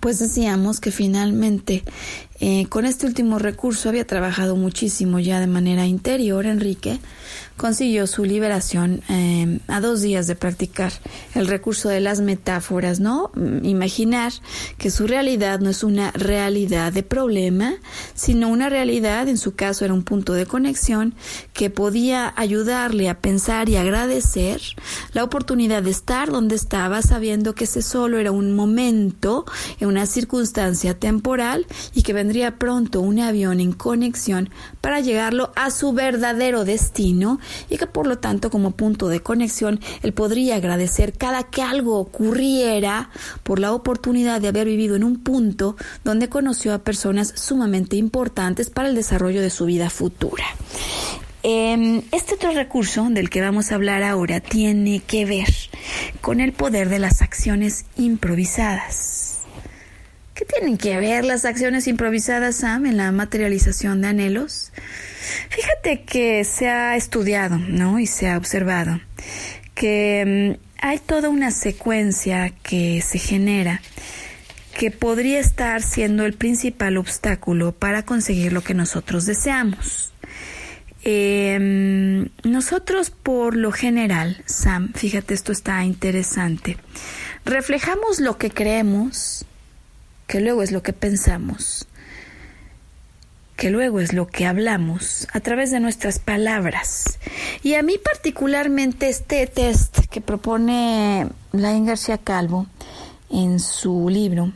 pues 0.00 0.18
decíamos 0.18 0.80
que 0.80 0.90
finalmente 0.90 1.82
eh, 2.40 2.66
con 2.68 2.84
este 2.84 3.06
último 3.06 3.38
recurso 3.38 3.88
había 3.88 4.06
trabajado 4.06 4.56
muchísimo 4.56 5.18
ya 5.18 5.40
de 5.40 5.46
manera 5.46 5.86
interior, 5.86 6.46
Enrique 6.46 7.00
consiguió 7.56 8.06
su 8.06 8.24
liberación 8.24 9.02
eh, 9.08 9.60
a 9.68 9.80
dos 9.80 10.02
días 10.02 10.26
de 10.26 10.36
practicar 10.36 10.92
el 11.34 11.46
recurso 11.46 11.88
de 11.88 12.00
las 12.00 12.20
metáforas, 12.20 13.00
¿no? 13.00 13.30
Mm, 13.34 13.64
imaginar 13.64 14.32
que 14.78 14.90
su 14.90 15.06
realidad 15.06 15.60
no 15.60 15.70
es 15.70 15.82
una 15.82 16.10
realidad 16.12 16.92
de 16.92 17.02
problema, 17.02 17.74
sino 18.14 18.48
una 18.48 18.68
realidad, 18.68 19.28
en 19.28 19.38
su 19.38 19.54
caso 19.54 19.84
era 19.84 19.94
un 19.94 20.02
punto 20.02 20.34
de 20.34 20.46
conexión, 20.46 21.14
que 21.52 21.70
podía 21.70 22.32
ayudarle 22.36 23.08
a 23.08 23.20
pensar 23.20 23.68
y 23.68 23.76
agradecer 23.76 24.60
la 25.12 25.24
oportunidad 25.24 25.82
de 25.82 25.90
estar 25.90 26.30
donde 26.30 26.56
estaba, 26.56 27.02
sabiendo 27.02 27.54
que 27.54 27.64
ese 27.64 27.82
solo 27.82 28.18
era 28.18 28.32
un 28.32 28.54
momento, 28.54 29.44
en 29.80 29.88
una 29.88 30.06
circunstancia 30.06 30.98
temporal 30.98 31.66
y 31.94 32.02
que 32.02 32.12
vendría 32.12 32.58
pronto 32.58 33.00
un 33.00 33.20
avión 33.20 33.60
en 33.60 33.72
conexión 33.72 34.50
para 34.80 35.00
llegarlo 35.00 35.52
a 35.56 35.70
su 35.70 35.92
verdadero 35.92 36.64
destino 36.64 37.15
y 37.70 37.78
que 37.78 37.86
por 37.86 38.06
lo 38.06 38.18
tanto 38.18 38.50
como 38.50 38.72
punto 38.72 39.08
de 39.08 39.20
conexión 39.20 39.80
él 40.02 40.12
podría 40.12 40.56
agradecer 40.56 41.12
cada 41.12 41.44
que 41.44 41.62
algo 41.62 41.98
ocurriera 41.98 43.10
por 43.42 43.58
la 43.58 43.72
oportunidad 43.72 44.40
de 44.40 44.48
haber 44.48 44.66
vivido 44.66 44.96
en 44.96 45.04
un 45.04 45.22
punto 45.22 45.76
donde 46.04 46.28
conoció 46.28 46.74
a 46.74 46.78
personas 46.78 47.32
sumamente 47.36 47.96
importantes 47.96 48.70
para 48.70 48.88
el 48.88 48.94
desarrollo 48.94 49.40
de 49.40 49.50
su 49.50 49.64
vida 49.64 49.90
futura. 49.90 50.44
Em, 51.42 52.02
este 52.10 52.34
otro 52.34 52.50
recurso 52.50 53.06
del 53.08 53.30
que 53.30 53.40
vamos 53.40 53.70
a 53.70 53.76
hablar 53.76 54.02
ahora 54.02 54.40
tiene 54.40 55.00
que 55.06 55.24
ver 55.24 55.48
con 56.20 56.40
el 56.40 56.52
poder 56.52 56.88
de 56.88 56.98
las 56.98 57.22
acciones 57.22 57.84
improvisadas. 57.96 59.42
¿Qué 60.34 60.44
tienen 60.44 60.76
que 60.76 60.98
ver 60.98 61.24
las 61.24 61.44
acciones 61.44 61.86
improvisadas, 61.86 62.56
Sam, 62.56 62.84
en 62.84 62.96
la 62.96 63.10
materialización 63.12 64.02
de 64.02 64.08
anhelos? 64.08 64.72
Fíjate 65.48 65.75
que 65.94 66.44
se 66.44 66.68
ha 66.68 66.96
estudiado, 66.96 67.58
¿no? 67.58 67.98
Y 68.00 68.06
se 68.06 68.28
ha 68.28 68.36
observado 68.36 69.00
que 69.74 70.56
mm, 70.58 70.84
hay 70.84 70.98
toda 70.98 71.28
una 71.28 71.52
secuencia 71.52 72.52
que 72.62 73.00
se 73.02 73.18
genera 73.18 73.80
que 74.76 74.90
podría 74.90 75.38
estar 75.38 75.82
siendo 75.82 76.26
el 76.26 76.34
principal 76.34 76.96
obstáculo 76.98 77.72
para 77.72 78.04
conseguir 78.04 78.52
lo 78.52 78.62
que 78.62 78.74
nosotros 78.74 79.24
deseamos. 79.24 80.12
Em, 81.02 82.28
nosotros 82.42 83.10
por 83.10 83.56
lo 83.56 83.70
general, 83.70 84.42
Sam, 84.44 84.92
fíjate 84.92 85.34
esto 85.34 85.52
está 85.52 85.84
interesante, 85.84 86.78
reflejamos 87.44 88.18
lo 88.18 88.38
que 88.38 88.50
creemos 88.50 89.46
que 90.26 90.40
luego 90.40 90.64
es 90.64 90.72
lo 90.72 90.82
que 90.82 90.92
pensamos, 90.92 91.86
que 93.56 93.70
luego 93.70 94.00
es 94.00 94.12
lo 94.12 94.26
que 94.26 94.46
hablamos 94.46 95.26
a 95.32 95.40
través 95.40 95.70
de 95.70 95.80
nuestras 95.80 96.18
palabras. 96.18 97.18
Y 97.62 97.74
a 97.74 97.82
mí 97.82 97.94
particularmente 98.02 99.08
este 99.08 99.46
test 99.46 99.98
que 100.10 100.20
propone 100.20 101.28
Lain 101.52 101.86
García 101.86 102.18
Calvo 102.18 102.66
en 103.30 103.58
su 103.58 104.08
libro 104.08 104.52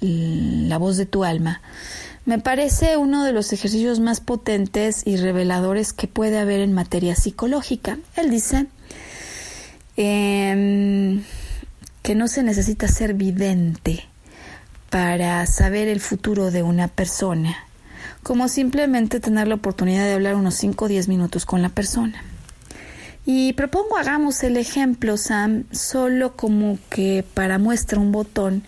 La 0.00 0.78
voz 0.78 0.96
de 0.96 1.06
tu 1.06 1.24
alma, 1.24 1.60
me 2.26 2.38
parece 2.38 2.96
uno 2.96 3.22
de 3.22 3.32
los 3.32 3.52
ejercicios 3.52 4.00
más 4.00 4.20
potentes 4.20 5.02
y 5.04 5.18
reveladores 5.18 5.92
que 5.92 6.08
puede 6.08 6.38
haber 6.38 6.60
en 6.60 6.72
materia 6.72 7.14
psicológica. 7.16 7.98
Él 8.16 8.30
dice 8.30 8.66
em, 9.96 11.22
que 12.02 12.14
no 12.14 12.28
se 12.28 12.42
necesita 12.42 12.88
ser 12.88 13.12
vidente 13.12 14.06
para 14.88 15.44
saber 15.44 15.88
el 15.88 16.00
futuro 16.00 16.50
de 16.50 16.62
una 16.62 16.88
persona, 16.88 17.66
como 18.24 18.48
simplemente 18.48 19.20
tener 19.20 19.46
la 19.46 19.54
oportunidad 19.54 20.04
de 20.04 20.14
hablar 20.14 20.34
unos 20.34 20.56
5 20.56 20.86
o 20.86 20.88
10 20.88 21.06
minutos 21.06 21.46
con 21.46 21.62
la 21.62 21.68
persona. 21.68 22.24
Y 23.26 23.52
propongo 23.52 23.96
hagamos 23.96 24.42
el 24.42 24.56
ejemplo, 24.56 25.16
Sam, 25.16 25.64
solo 25.70 26.34
como 26.34 26.78
que 26.90 27.24
para 27.34 27.58
muestra 27.58 28.00
un 28.00 28.12
botón 28.12 28.64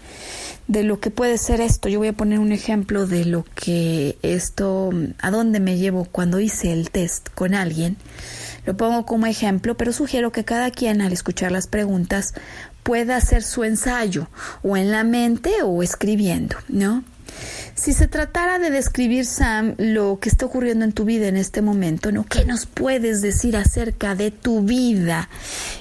de 0.68 0.82
lo 0.82 1.00
que 1.00 1.11
puede 1.11 1.36
ser 1.38 1.61
esto. 1.61 1.88
Yo 1.88 1.98
voy 1.98 2.09
a 2.09 2.12
poner 2.12 2.38
un 2.38 2.52
ejemplo 2.52 3.07
de 3.07 3.24
lo 3.24 3.44
que 3.54 4.18
esto, 4.22 4.90
a 5.20 5.30
dónde 5.30 5.61
me 5.61 5.76
llevo 5.76 6.04
cuando 6.04 6.40
hice 6.40 6.72
el 6.72 6.90
test 6.90 7.28
con 7.34 7.54
alguien. 7.54 7.96
Lo 8.64 8.76
pongo 8.76 9.04
como 9.07 9.26
ejemplo, 9.26 9.76
pero 9.76 9.92
sugiero 9.92 10.32
que 10.32 10.44
cada 10.44 10.70
quien 10.70 11.00
al 11.00 11.12
escuchar 11.12 11.52
las 11.52 11.66
preguntas 11.66 12.34
pueda 12.82 13.16
hacer 13.16 13.42
su 13.42 13.64
ensayo, 13.64 14.28
o 14.62 14.76
en 14.76 14.90
la 14.90 15.04
mente 15.04 15.50
o 15.62 15.82
escribiendo, 15.82 16.57
¿no? 16.68 17.04
Si 17.74 17.93
se 17.93 18.09
tratara 18.09 18.59
de 18.59 18.70
describir, 18.70 19.26
Sam, 19.26 19.74
lo 19.78 20.18
que 20.18 20.28
está 20.28 20.47
ocurriendo 20.47 20.84
en 20.84 20.93
tu 20.93 21.05
vida 21.05 21.28
en 21.28 21.37
este 21.37 21.62
momento, 21.62 22.11
¿no? 22.11 22.24
¿Qué 22.24 22.45
nos 22.45 22.66
puedes 22.66 23.22
decir 23.22 23.57
acerca 23.57 24.14
de 24.14 24.30
tu 24.30 24.62
vida 24.62 25.28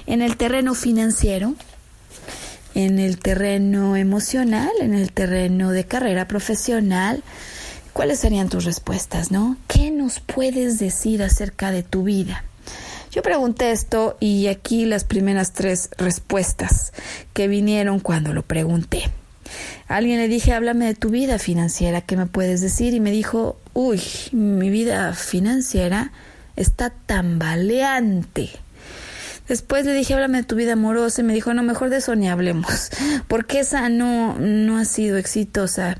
en 0.06 0.22
el 0.22 0.36
terreno 0.36 0.74
financiero, 0.74 1.54
en 2.74 2.98
el 2.98 3.18
terreno 3.18 3.96
emocional, 3.96 4.70
en 4.80 4.94
el 4.94 5.12
terreno 5.12 5.70
de 5.72 5.84
carrera 5.84 6.28
profesional? 6.28 7.24
¿Cuáles 7.92 8.20
serían 8.20 8.50
tus 8.50 8.66
respuestas, 8.66 9.30
no? 9.30 9.56
¿Qué 9.66 9.90
nos 9.90 10.20
puedes 10.20 10.78
decir 10.78 11.22
acerca 11.22 11.70
de 11.70 11.82
tu 11.82 12.02
vida? 12.02 12.44
Yo 13.10 13.22
pregunté 13.22 13.70
esto 13.70 14.18
y 14.20 14.48
aquí 14.48 14.84
las 14.84 15.04
primeras 15.04 15.52
tres 15.52 15.88
respuestas 15.96 16.92
que 17.32 17.48
vinieron 17.48 18.00
cuando 18.00 18.34
lo 18.34 18.42
pregunté 18.42 19.10
alguien 19.88 20.18
le 20.18 20.28
dije, 20.28 20.52
háblame 20.52 20.86
de 20.86 20.94
tu 20.94 21.10
vida 21.10 21.38
financiera, 21.38 22.00
¿qué 22.00 22.16
me 22.16 22.26
puedes 22.26 22.60
decir? 22.60 22.94
Y 22.94 23.00
me 23.00 23.10
dijo, 23.10 23.58
uy, 23.72 24.00
mi 24.32 24.70
vida 24.70 25.12
financiera 25.14 26.12
está 26.56 26.90
tambaleante. 26.90 28.50
Después 29.48 29.86
le 29.86 29.92
dije, 29.92 30.14
háblame 30.14 30.38
de 30.38 30.44
tu 30.44 30.56
vida 30.56 30.72
amorosa 30.72 31.20
y 31.20 31.24
me 31.24 31.34
dijo, 31.34 31.54
no, 31.54 31.62
mejor 31.62 31.90
de 31.90 31.98
eso 31.98 32.16
ni 32.16 32.28
hablemos, 32.28 32.90
porque 33.28 33.60
esa 33.60 33.88
no, 33.88 34.36
no 34.38 34.78
ha 34.78 34.84
sido 34.84 35.18
exitosa, 35.18 35.98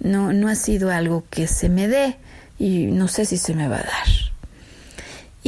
no, 0.00 0.32
no 0.32 0.48
ha 0.48 0.54
sido 0.54 0.90
algo 0.90 1.24
que 1.28 1.46
se 1.46 1.68
me 1.68 1.88
dé 1.88 2.16
y 2.58 2.86
no 2.86 3.08
sé 3.08 3.26
si 3.26 3.36
se 3.36 3.54
me 3.54 3.68
va 3.68 3.76
a 3.76 3.82
dar. 3.82 4.26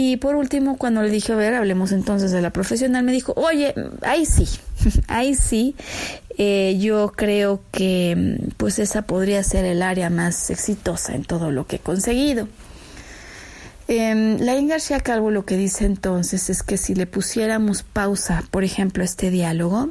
Y 0.01 0.19
por 0.19 0.37
último, 0.37 0.77
cuando 0.77 1.03
le 1.03 1.11
dije, 1.11 1.33
a 1.33 1.37
ver, 1.37 1.55
hablemos 1.55 1.91
entonces 1.91 2.31
de 2.31 2.41
la 2.41 2.53
profesional, 2.53 3.03
me 3.03 3.11
dijo, 3.11 3.33
oye, 3.35 3.75
ahí 4.03 4.27
sí, 4.27 4.47
ahí 5.09 5.35
sí, 5.35 5.75
eh, 6.41 6.79
yo 6.79 7.13
creo 7.17 7.61
que 7.73 8.15
mm, 8.17 8.51
pues 8.57 8.79
esa 8.79 9.03
podría 9.03 9.43
ser 9.43 9.65
el 9.65 9.83
área 9.83 10.09
más 10.09 10.51
exitosa 10.51 11.15
en 11.15 11.25
todo 11.25 11.51
lo 11.51 11.67
que 11.67 11.77
he 11.77 11.81
conseguido. 11.81 12.49
Eh, 13.89 14.37
la 14.39 14.55
García 14.61 15.01
Calvo 15.01 15.31
lo 15.31 15.45
que 15.45 15.57
dice 15.57 15.85
entonces 15.85 16.49
es 16.51 16.63
que 16.63 16.77
si 16.77 16.95
le 16.95 17.07
pusiéramos 17.07 17.83
pausa, 17.83 18.45
por 18.51 18.63
ejemplo, 18.63 19.03
a 19.03 19.07
este 19.07 19.31
diálogo 19.31 19.91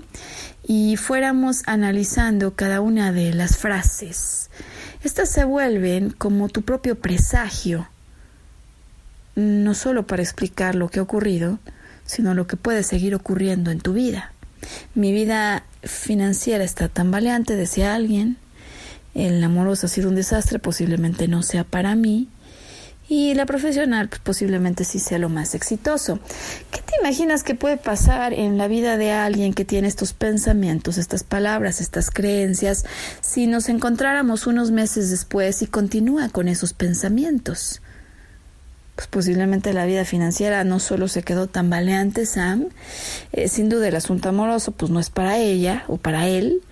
y 0.65 0.95
fuéramos 0.97 1.63
analizando 1.65 2.53
cada 2.53 2.79
una 2.79 3.11
de 3.11 3.33
las 3.33 3.57
frases, 3.57 4.49
estas 5.03 5.29
se 5.29 5.43
vuelven 5.43 6.11
como 6.11 6.47
tu 6.47 6.61
propio 6.61 6.95
presagio, 6.95 7.89
no 9.35 9.73
solo 9.73 10.07
para 10.07 10.21
explicar 10.21 10.75
lo 10.75 10.89
que 10.89 10.99
ha 10.99 11.03
ocurrido, 11.03 11.59
sino 12.05 12.33
lo 12.33 12.47
que 12.47 12.55
puede 12.55 12.83
seguir 12.83 13.15
ocurriendo 13.15 13.71
en 13.71 13.81
tu 13.81 13.93
vida. 13.93 14.31
Mi 14.95 15.11
vida 15.11 15.63
financiera 15.83 16.63
está 16.63 16.89
tambaleante, 16.89 17.55
decía 17.55 17.95
alguien. 17.95 18.37
El 19.13 19.43
amoroso 19.43 19.87
ha 19.87 19.89
sido 19.89 20.09
un 20.09 20.15
desastre, 20.15 20.59
posiblemente 20.59 21.27
no 21.27 21.43
sea 21.43 21.63
para 21.63 21.95
mí. 21.95 22.29
Y 23.09 23.33
la 23.35 23.45
profesional, 23.45 24.09
pues 24.09 24.19
posiblemente 24.19 24.83
sí 24.83 24.99
sea 24.99 25.17
lo 25.17 25.29
más 25.29 25.55
exitoso. 25.55 26.19
¿Qué 26.71 26.81
te 26.81 26.93
imaginas 26.99 27.43
que 27.43 27.55
puede 27.55 27.77
pasar 27.77 28.33
en 28.33 28.57
la 28.57 28.67
vida 28.67 28.97
de 28.97 29.11
alguien 29.11 29.53
que 29.53 29.63
tiene 29.63 29.87
estos 29.87 30.13
pensamientos, 30.13 30.97
estas 30.97 31.23
palabras, 31.23 31.79
estas 31.79 32.11
creencias, 32.11 32.83
si 33.21 33.47
nos 33.47 33.69
encontráramos 33.69 34.45
unos 34.45 34.71
meses 34.71 35.09
después 35.09 35.61
y 35.61 35.67
continúa 35.67 36.27
con 36.29 36.49
esos 36.49 36.73
pensamientos? 36.73 37.81
Pues 38.97 39.07
posiblemente 39.07 39.73
la 39.73 39.85
vida 39.85 40.05
financiera 40.05 40.63
no 40.63 40.79
solo 40.79 41.07
se 41.07 41.21
quedó 41.21 41.45
tambaleante, 41.45 42.25
Sam, 42.25 42.65
eh, 43.31 43.47
sin 43.47 43.69
duda 43.69 43.87
el 43.87 43.95
asunto 43.95 44.27
amoroso 44.27 44.71
pues 44.71 44.91
no 44.91 44.99
es 44.99 45.11
para 45.11 45.37
ella 45.37 45.85
o 45.87 45.97
para 45.97 46.27
él, 46.27 46.63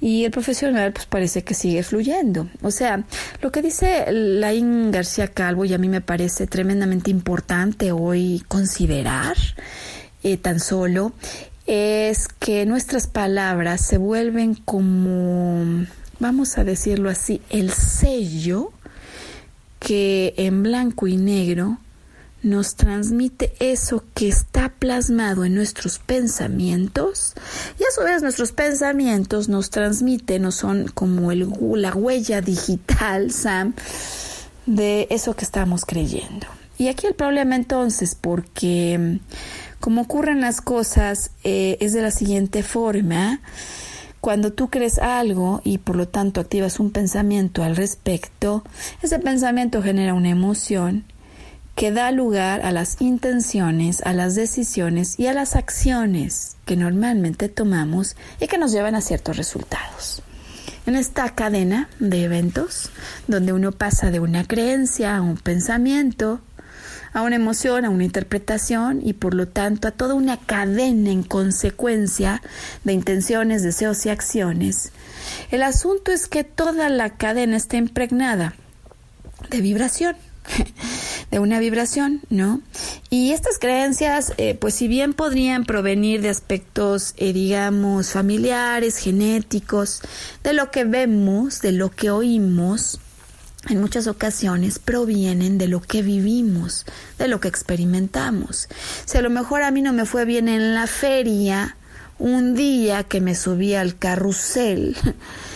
y 0.00 0.24
el 0.24 0.32
profesional 0.32 0.92
pues 0.92 1.06
parece 1.06 1.44
que 1.44 1.54
sigue 1.54 1.84
fluyendo. 1.84 2.48
O 2.62 2.72
sea, 2.72 3.04
lo 3.40 3.52
que 3.52 3.62
dice 3.62 4.06
Laín 4.10 4.90
García 4.90 5.28
Calvo 5.28 5.64
y 5.64 5.72
a 5.72 5.78
mí 5.78 5.88
me 5.88 6.00
parece 6.00 6.48
tremendamente 6.48 7.12
importante 7.12 7.92
hoy 7.92 8.42
considerar 8.48 9.36
eh, 10.24 10.36
tan 10.36 10.58
solo 10.58 11.12
es 11.66 12.26
que 12.26 12.66
nuestras 12.66 13.06
palabras 13.06 13.86
se 13.86 13.98
vuelven 13.98 14.56
como, 14.56 15.86
vamos 16.18 16.58
a 16.58 16.64
decirlo 16.64 17.08
así, 17.08 17.40
el 17.50 17.70
sello 17.70 18.72
que 19.82 20.34
en 20.36 20.62
blanco 20.62 21.08
y 21.08 21.16
negro 21.16 21.78
nos 22.42 22.74
transmite 22.76 23.52
eso 23.60 24.04
que 24.14 24.28
está 24.28 24.68
plasmado 24.68 25.44
en 25.44 25.54
nuestros 25.54 25.98
pensamientos 25.98 27.34
y 27.78 27.84
a 27.84 27.90
su 27.94 28.02
vez 28.02 28.22
nuestros 28.22 28.52
pensamientos 28.52 29.48
nos 29.48 29.70
transmiten, 29.70 30.42
no 30.42 30.52
son 30.52 30.88
como 30.88 31.30
el, 31.30 31.48
la 31.76 31.94
huella 31.94 32.40
digital, 32.40 33.32
Sam, 33.32 33.74
de 34.66 35.06
eso 35.10 35.34
que 35.34 35.44
estamos 35.44 35.84
creyendo. 35.84 36.46
Y 36.78 36.88
aquí 36.88 37.06
el 37.06 37.14
problema 37.14 37.54
entonces, 37.54 38.16
porque 38.20 39.18
como 39.80 40.02
ocurren 40.02 40.40
las 40.40 40.60
cosas, 40.60 41.30
eh, 41.44 41.76
es 41.80 41.92
de 41.92 42.02
la 42.02 42.10
siguiente 42.10 42.62
forma, 42.62 43.40
cuando 44.22 44.52
tú 44.52 44.70
crees 44.70 45.00
algo 45.00 45.60
y 45.64 45.78
por 45.78 45.96
lo 45.96 46.06
tanto 46.06 46.40
activas 46.40 46.78
un 46.78 46.92
pensamiento 46.92 47.64
al 47.64 47.74
respecto, 47.74 48.62
ese 49.02 49.18
pensamiento 49.18 49.82
genera 49.82 50.14
una 50.14 50.30
emoción 50.30 51.04
que 51.74 51.90
da 51.90 52.12
lugar 52.12 52.60
a 52.64 52.70
las 52.70 53.00
intenciones, 53.00 54.00
a 54.06 54.12
las 54.12 54.36
decisiones 54.36 55.18
y 55.18 55.26
a 55.26 55.32
las 55.32 55.56
acciones 55.56 56.56
que 56.66 56.76
normalmente 56.76 57.48
tomamos 57.48 58.14
y 58.38 58.46
que 58.46 58.58
nos 58.58 58.70
llevan 58.70 58.94
a 58.94 59.00
ciertos 59.00 59.36
resultados. 59.36 60.22
En 60.86 60.94
esta 60.94 61.28
cadena 61.30 61.88
de 61.98 62.22
eventos, 62.22 62.90
donde 63.26 63.52
uno 63.52 63.72
pasa 63.72 64.12
de 64.12 64.20
una 64.20 64.44
creencia 64.44 65.16
a 65.16 65.20
un 65.20 65.36
pensamiento, 65.36 66.40
a 67.12 67.22
una 67.22 67.36
emoción, 67.36 67.84
a 67.84 67.90
una 67.90 68.04
interpretación 68.04 69.00
y 69.04 69.12
por 69.14 69.34
lo 69.34 69.48
tanto 69.48 69.88
a 69.88 69.92
toda 69.92 70.14
una 70.14 70.36
cadena 70.36 71.10
en 71.10 71.22
consecuencia 71.22 72.42
de 72.84 72.92
intenciones, 72.92 73.62
deseos 73.62 74.04
y 74.06 74.10
acciones. 74.10 74.92
El 75.50 75.62
asunto 75.62 76.12
es 76.12 76.26
que 76.26 76.44
toda 76.44 76.88
la 76.88 77.10
cadena 77.16 77.56
está 77.56 77.76
impregnada 77.76 78.54
de 79.50 79.60
vibración 79.60 80.16
de 81.30 81.38
una 81.38 81.58
vibración, 81.58 82.20
¿no? 82.30 82.60
Y 83.10 83.32
estas 83.32 83.58
creencias, 83.58 84.32
eh, 84.36 84.54
pues 84.54 84.74
si 84.74 84.88
bien 84.88 85.14
podrían 85.14 85.64
provenir 85.64 86.20
de 86.20 86.28
aspectos, 86.28 87.14
eh, 87.16 87.32
digamos, 87.32 88.10
familiares, 88.10 88.98
genéticos, 88.98 90.02
de 90.42 90.52
lo 90.52 90.70
que 90.70 90.84
vemos, 90.84 91.60
de 91.60 91.72
lo 91.72 91.90
que 91.90 92.10
oímos, 92.10 93.00
en 93.68 93.80
muchas 93.80 94.06
ocasiones 94.06 94.78
provienen 94.78 95.58
de 95.58 95.68
lo 95.68 95.80
que 95.80 96.02
vivimos, 96.02 96.84
de 97.18 97.28
lo 97.28 97.40
que 97.40 97.48
experimentamos. 97.48 98.68
Si 99.04 99.18
a 99.18 99.22
lo 99.22 99.30
mejor 99.30 99.62
a 99.62 99.70
mí 99.70 99.82
no 99.82 99.92
me 99.92 100.04
fue 100.04 100.24
bien 100.24 100.48
en 100.48 100.74
la 100.74 100.86
feria, 100.86 101.76
un 102.18 102.54
día 102.54 103.04
que 103.04 103.20
me 103.20 103.34
subí 103.34 103.74
al 103.74 103.96
carrusel, 103.98 104.96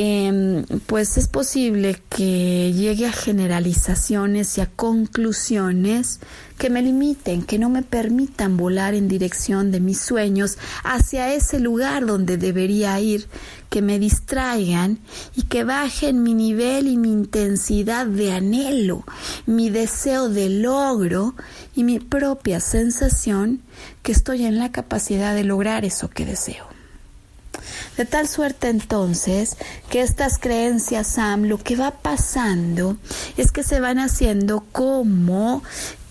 Em, 0.00 0.62
pues 0.86 1.18
es 1.18 1.26
posible 1.26 2.00
que 2.08 2.72
llegue 2.72 3.06
a 3.06 3.12
generalizaciones 3.12 4.56
y 4.56 4.60
a 4.60 4.66
conclusiones 4.66 6.20
que 6.56 6.70
me 6.70 6.82
limiten, 6.82 7.42
que 7.42 7.58
no 7.58 7.68
me 7.68 7.82
permitan 7.82 8.56
volar 8.56 8.94
en 8.94 9.08
dirección 9.08 9.72
de 9.72 9.80
mis 9.80 10.00
sueños 10.00 10.56
hacia 10.84 11.34
ese 11.34 11.58
lugar 11.58 12.06
donde 12.06 12.36
debería 12.36 13.00
ir, 13.00 13.26
que 13.70 13.82
me 13.82 13.98
distraigan 13.98 15.00
y 15.34 15.42
que 15.42 15.64
bajen 15.64 16.22
mi 16.22 16.32
nivel 16.32 16.86
y 16.86 16.96
mi 16.96 17.10
intensidad 17.10 18.06
de 18.06 18.30
anhelo, 18.30 19.02
mi 19.46 19.68
deseo 19.68 20.28
de 20.28 20.48
logro 20.48 21.34
y 21.74 21.82
mi 21.82 21.98
propia 21.98 22.60
sensación 22.60 23.62
que 24.04 24.12
estoy 24.12 24.44
en 24.44 24.60
la 24.60 24.70
capacidad 24.70 25.34
de 25.34 25.42
lograr 25.42 25.84
eso 25.84 26.08
que 26.08 26.24
deseo. 26.24 26.77
De 27.96 28.04
tal 28.04 28.28
suerte 28.28 28.68
entonces 28.68 29.56
que 29.90 30.02
estas 30.02 30.38
creencias, 30.38 31.06
Sam, 31.06 31.44
lo 31.44 31.58
que 31.58 31.76
va 31.76 31.90
pasando 31.90 32.96
es 33.36 33.52
que 33.52 33.62
se 33.62 33.80
van 33.80 33.98
haciendo 33.98 34.64
como, 34.72 35.62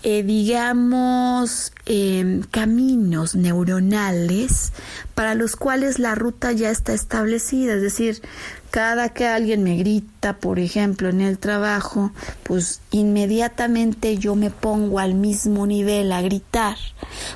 eh, 0.02 0.22
digamos, 0.22 1.72
em, 1.86 2.42
caminos 2.42 3.34
neuronales 3.34 4.72
para 5.14 5.34
los 5.34 5.56
cuales 5.56 5.98
la 5.98 6.14
ruta 6.14 6.52
ya 6.52 6.70
está 6.70 6.92
establecida. 6.92 7.74
Es 7.74 7.82
decir, 7.82 8.22
cada 8.70 9.08
que 9.08 9.26
alguien 9.26 9.62
me 9.62 9.76
grita, 9.76 10.36
por 10.36 10.58
ejemplo, 10.58 11.08
en 11.08 11.20
el 11.20 11.38
trabajo, 11.38 12.12
pues 12.42 12.80
inmediatamente 12.90 14.18
yo 14.18 14.34
me 14.34 14.50
pongo 14.50 14.98
al 14.98 15.14
mismo 15.14 15.66
nivel 15.66 16.12
a 16.12 16.20
gritar, 16.20 16.76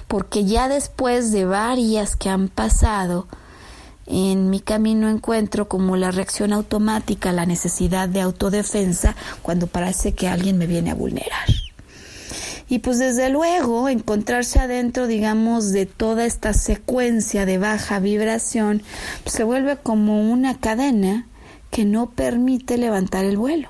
porque 0.09 0.45
ya 0.45 0.69
después 0.69 1.33
de 1.33 1.45
varias 1.45 2.17
que 2.17 2.29
han 2.29 2.49
pasado, 2.49 3.27
en 4.07 4.51
mi 4.51 4.61
camino 4.61 5.09
encuentro 5.09 5.69
como 5.69 5.97
la 5.97 6.11
reacción 6.11 6.53
automática, 6.53 7.33
la 7.33 7.47
necesidad 7.47 8.09
de 8.09 8.21
autodefensa 8.21 9.15
cuando 9.43 9.67
parece 9.67 10.13
que 10.13 10.29
alguien 10.29 10.59
me 10.59 10.67
viene 10.67 10.91
a 10.91 10.95
vulnerar. 10.95 11.49
Y 12.69 12.79
pues 12.79 12.99
desde 12.99 13.29
luego 13.29 13.89
encontrarse 13.89 14.59
adentro, 14.59 15.07
digamos, 15.07 15.73
de 15.73 15.85
toda 15.85 16.25
esta 16.25 16.55
secuencia 16.55 17.45
de 17.45 17.59
baja 17.59 17.99
vibración, 17.99 18.83
pues, 19.25 19.35
se 19.35 19.45
vuelve 19.45 19.77
como 19.77 20.23
una 20.33 20.59
cadena 20.59 21.27
que 21.71 21.85
no 21.85 22.11
permite 22.11 22.79
levantar 22.79 23.25
el 23.25 23.37
vuelo. 23.37 23.69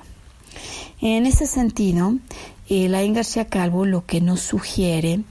En 1.01 1.25
ese 1.25 1.47
sentido, 1.47 2.15
Elaine 2.69 3.15
García 3.15 3.45
Calvo 3.45 3.85
lo 3.85 4.05
que 4.05 4.21
nos 4.21 4.39
sugiere 4.39 5.21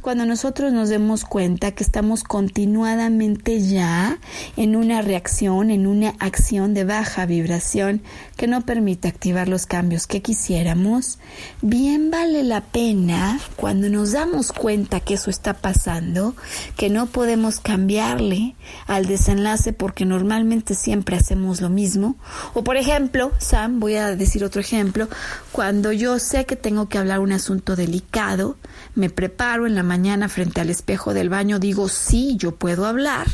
cuando 0.00 0.24
nosotros 0.26 0.72
nos 0.72 0.88
demos 0.88 1.24
cuenta 1.24 1.72
que 1.72 1.84
estamos 1.84 2.24
continuadamente 2.24 3.60
ya 3.60 4.18
en 4.56 4.76
una 4.76 5.02
reacción, 5.02 5.70
en 5.70 5.86
una 5.86 6.14
acción 6.18 6.72
de 6.72 6.84
baja 6.84 7.26
vibración 7.26 8.02
que 8.36 8.46
no 8.46 8.62
permite 8.62 9.08
activar 9.08 9.48
los 9.48 9.66
cambios 9.66 10.06
que 10.06 10.22
quisiéramos, 10.22 11.18
bien 11.60 12.10
vale 12.10 12.42
la 12.42 12.60
pena 12.60 13.38
cuando 13.56 13.88
nos 13.88 14.12
damos 14.12 14.52
cuenta 14.52 15.00
que 15.00 15.14
eso 15.14 15.30
está 15.30 15.54
pasando, 15.54 16.34
que 16.76 16.90
no 16.90 17.06
podemos 17.06 17.60
cambiarle 17.60 18.54
al 18.86 19.06
desenlace 19.06 19.72
porque 19.72 20.04
normalmente 20.04 20.74
siempre 20.74 21.16
hacemos 21.16 21.60
lo 21.60 21.70
mismo. 21.70 22.16
O 22.54 22.64
por 22.64 22.76
ejemplo, 22.76 23.32
Sam, 23.38 23.80
voy 23.80 23.96
a 23.96 24.16
decir 24.16 24.44
otro 24.44 24.60
ejemplo, 24.60 25.08
cuando 25.50 25.92
yo 25.92 26.18
sé 26.18 26.46
que 26.46 26.56
tengo 26.56 26.88
que 26.88 26.98
hablar 26.98 27.20
un 27.20 27.32
asunto 27.32 27.76
delicado, 27.76 28.56
me 28.94 29.10
preparo 29.10 29.66
en 29.66 29.74
la 29.74 29.82
mañana 29.82 30.28
frente 30.28 30.60
al 30.60 30.70
espejo 30.70 31.14
del 31.14 31.28
baño, 31.28 31.58
digo, 31.58 31.88
sí, 31.88 32.36
yo 32.36 32.56
puedo 32.56 32.86
hablar 32.86 33.26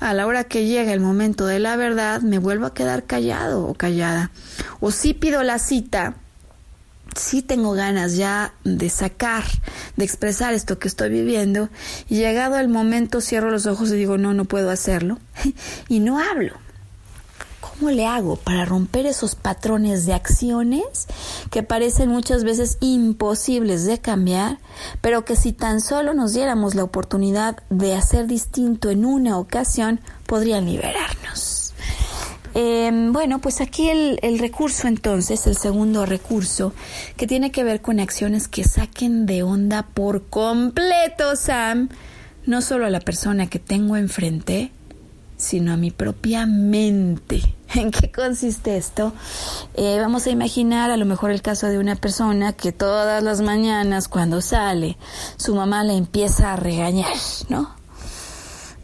a 0.00 0.12
la 0.12 0.26
hora 0.26 0.44
que 0.44 0.66
llega 0.66 0.92
el 0.92 1.00
momento 1.00 1.46
de 1.46 1.58
la 1.58 1.76
verdad, 1.76 2.20
me 2.20 2.38
vuelvo 2.38 2.66
a 2.66 2.74
quedar 2.74 3.04
callado 3.04 3.66
o 3.66 3.74
callada. 3.74 4.30
O 4.80 4.90
si 4.90 5.14
pido 5.14 5.42
la 5.42 5.58
cita, 5.58 6.14
si 7.16 7.42
tengo 7.42 7.72
ganas 7.72 8.16
ya 8.16 8.52
de 8.64 8.90
sacar, 8.90 9.44
de 9.96 10.04
expresar 10.04 10.52
esto 10.52 10.78
que 10.78 10.88
estoy 10.88 11.10
viviendo, 11.10 11.70
y 12.08 12.16
llegado 12.16 12.58
el 12.58 12.68
momento 12.68 13.20
cierro 13.20 13.50
los 13.50 13.66
ojos 13.66 13.90
y 13.90 13.96
digo, 13.96 14.18
no, 14.18 14.34
no 14.34 14.44
puedo 14.44 14.70
hacerlo, 14.70 15.18
y 15.88 16.00
no 16.00 16.18
hablo. 16.18 16.63
¿Cómo 17.78 17.90
le 17.90 18.06
hago 18.06 18.36
para 18.36 18.64
romper 18.64 19.04
esos 19.06 19.34
patrones 19.34 20.06
de 20.06 20.14
acciones 20.14 21.08
que 21.50 21.64
parecen 21.64 22.08
muchas 22.08 22.44
veces 22.44 22.78
imposibles 22.80 23.84
de 23.84 23.98
cambiar, 23.98 24.58
pero 25.00 25.24
que 25.24 25.34
si 25.34 25.52
tan 25.52 25.80
solo 25.80 26.14
nos 26.14 26.34
diéramos 26.34 26.76
la 26.76 26.84
oportunidad 26.84 27.56
de 27.70 27.94
hacer 27.94 28.28
distinto 28.28 28.90
en 28.90 29.04
una 29.04 29.38
ocasión, 29.38 30.00
podrían 30.26 30.66
liberarnos? 30.66 31.74
Em, 32.54 33.12
bueno, 33.12 33.40
pues 33.40 33.60
aquí 33.60 33.88
el, 33.88 34.20
el, 34.22 34.38
recurso 34.38 34.86
entonces, 34.86 35.44
el 35.48 35.56
segundo 35.56 36.06
recurso, 36.06 36.72
que 37.16 37.26
tiene 37.26 37.50
que 37.50 37.64
ver 37.64 37.80
con 37.80 37.98
acciones 37.98 38.46
que 38.46 38.62
saquen 38.62 39.26
de 39.26 39.42
onda 39.42 39.82
por 39.82 40.26
completo, 40.28 41.34
Sam, 41.34 41.88
no 42.46 42.62
solo 42.62 42.86
a 42.86 42.90
la 42.90 43.00
persona 43.00 43.48
que 43.48 43.58
tengo 43.58 43.96
enfrente, 43.96 44.70
sino 45.36 45.72
a 45.72 45.76
mi 45.76 45.90
propia 45.90 46.46
mente. 46.46 47.42
¿En 47.74 47.90
qué 47.90 48.10
consiste 48.10 48.76
esto? 48.76 49.12
Eh, 49.74 49.98
vamos 50.00 50.26
a 50.26 50.30
imaginar 50.30 50.90
a 50.90 50.96
lo 50.96 51.06
mejor 51.06 51.30
el 51.30 51.42
caso 51.42 51.66
de 51.66 51.78
una 51.78 51.96
persona 51.96 52.52
que 52.52 52.72
todas 52.72 53.22
las 53.22 53.40
mañanas 53.40 54.08
cuando 54.08 54.40
sale, 54.40 54.96
su 55.36 55.54
mamá 55.54 55.84
le 55.84 55.96
empieza 55.96 56.52
a 56.52 56.56
regañar, 56.56 57.16
¿no? 57.48 57.74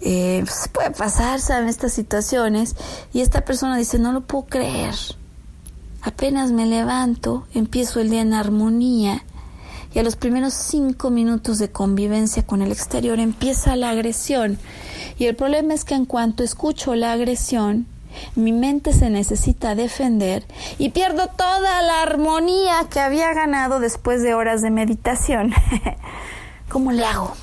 Eh, 0.01 0.43
pues, 0.45 0.69
puede 0.73 0.91
pasar, 0.93 1.41
¿saben? 1.41 1.69
Estas 1.69 1.93
situaciones 1.93 2.75
y 3.13 3.21
esta 3.21 3.45
persona 3.45 3.77
dice, 3.77 3.99
no 3.99 4.13
lo 4.13 4.23
puedo 4.23 4.47
creer. 4.47 4.95
Apenas 6.03 6.51
me 6.51 6.65
levanto, 6.65 7.47
empiezo 7.53 8.01
el 8.01 8.09
día 8.09 8.23
en 8.23 8.33
armonía 8.33 9.23
y 9.93 9.99
a 9.99 10.03
los 10.03 10.17
primeros 10.17 10.55
cinco 10.55 11.11
minutos 11.11 11.59
de 11.59 11.71
convivencia 11.71 12.47
con 12.47 12.63
el 12.63 12.71
exterior 12.71 13.19
empieza 13.19 13.77
la 13.77 13.91
agresión. 13.91 14.59
Y 15.19 15.27
el 15.27 15.37
problema 15.37 15.75
es 15.75 15.85
que 15.85 15.95
en 15.95 16.05
cuanto 16.05 16.45
escucho 16.45 16.95
la 16.95 17.13
agresión, 17.13 17.87
mi 18.35 18.53
mente 18.53 18.93
se 18.93 19.11
necesita 19.11 19.75
defender 19.75 20.45
y 20.79 20.91
pierdo 20.91 21.29
toda 21.29 21.83
la 21.83 22.03
armonía 22.03 22.87
que 22.91 23.01
había 23.01 23.33
ganado 23.35 23.81
después 23.81 24.23
de 24.23 24.35
horas 24.35 24.63
de 24.63 24.71
meditación. 24.71 25.53
¿Cómo 26.69 26.93
le 26.93 27.05
hago? 27.05 27.35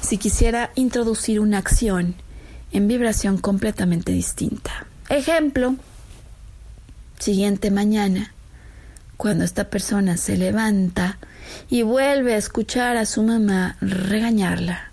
Si 0.00 0.18
quisiera 0.18 0.70
introducir 0.74 1.40
una 1.40 1.58
acción 1.58 2.14
en 2.72 2.88
vibración 2.88 3.38
completamente 3.38 4.12
distinta. 4.12 4.86
Ejemplo, 5.08 5.76
siguiente 7.18 7.70
mañana, 7.70 8.32
cuando 9.16 9.44
esta 9.44 9.64
persona 9.68 10.16
se 10.16 10.36
levanta 10.36 11.18
y 11.68 11.82
vuelve 11.82 12.34
a 12.34 12.38
escuchar 12.38 12.96
a 12.96 13.06
su 13.06 13.22
mamá 13.22 13.76
regañarla, 13.80 14.90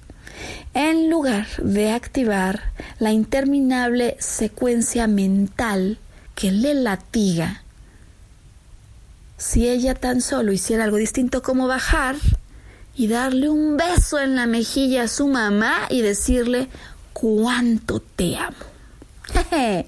en 0.74 1.10
lugar 1.10 1.48
de 1.58 1.92
activar 1.92 2.62
la 3.00 3.12
interminable 3.12 4.18
secuencia 4.20 5.08
mental 5.08 5.98
que 6.36 6.52
le 6.52 6.74
latiga, 6.74 7.64
si 9.38 9.68
ella 9.68 9.96
tan 9.96 10.22
solo 10.22 10.52
hiciera 10.52 10.86
algo 10.86 10.98
distinto 10.98 11.42
como 11.42 11.68
bajar 11.68 12.16
y 12.96 13.08
darle 13.08 13.50
un 13.50 13.78
beso 13.78 14.20
en 14.20 14.36
la 14.36 14.46
mejilla 14.46 15.04
a 15.04 15.08
su 15.08 15.28
mamá 15.28 15.88
y 15.90 16.02
decirle 16.02 16.70
cuánto 17.14 18.00
te 18.00 18.38
amo. 18.38 18.56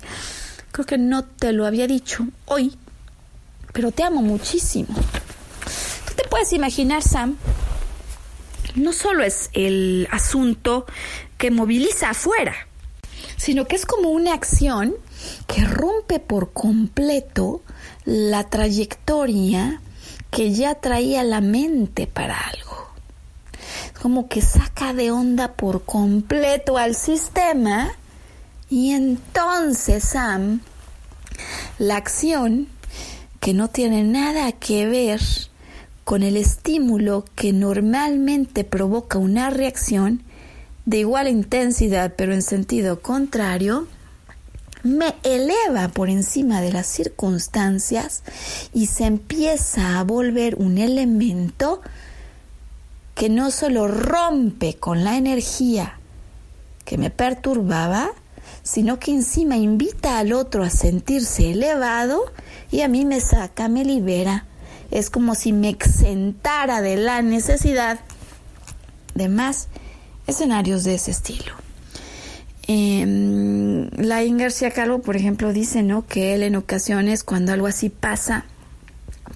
Creo 0.71 0.85
que 0.85 0.97
no 0.97 1.23
te 1.23 1.53
lo 1.53 1.65
había 1.65 1.87
dicho 1.87 2.27
hoy, 2.45 2.77
pero 3.73 3.91
te 3.91 4.03
amo 4.03 4.21
muchísimo. 4.21 4.93
Te 6.17 6.27
puedes 6.27 6.51
imaginar, 6.51 7.03
Sam, 7.03 7.37
no 8.73 8.91
solo 8.91 9.23
es 9.23 9.51
el 9.53 10.07
asunto 10.11 10.87
que 11.37 11.51
moviliza 11.51 12.09
afuera, 12.09 12.55
sino 13.37 13.67
que 13.67 13.75
es 13.75 13.85
como 13.85 14.09
una 14.09 14.33
acción 14.33 14.95
que 15.45 15.63
rompe 15.63 16.19
por 16.19 16.53
completo 16.53 17.61
la 18.03 18.49
trayectoria 18.49 19.79
que 20.31 20.53
ya 20.53 20.73
traía 20.75 21.23
la 21.23 21.39
mente 21.39 22.07
para 22.07 22.35
algo. 22.39 22.87
Como 24.01 24.27
que 24.27 24.41
saca 24.41 24.93
de 24.93 25.11
onda 25.11 25.53
por 25.53 25.83
completo 25.83 26.79
al 26.79 26.95
sistema 26.95 27.91
y 28.71 28.91
entonces, 28.93 30.03
Sam, 30.03 30.61
la 31.77 31.97
acción 31.97 32.67
que 33.39 33.53
no 33.53 33.69
tiene 33.69 34.03
nada 34.03 34.51
que 34.51 34.87
ver 34.87 35.21
con 36.07 36.23
el 36.23 36.37
estímulo 36.37 37.25
que 37.35 37.51
normalmente 37.51 38.63
provoca 38.63 39.17
una 39.17 39.49
reacción 39.49 40.23
de 40.85 40.99
igual 40.99 41.27
intensidad 41.27 42.13
pero 42.15 42.33
en 42.33 42.41
sentido 42.41 43.01
contrario, 43.01 43.89
me 44.83 45.15
eleva 45.23 45.89
por 45.89 46.09
encima 46.09 46.61
de 46.61 46.71
las 46.71 46.87
circunstancias 46.87 48.23
y 48.73 48.85
se 48.85 49.03
empieza 49.03 49.99
a 49.99 50.03
volver 50.05 50.55
un 50.55 50.77
elemento 50.77 51.81
que 53.13 53.27
no 53.27 53.51
solo 53.51 53.89
rompe 53.89 54.75
con 54.75 55.03
la 55.03 55.17
energía 55.17 55.99
que 56.85 56.97
me 56.97 57.09
perturbaba, 57.09 58.11
sino 58.63 58.97
que 58.97 59.11
encima 59.11 59.57
invita 59.57 60.19
al 60.19 60.31
otro 60.31 60.63
a 60.63 60.69
sentirse 60.69 61.51
elevado 61.51 62.31
y 62.71 62.79
a 62.79 62.87
mí 62.87 63.03
me 63.03 63.19
saca, 63.19 63.67
me 63.67 63.83
libera. 63.83 64.45
Es 64.91 65.09
como 65.09 65.35
si 65.35 65.53
me 65.53 65.69
exentara 65.69 66.81
de 66.81 66.95
la 66.97 67.21
necesidad 67.21 67.99
de 69.15 69.29
más 69.29 69.67
escenarios 70.27 70.83
de 70.83 70.95
ese 70.95 71.11
estilo. 71.11 71.53
Eh, 72.67 73.89
Laín 73.97 74.37
García 74.37 74.71
Calvo, 74.71 74.99
por 74.99 75.15
ejemplo, 75.15 75.53
dice 75.53 75.83
¿no? 75.83 76.05
que 76.05 76.33
él 76.33 76.43
en 76.43 76.55
ocasiones 76.55 77.23
cuando 77.23 77.53
algo 77.53 77.67
así 77.67 77.89
pasa, 77.89 78.45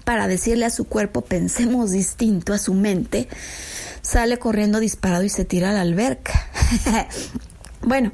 para 0.04 0.26
decirle 0.28 0.66
a 0.66 0.70
su 0.70 0.84
cuerpo 0.84 1.22
pensemos 1.22 1.90
distinto, 1.90 2.52
a 2.52 2.58
su 2.58 2.74
mente, 2.74 3.28
sale 4.02 4.38
corriendo 4.38 4.80
disparado 4.80 5.22
y 5.24 5.28
se 5.28 5.44
tira 5.44 5.70
a 5.70 5.72
la 5.72 5.80
alberca. 5.82 6.48
Bueno, 7.84 8.12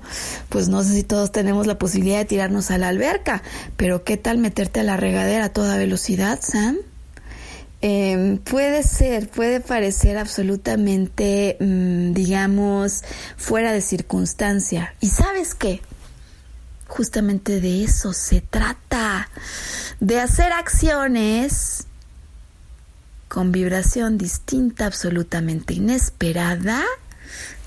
pues 0.48 0.68
no 0.68 0.82
sé 0.82 0.94
si 0.94 1.02
todos 1.02 1.30
tenemos 1.30 1.66
la 1.66 1.76
posibilidad 1.76 2.16
de 2.16 2.24
tirarnos 2.24 2.70
a 2.70 2.78
la 2.78 2.88
alberca, 2.88 3.42
pero 3.76 4.02
¿qué 4.02 4.16
tal 4.16 4.38
meterte 4.38 4.80
a 4.80 4.82
la 4.82 4.96
regadera 4.96 5.44
a 5.44 5.48
toda 5.52 5.76
velocidad, 5.76 6.38
Sam? 6.40 6.78
Em, 7.80 8.38
puede 8.38 8.82
ser, 8.82 9.28
puede 9.28 9.60
parecer 9.60 10.18
absolutamente, 10.18 11.56
mm, 11.60 12.12
digamos, 12.12 13.04
fuera 13.36 13.70
de 13.72 13.80
circunstancia. 13.80 14.94
¿Y 15.00 15.06
sabes 15.06 15.54
qué? 15.54 15.80
Justamente 16.88 17.60
de 17.60 17.84
eso 17.84 18.12
se 18.12 18.40
trata, 18.40 19.28
de 20.00 20.20
hacer 20.20 20.52
acciones 20.52 21.86
con 23.28 23.52
vibración 23.52 24.18
distinta, 24.18 24.86
absolutamente 24.86 25.74
inesperada, 25.74 26.82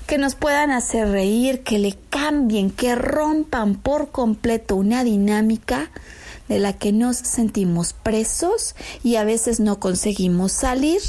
que 0.06 0.18
nos 0.18 0.34
puedan 0.34 0.72
hacer 0.72 1.08
reír, 1.08 1.62
que 1.62 1.78
le 1.78 1.96
cambien, 2.10 2.70
que 2.70 2.96
rompan 2.96 3.76
por 3.76 4.10
completo 4.10 4.76
una 4.76 5.04
dinámica 5.04 5.90
de 6.52 6.58
la 6.58 6.74
que 6.74 6.92
nos 6.92 7.16
sentimos 7.16 7.92
presos 7.94 8.74
y 9.02 9.16
a 9.16 9.24
veces 9.24 9.60
no 9.60 9.80
conseguimos 9.80 10.52
salir 10.52 11.00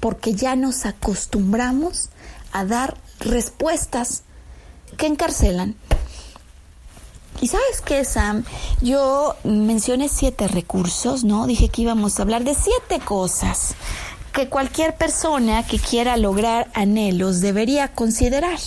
porque 0.00 0.34
ya 0.34 0.56
nos 0.56 0.86
acostumbramos 0.86 2.10
a 2.52 2.64
dar 2.64 2.96
respuestas 3.20 4.22
que 4.96 5.06
encarcelan. 5.06 5.76
Y 7.40 7.48
sabes 7.48 7.80
qué, 7.84 8.04
Sam, 8.04 8.44
yo 8.80 9.34
mencioné 9.42 10.08
siete 10.08 10.46
recursos, 10.46 11.24
¿no? 11.24 11.46
Dije 11.46 11.68
que 11.68 11.82
íbamos 11.82 12.18
a 12.18 12.22
hablar 12.22 12.44
de 12.44 12.54
siete 12.54 13.04
cosas 13.04 13.74
que 14.32 14.48
cualquier 14.48 14.96
persona 14.96 15.66
que 15.66 15.78
quiera 15.78 16.16
lograr 16.16 16.70
anhelos 16.74 17.40
debería 17.40 17.88
considerar. 17.88 18.58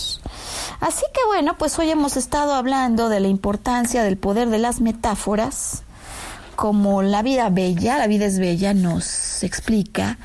Así 0.80 1.04
que 1.12 1.20
bueno, 1.26 1.56
pues 1.58 1.78
hoy 1.78 1.90
hemos 1.90 2.16
estado 2.16 2.54
hablando 2.54 3.08
de 3.08 3.20
la 3.20 3.28
importancia 3.28 4.02
del 4.04 4.16
poder 4.16 4.48
de 4.48 4.58
las 4.58 4.80
metáforas, 4.80 5.82
como 6.56 7.02
la 7.02 7.22
vida 7.22 7.50
bella, 7.50 7.98
la 7.98 8.06
vida 8.06 8.26
es 8.26 8.38
bella, 8.38 8.74
nos 8.74 9.44
explica. 9.44 10.18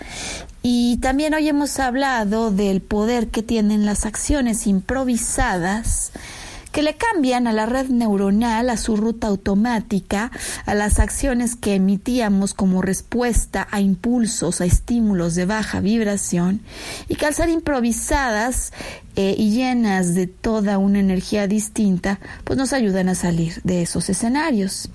Y 0.63 0.97
también 0.97 1.33
hoy 1.33 1.47
hemos 1.47 1.79
hablado 1.79 2.51
del 2.51 2.81
poder 2.81 3.27
que 3.27 3.43
tienen 3.43 3.85
las 3.85 4.05
acciones 4.05 4.65
improvisadas 4.67 6.11
que 6.71 6.83
le 6.83 6.95
cambian 6.95 7.47
a 7.47 7.53
la 7.53 7.65
red 7.65 7.87
neuronal, 7.89 8.69
a 8.69 8.77
su 8.77 8.95
ruta 8.95 9.27
automática, 9.27 10.31
a 10.65 10.73
las 10.73 10.99
acciones 10.99 11.55
que 11.55 11.75
emitíamos 11.75 12.53
como 12.53 12.81
respuesta 12.81 13.67
a 13.71 13.81
impulsos, 13.81 14.61
a 14.61 14.65
estímulos 14.65 15.35
de 15.35 15.45
baja 15.45 15.81
vibración, 15.81 16.61
y 17.09 17.15
que 17.15 17.25
al 17.25 17.33
ser 17.33 17.49
improvisadas 17.49 18.71
eh, 19.15 19.35
y 19.37 19.51
llenas 19.51 20.13
de 20.15 20.27
toda 20.27 20.77
una 20.77 20.99
energía 20.99 21.47
distinta, 21.47 22.19
pues 22.43 22.57
nos 22.57 22.71
ayudan 22.71 23.09
a 23.09 23.15
salir 23.15 23.61
de 23.63 23.81
esos 23.81 24.09
escenarios. 24.09 24.89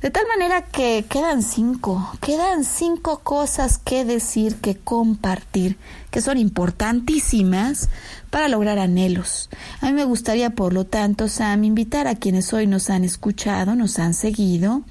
De 0.00 0.10
tal 0.10 0.24
manera 0.28 0.62
que 0.62 1.04
quedan 1.08 1.42
cinco, 1.42 2.12
quedan 2.20 2.64
cinco 2.64 3.20
cosas 3.20 3.78
que 3.78 4.04
decir, 4.04 4.56
que 4.56 4.76
compartir, 4.76 5.78
que 6.10 6.20
son 6.20 6.38
importantísimas 6.38 7.88
para 8.30 8.48
lograr 8.48 8.78
anhelos. 8.78 9.50
A 9.80 9.86
mí 9.86 9.92
me 9.92 10.04
gustaría, 10.04 10.50
por 10.50 10.72
lo 10.72 10.86
tanto, 10.86 11.28
Sam, 11.28 11.64
invitar 11.64 12.06
a 12.06 12.14
quienes 12.14 12.52
hoy 12.52 12.66
nos 12.66 12.90
han 12.90 13.02
escuchado, 13.02 13.74
nos 13.74 13.98
han 13.98 14.14
seguido, 14.14 14.82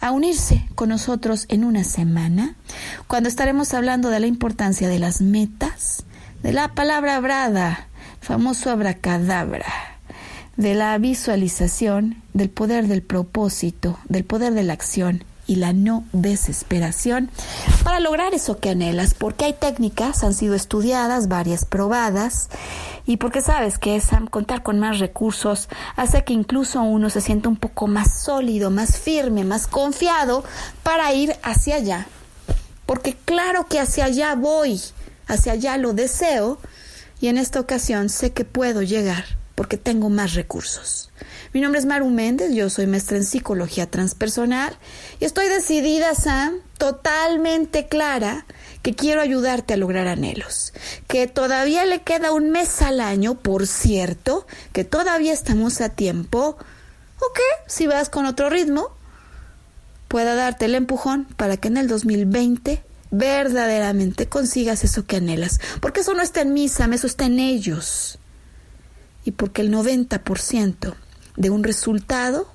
a 0.00 0.12
unirse 0.12 0.66
con 0.74 0.88
nosotros 0.88 1.46
en 1.48 1.64
una 1.64 1.84
semana, 1.84 2.56
cuando 3.06 3.28
estaremos 3.28 3.74
hablando 3.74 4.10
de 4.10 4.20
la 4.20 4.26
importancia 4.26 4.88
de 4.88 4.98
las 4.98 5.20
metas, 5.20 6.04
de 6.42 6.52
la 6.52 6.74
palabra 6.74 7.20
brada, 7.20 7.88
famoso 8.24 8.70
abracadabra, 8.70 9.66
de 10.56 10.74
la 10.74 10.96
visualización, 10.98 12.22
del 12.32 12.48
poder 12.48 12.88
del 12.88 13.02
propósito, 13.02 13.98
del 14.08 14.24
poder 14.24 14.54
de 14.54 14.62
la 14.62 14.72
acción 14.72 15.24
y 15.46 15.56
la 15.56 15.74
no 15.74 16.04
desesperación 16.14 17.28
para 17.82 18.00
lograr 18.00 18.32
eso 18.32 18.58
que 18.58 18.70
anhelas, 18.70 19.12
porque 19.12 19.44
hay 19.44 19.52
técnicas, 19.52 20.24
han 20.24 20.32
sido 20.32 20.54
estudiadas, 20.54 21.28
varias 21.28 21.66
probadas, 21.66 22.48
y 23.04 23.18
porque 23.18 23.42
sabes 23.42 23.78
que 23.78 24.00
Sam, 24.00 24.26
contar 24.26 24.62
con 24.62 24.80
más 24.80 25.00
recursos 25.00 25.68
hace 25.94 26.24
que 26.24 26.32
incluso 26.32 26.80
uno 26.80 27.10
se 27.10 27.20
sienta 27.20 27.50
un 27.50 27.56
poco 27.56 27.86
más 27.88 28.22
sólido, 28.22 28.70
más 28.70 28.98
firme, 28.98 29.44
más 29.44 29.66
confiado 29.66 30.44
para 30.82 31.12
ir 31.12 31.36
hacia 31.42 31.76
allá. 31.76 32.06
Porque 32.86 33.14
claro 33.26 33.66
que 33.66 33.80
hacia 33.80 34.06
allá 34.06 34.34
voy, 34.34 34.80
hacia 35.28 35.52
allá 35.52 35.76
lo 35.76 35.92
deseo, 35.92 36.58
y 37.24 37.28
en 37.28 37.38
esta 37.38 37.58
ocasión 37.58 38.10
sé 38.10 38.34
que 38.34 38.44
puedo 38.44 38.82
llegar 38.82 39.24
porque 39.54 39.78
tengo 39.78 40.10
más 40.10 40.34
recursos. 40.34 41.10
Mi 41.54 41.62
nombre 41.62 41.78
es 41.78 41.86
Maru 41.86 42.10
Méndez, 42.10 42.52
yo 42.52 42.68
soy 42.68 42.86
maestra 42.86 43.16
en 43.16 43.24
psicología 43.24 43.90
transpersonal 43.90 44.76
y 45.20 45.24
estoy 45.24 45.48
decidida, 45.48 46.14
Sam, 46.14 46.56
totalmente 46.76 47.86
clara 47.86 48.44
que 48.82 48.94
quiero 48.94 49.22
ayudarte 49.22 49.72
a 49.72 49.78
lograr 49.78 50.06
anhelos, 50.06 50.74
que 51.08 51.26
todavía 51.26 51.86
le 51.86 52.02
queda 52.02 52.30
un 52.30 52.50
mes 52.50 52.82
al 52.82 53.00
año, 53.00 53.36
por 53.36 53.66
cierto, 53.66 54.46
que 54.74 54.84
todavía 54.84 55.32
estamos 55.32 55.80
a 55.80 55.88
tiempo, 55.88 56.58
o 56.58 57.32
que 57.32 57.72
si 57.72 57.86
vas 57.86 58.10
con 58.10 58.26
otro 58.26 58.50
ritmo, 58.50 58.88
pueda 60.08 60.34
darte 60.34 60.66
el 60.66 60.74
empujón 60.74 61.24
para 61.38 61.56
que 61.56 61.68
en 61.68 61.78
el 61.78 61.88
2020 61.88 62.82
verdaderamente 63.16 64.28
consigas 64.28 64.84
eso 64.84 65.06
que 65.06 65.16
anhelas. 65.16 65.60
Porque 65.80 66.00
eso 66.00 66.14
no 66.14 66.22
está 66.22 66.42
en 66.42 66.52
mí, 66.52 66.68
Sam, 66.68 66.92
eso 66.92 67.06
está 67.06 67.26
en 67.26 67.38
ellos. 67.38 68.18
Y 69.24 69.32
porque 69.32 69.62
el 69.62 69.72
90% 69.72 70.94
de 71.36 71.50
un 71.50 71.64
resultado 71.64 72.52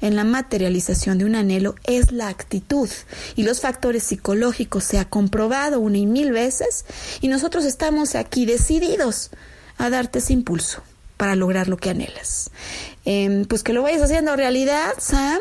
en 0.00 0.14
la 0.14 0.24
materialización 0.24 1.18
de 1.18 1.24
un 1.24 1.34
anhelo 1.34 1.74
es 1.84 2.12
la 2.12 2.28
actitud 2.28 2.88
y 3.34 3.42
los 3.42 3.60
factores 3.60 4.04
psicológicos 4.04 4.84
se 4.84 4.98
ha 4.98 5.08
comprobado 5.08 5.80
una 5.80 5.98
y 5.98 6.06
mil 6.06 6.30
veces 6.30 6.84
y 7.20 7.26
nosotros 7.26 7.64
estamos 7.64 8.14
aquí 8.14 8.46
decididos 8.46 9.30
a 9.76 9.90
darte 9.90 10.20
ese 10.20 10.34
impulso 10.34 10.82
para 11.16 11.34
lograr 11.34 11.66
lo 11.66 11.76
que 11.76 11.90
anhelas. 11.90 12.50
Em, 13.04 13.44
pues 13.44 13.64
que 13.64 13.72
lo 13.72 13.82
vayas 13.82 14.02
haciendo 14.02 14.36
realidad, 14.36 14.92
Sam. 14.98 15.40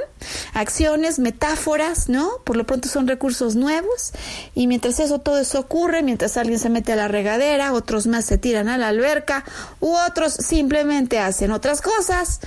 Acciones, 0.58 1.20
metáforas, 1.20 2.10
¿no? 2.10 2.32
Por 2.44 2.58
lo 2.58 2.66
pronto 2.66 2.90
son 2.90 3.08
recursos 3.08 3.56
nuevos. 3.56 4.12
Y 4.56 4.66
mientras 4.66 5.00
eso, 5.00 5.20
todo 5.20 5.38
eso 5.38 5.60
ocurre, 5.60 6.02
mientras 6.02 6.36
alguien 6.36 6.58
se 6.58 6.72
mete 6.72 6.94
a 6.94 6.96
la 6.96 7.08
regadera, 7.08 7.74
otros 7.74 8.08
más 8.08 8.26
se 8.26 8.40
tiran 8.40 8.68
a 8.68 8.80
la 8.80 8.88
alberca, 8.88 9.46
u 9.80 9.96
otros 9.96 10.34
simplemente 10.34 11.20
hacen 11.20 11.52
otras 11.52 11.84
cosas, 11.84 12.40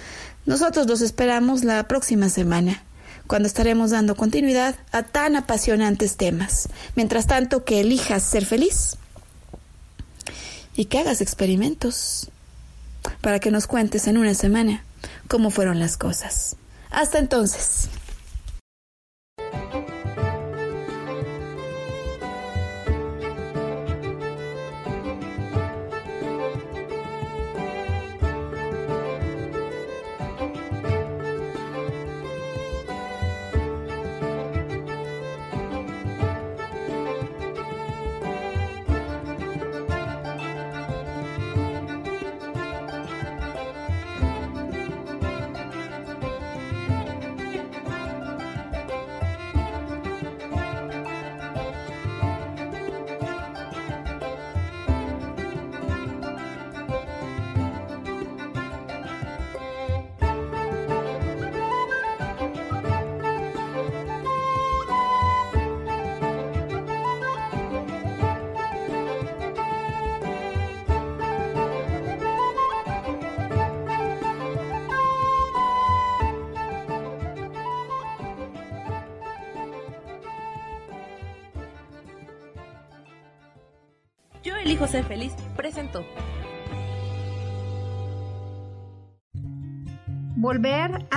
nosotros 0.45 0.89
los 0.89 1.03
esperamos 1.03 1.63
la 1.63 1.87
próxima 1.87 2.29
semana 2.31 2.83
cuando 3.29 3.47
estaremos 3.47 3.91
dando 3.93 4.17
continuidad 4.17 4.75
a 4.91 5.05
tan 5.05 5.37
apasionantes 5.37 6.17
temas. 6.17 6.69
Mientras 6.97 7.29
tanto, 7.29 7.63
que 7.65 7.79
elijas 7.79 8.25
ser 8.25 8.45
feliz 8.45 8.97
y 10.75 10.87
que 10.87 10.99
hagas 10.99 11.21
experimentos 11.21 12.29
para 13.21 13.39
que 13.39 13.53
nos 13.53 13.69
cuentes 13.69 14.09
en 14.09 14.19
una 14.19 14.35
semana 14.35 14.83
cómo 15.29 15.51
fueron 15.51 15.79
las 15.79 15.97
cosas. 15.97 16.57
Hasta 16.91 17.21
entonces. 17.21 17.89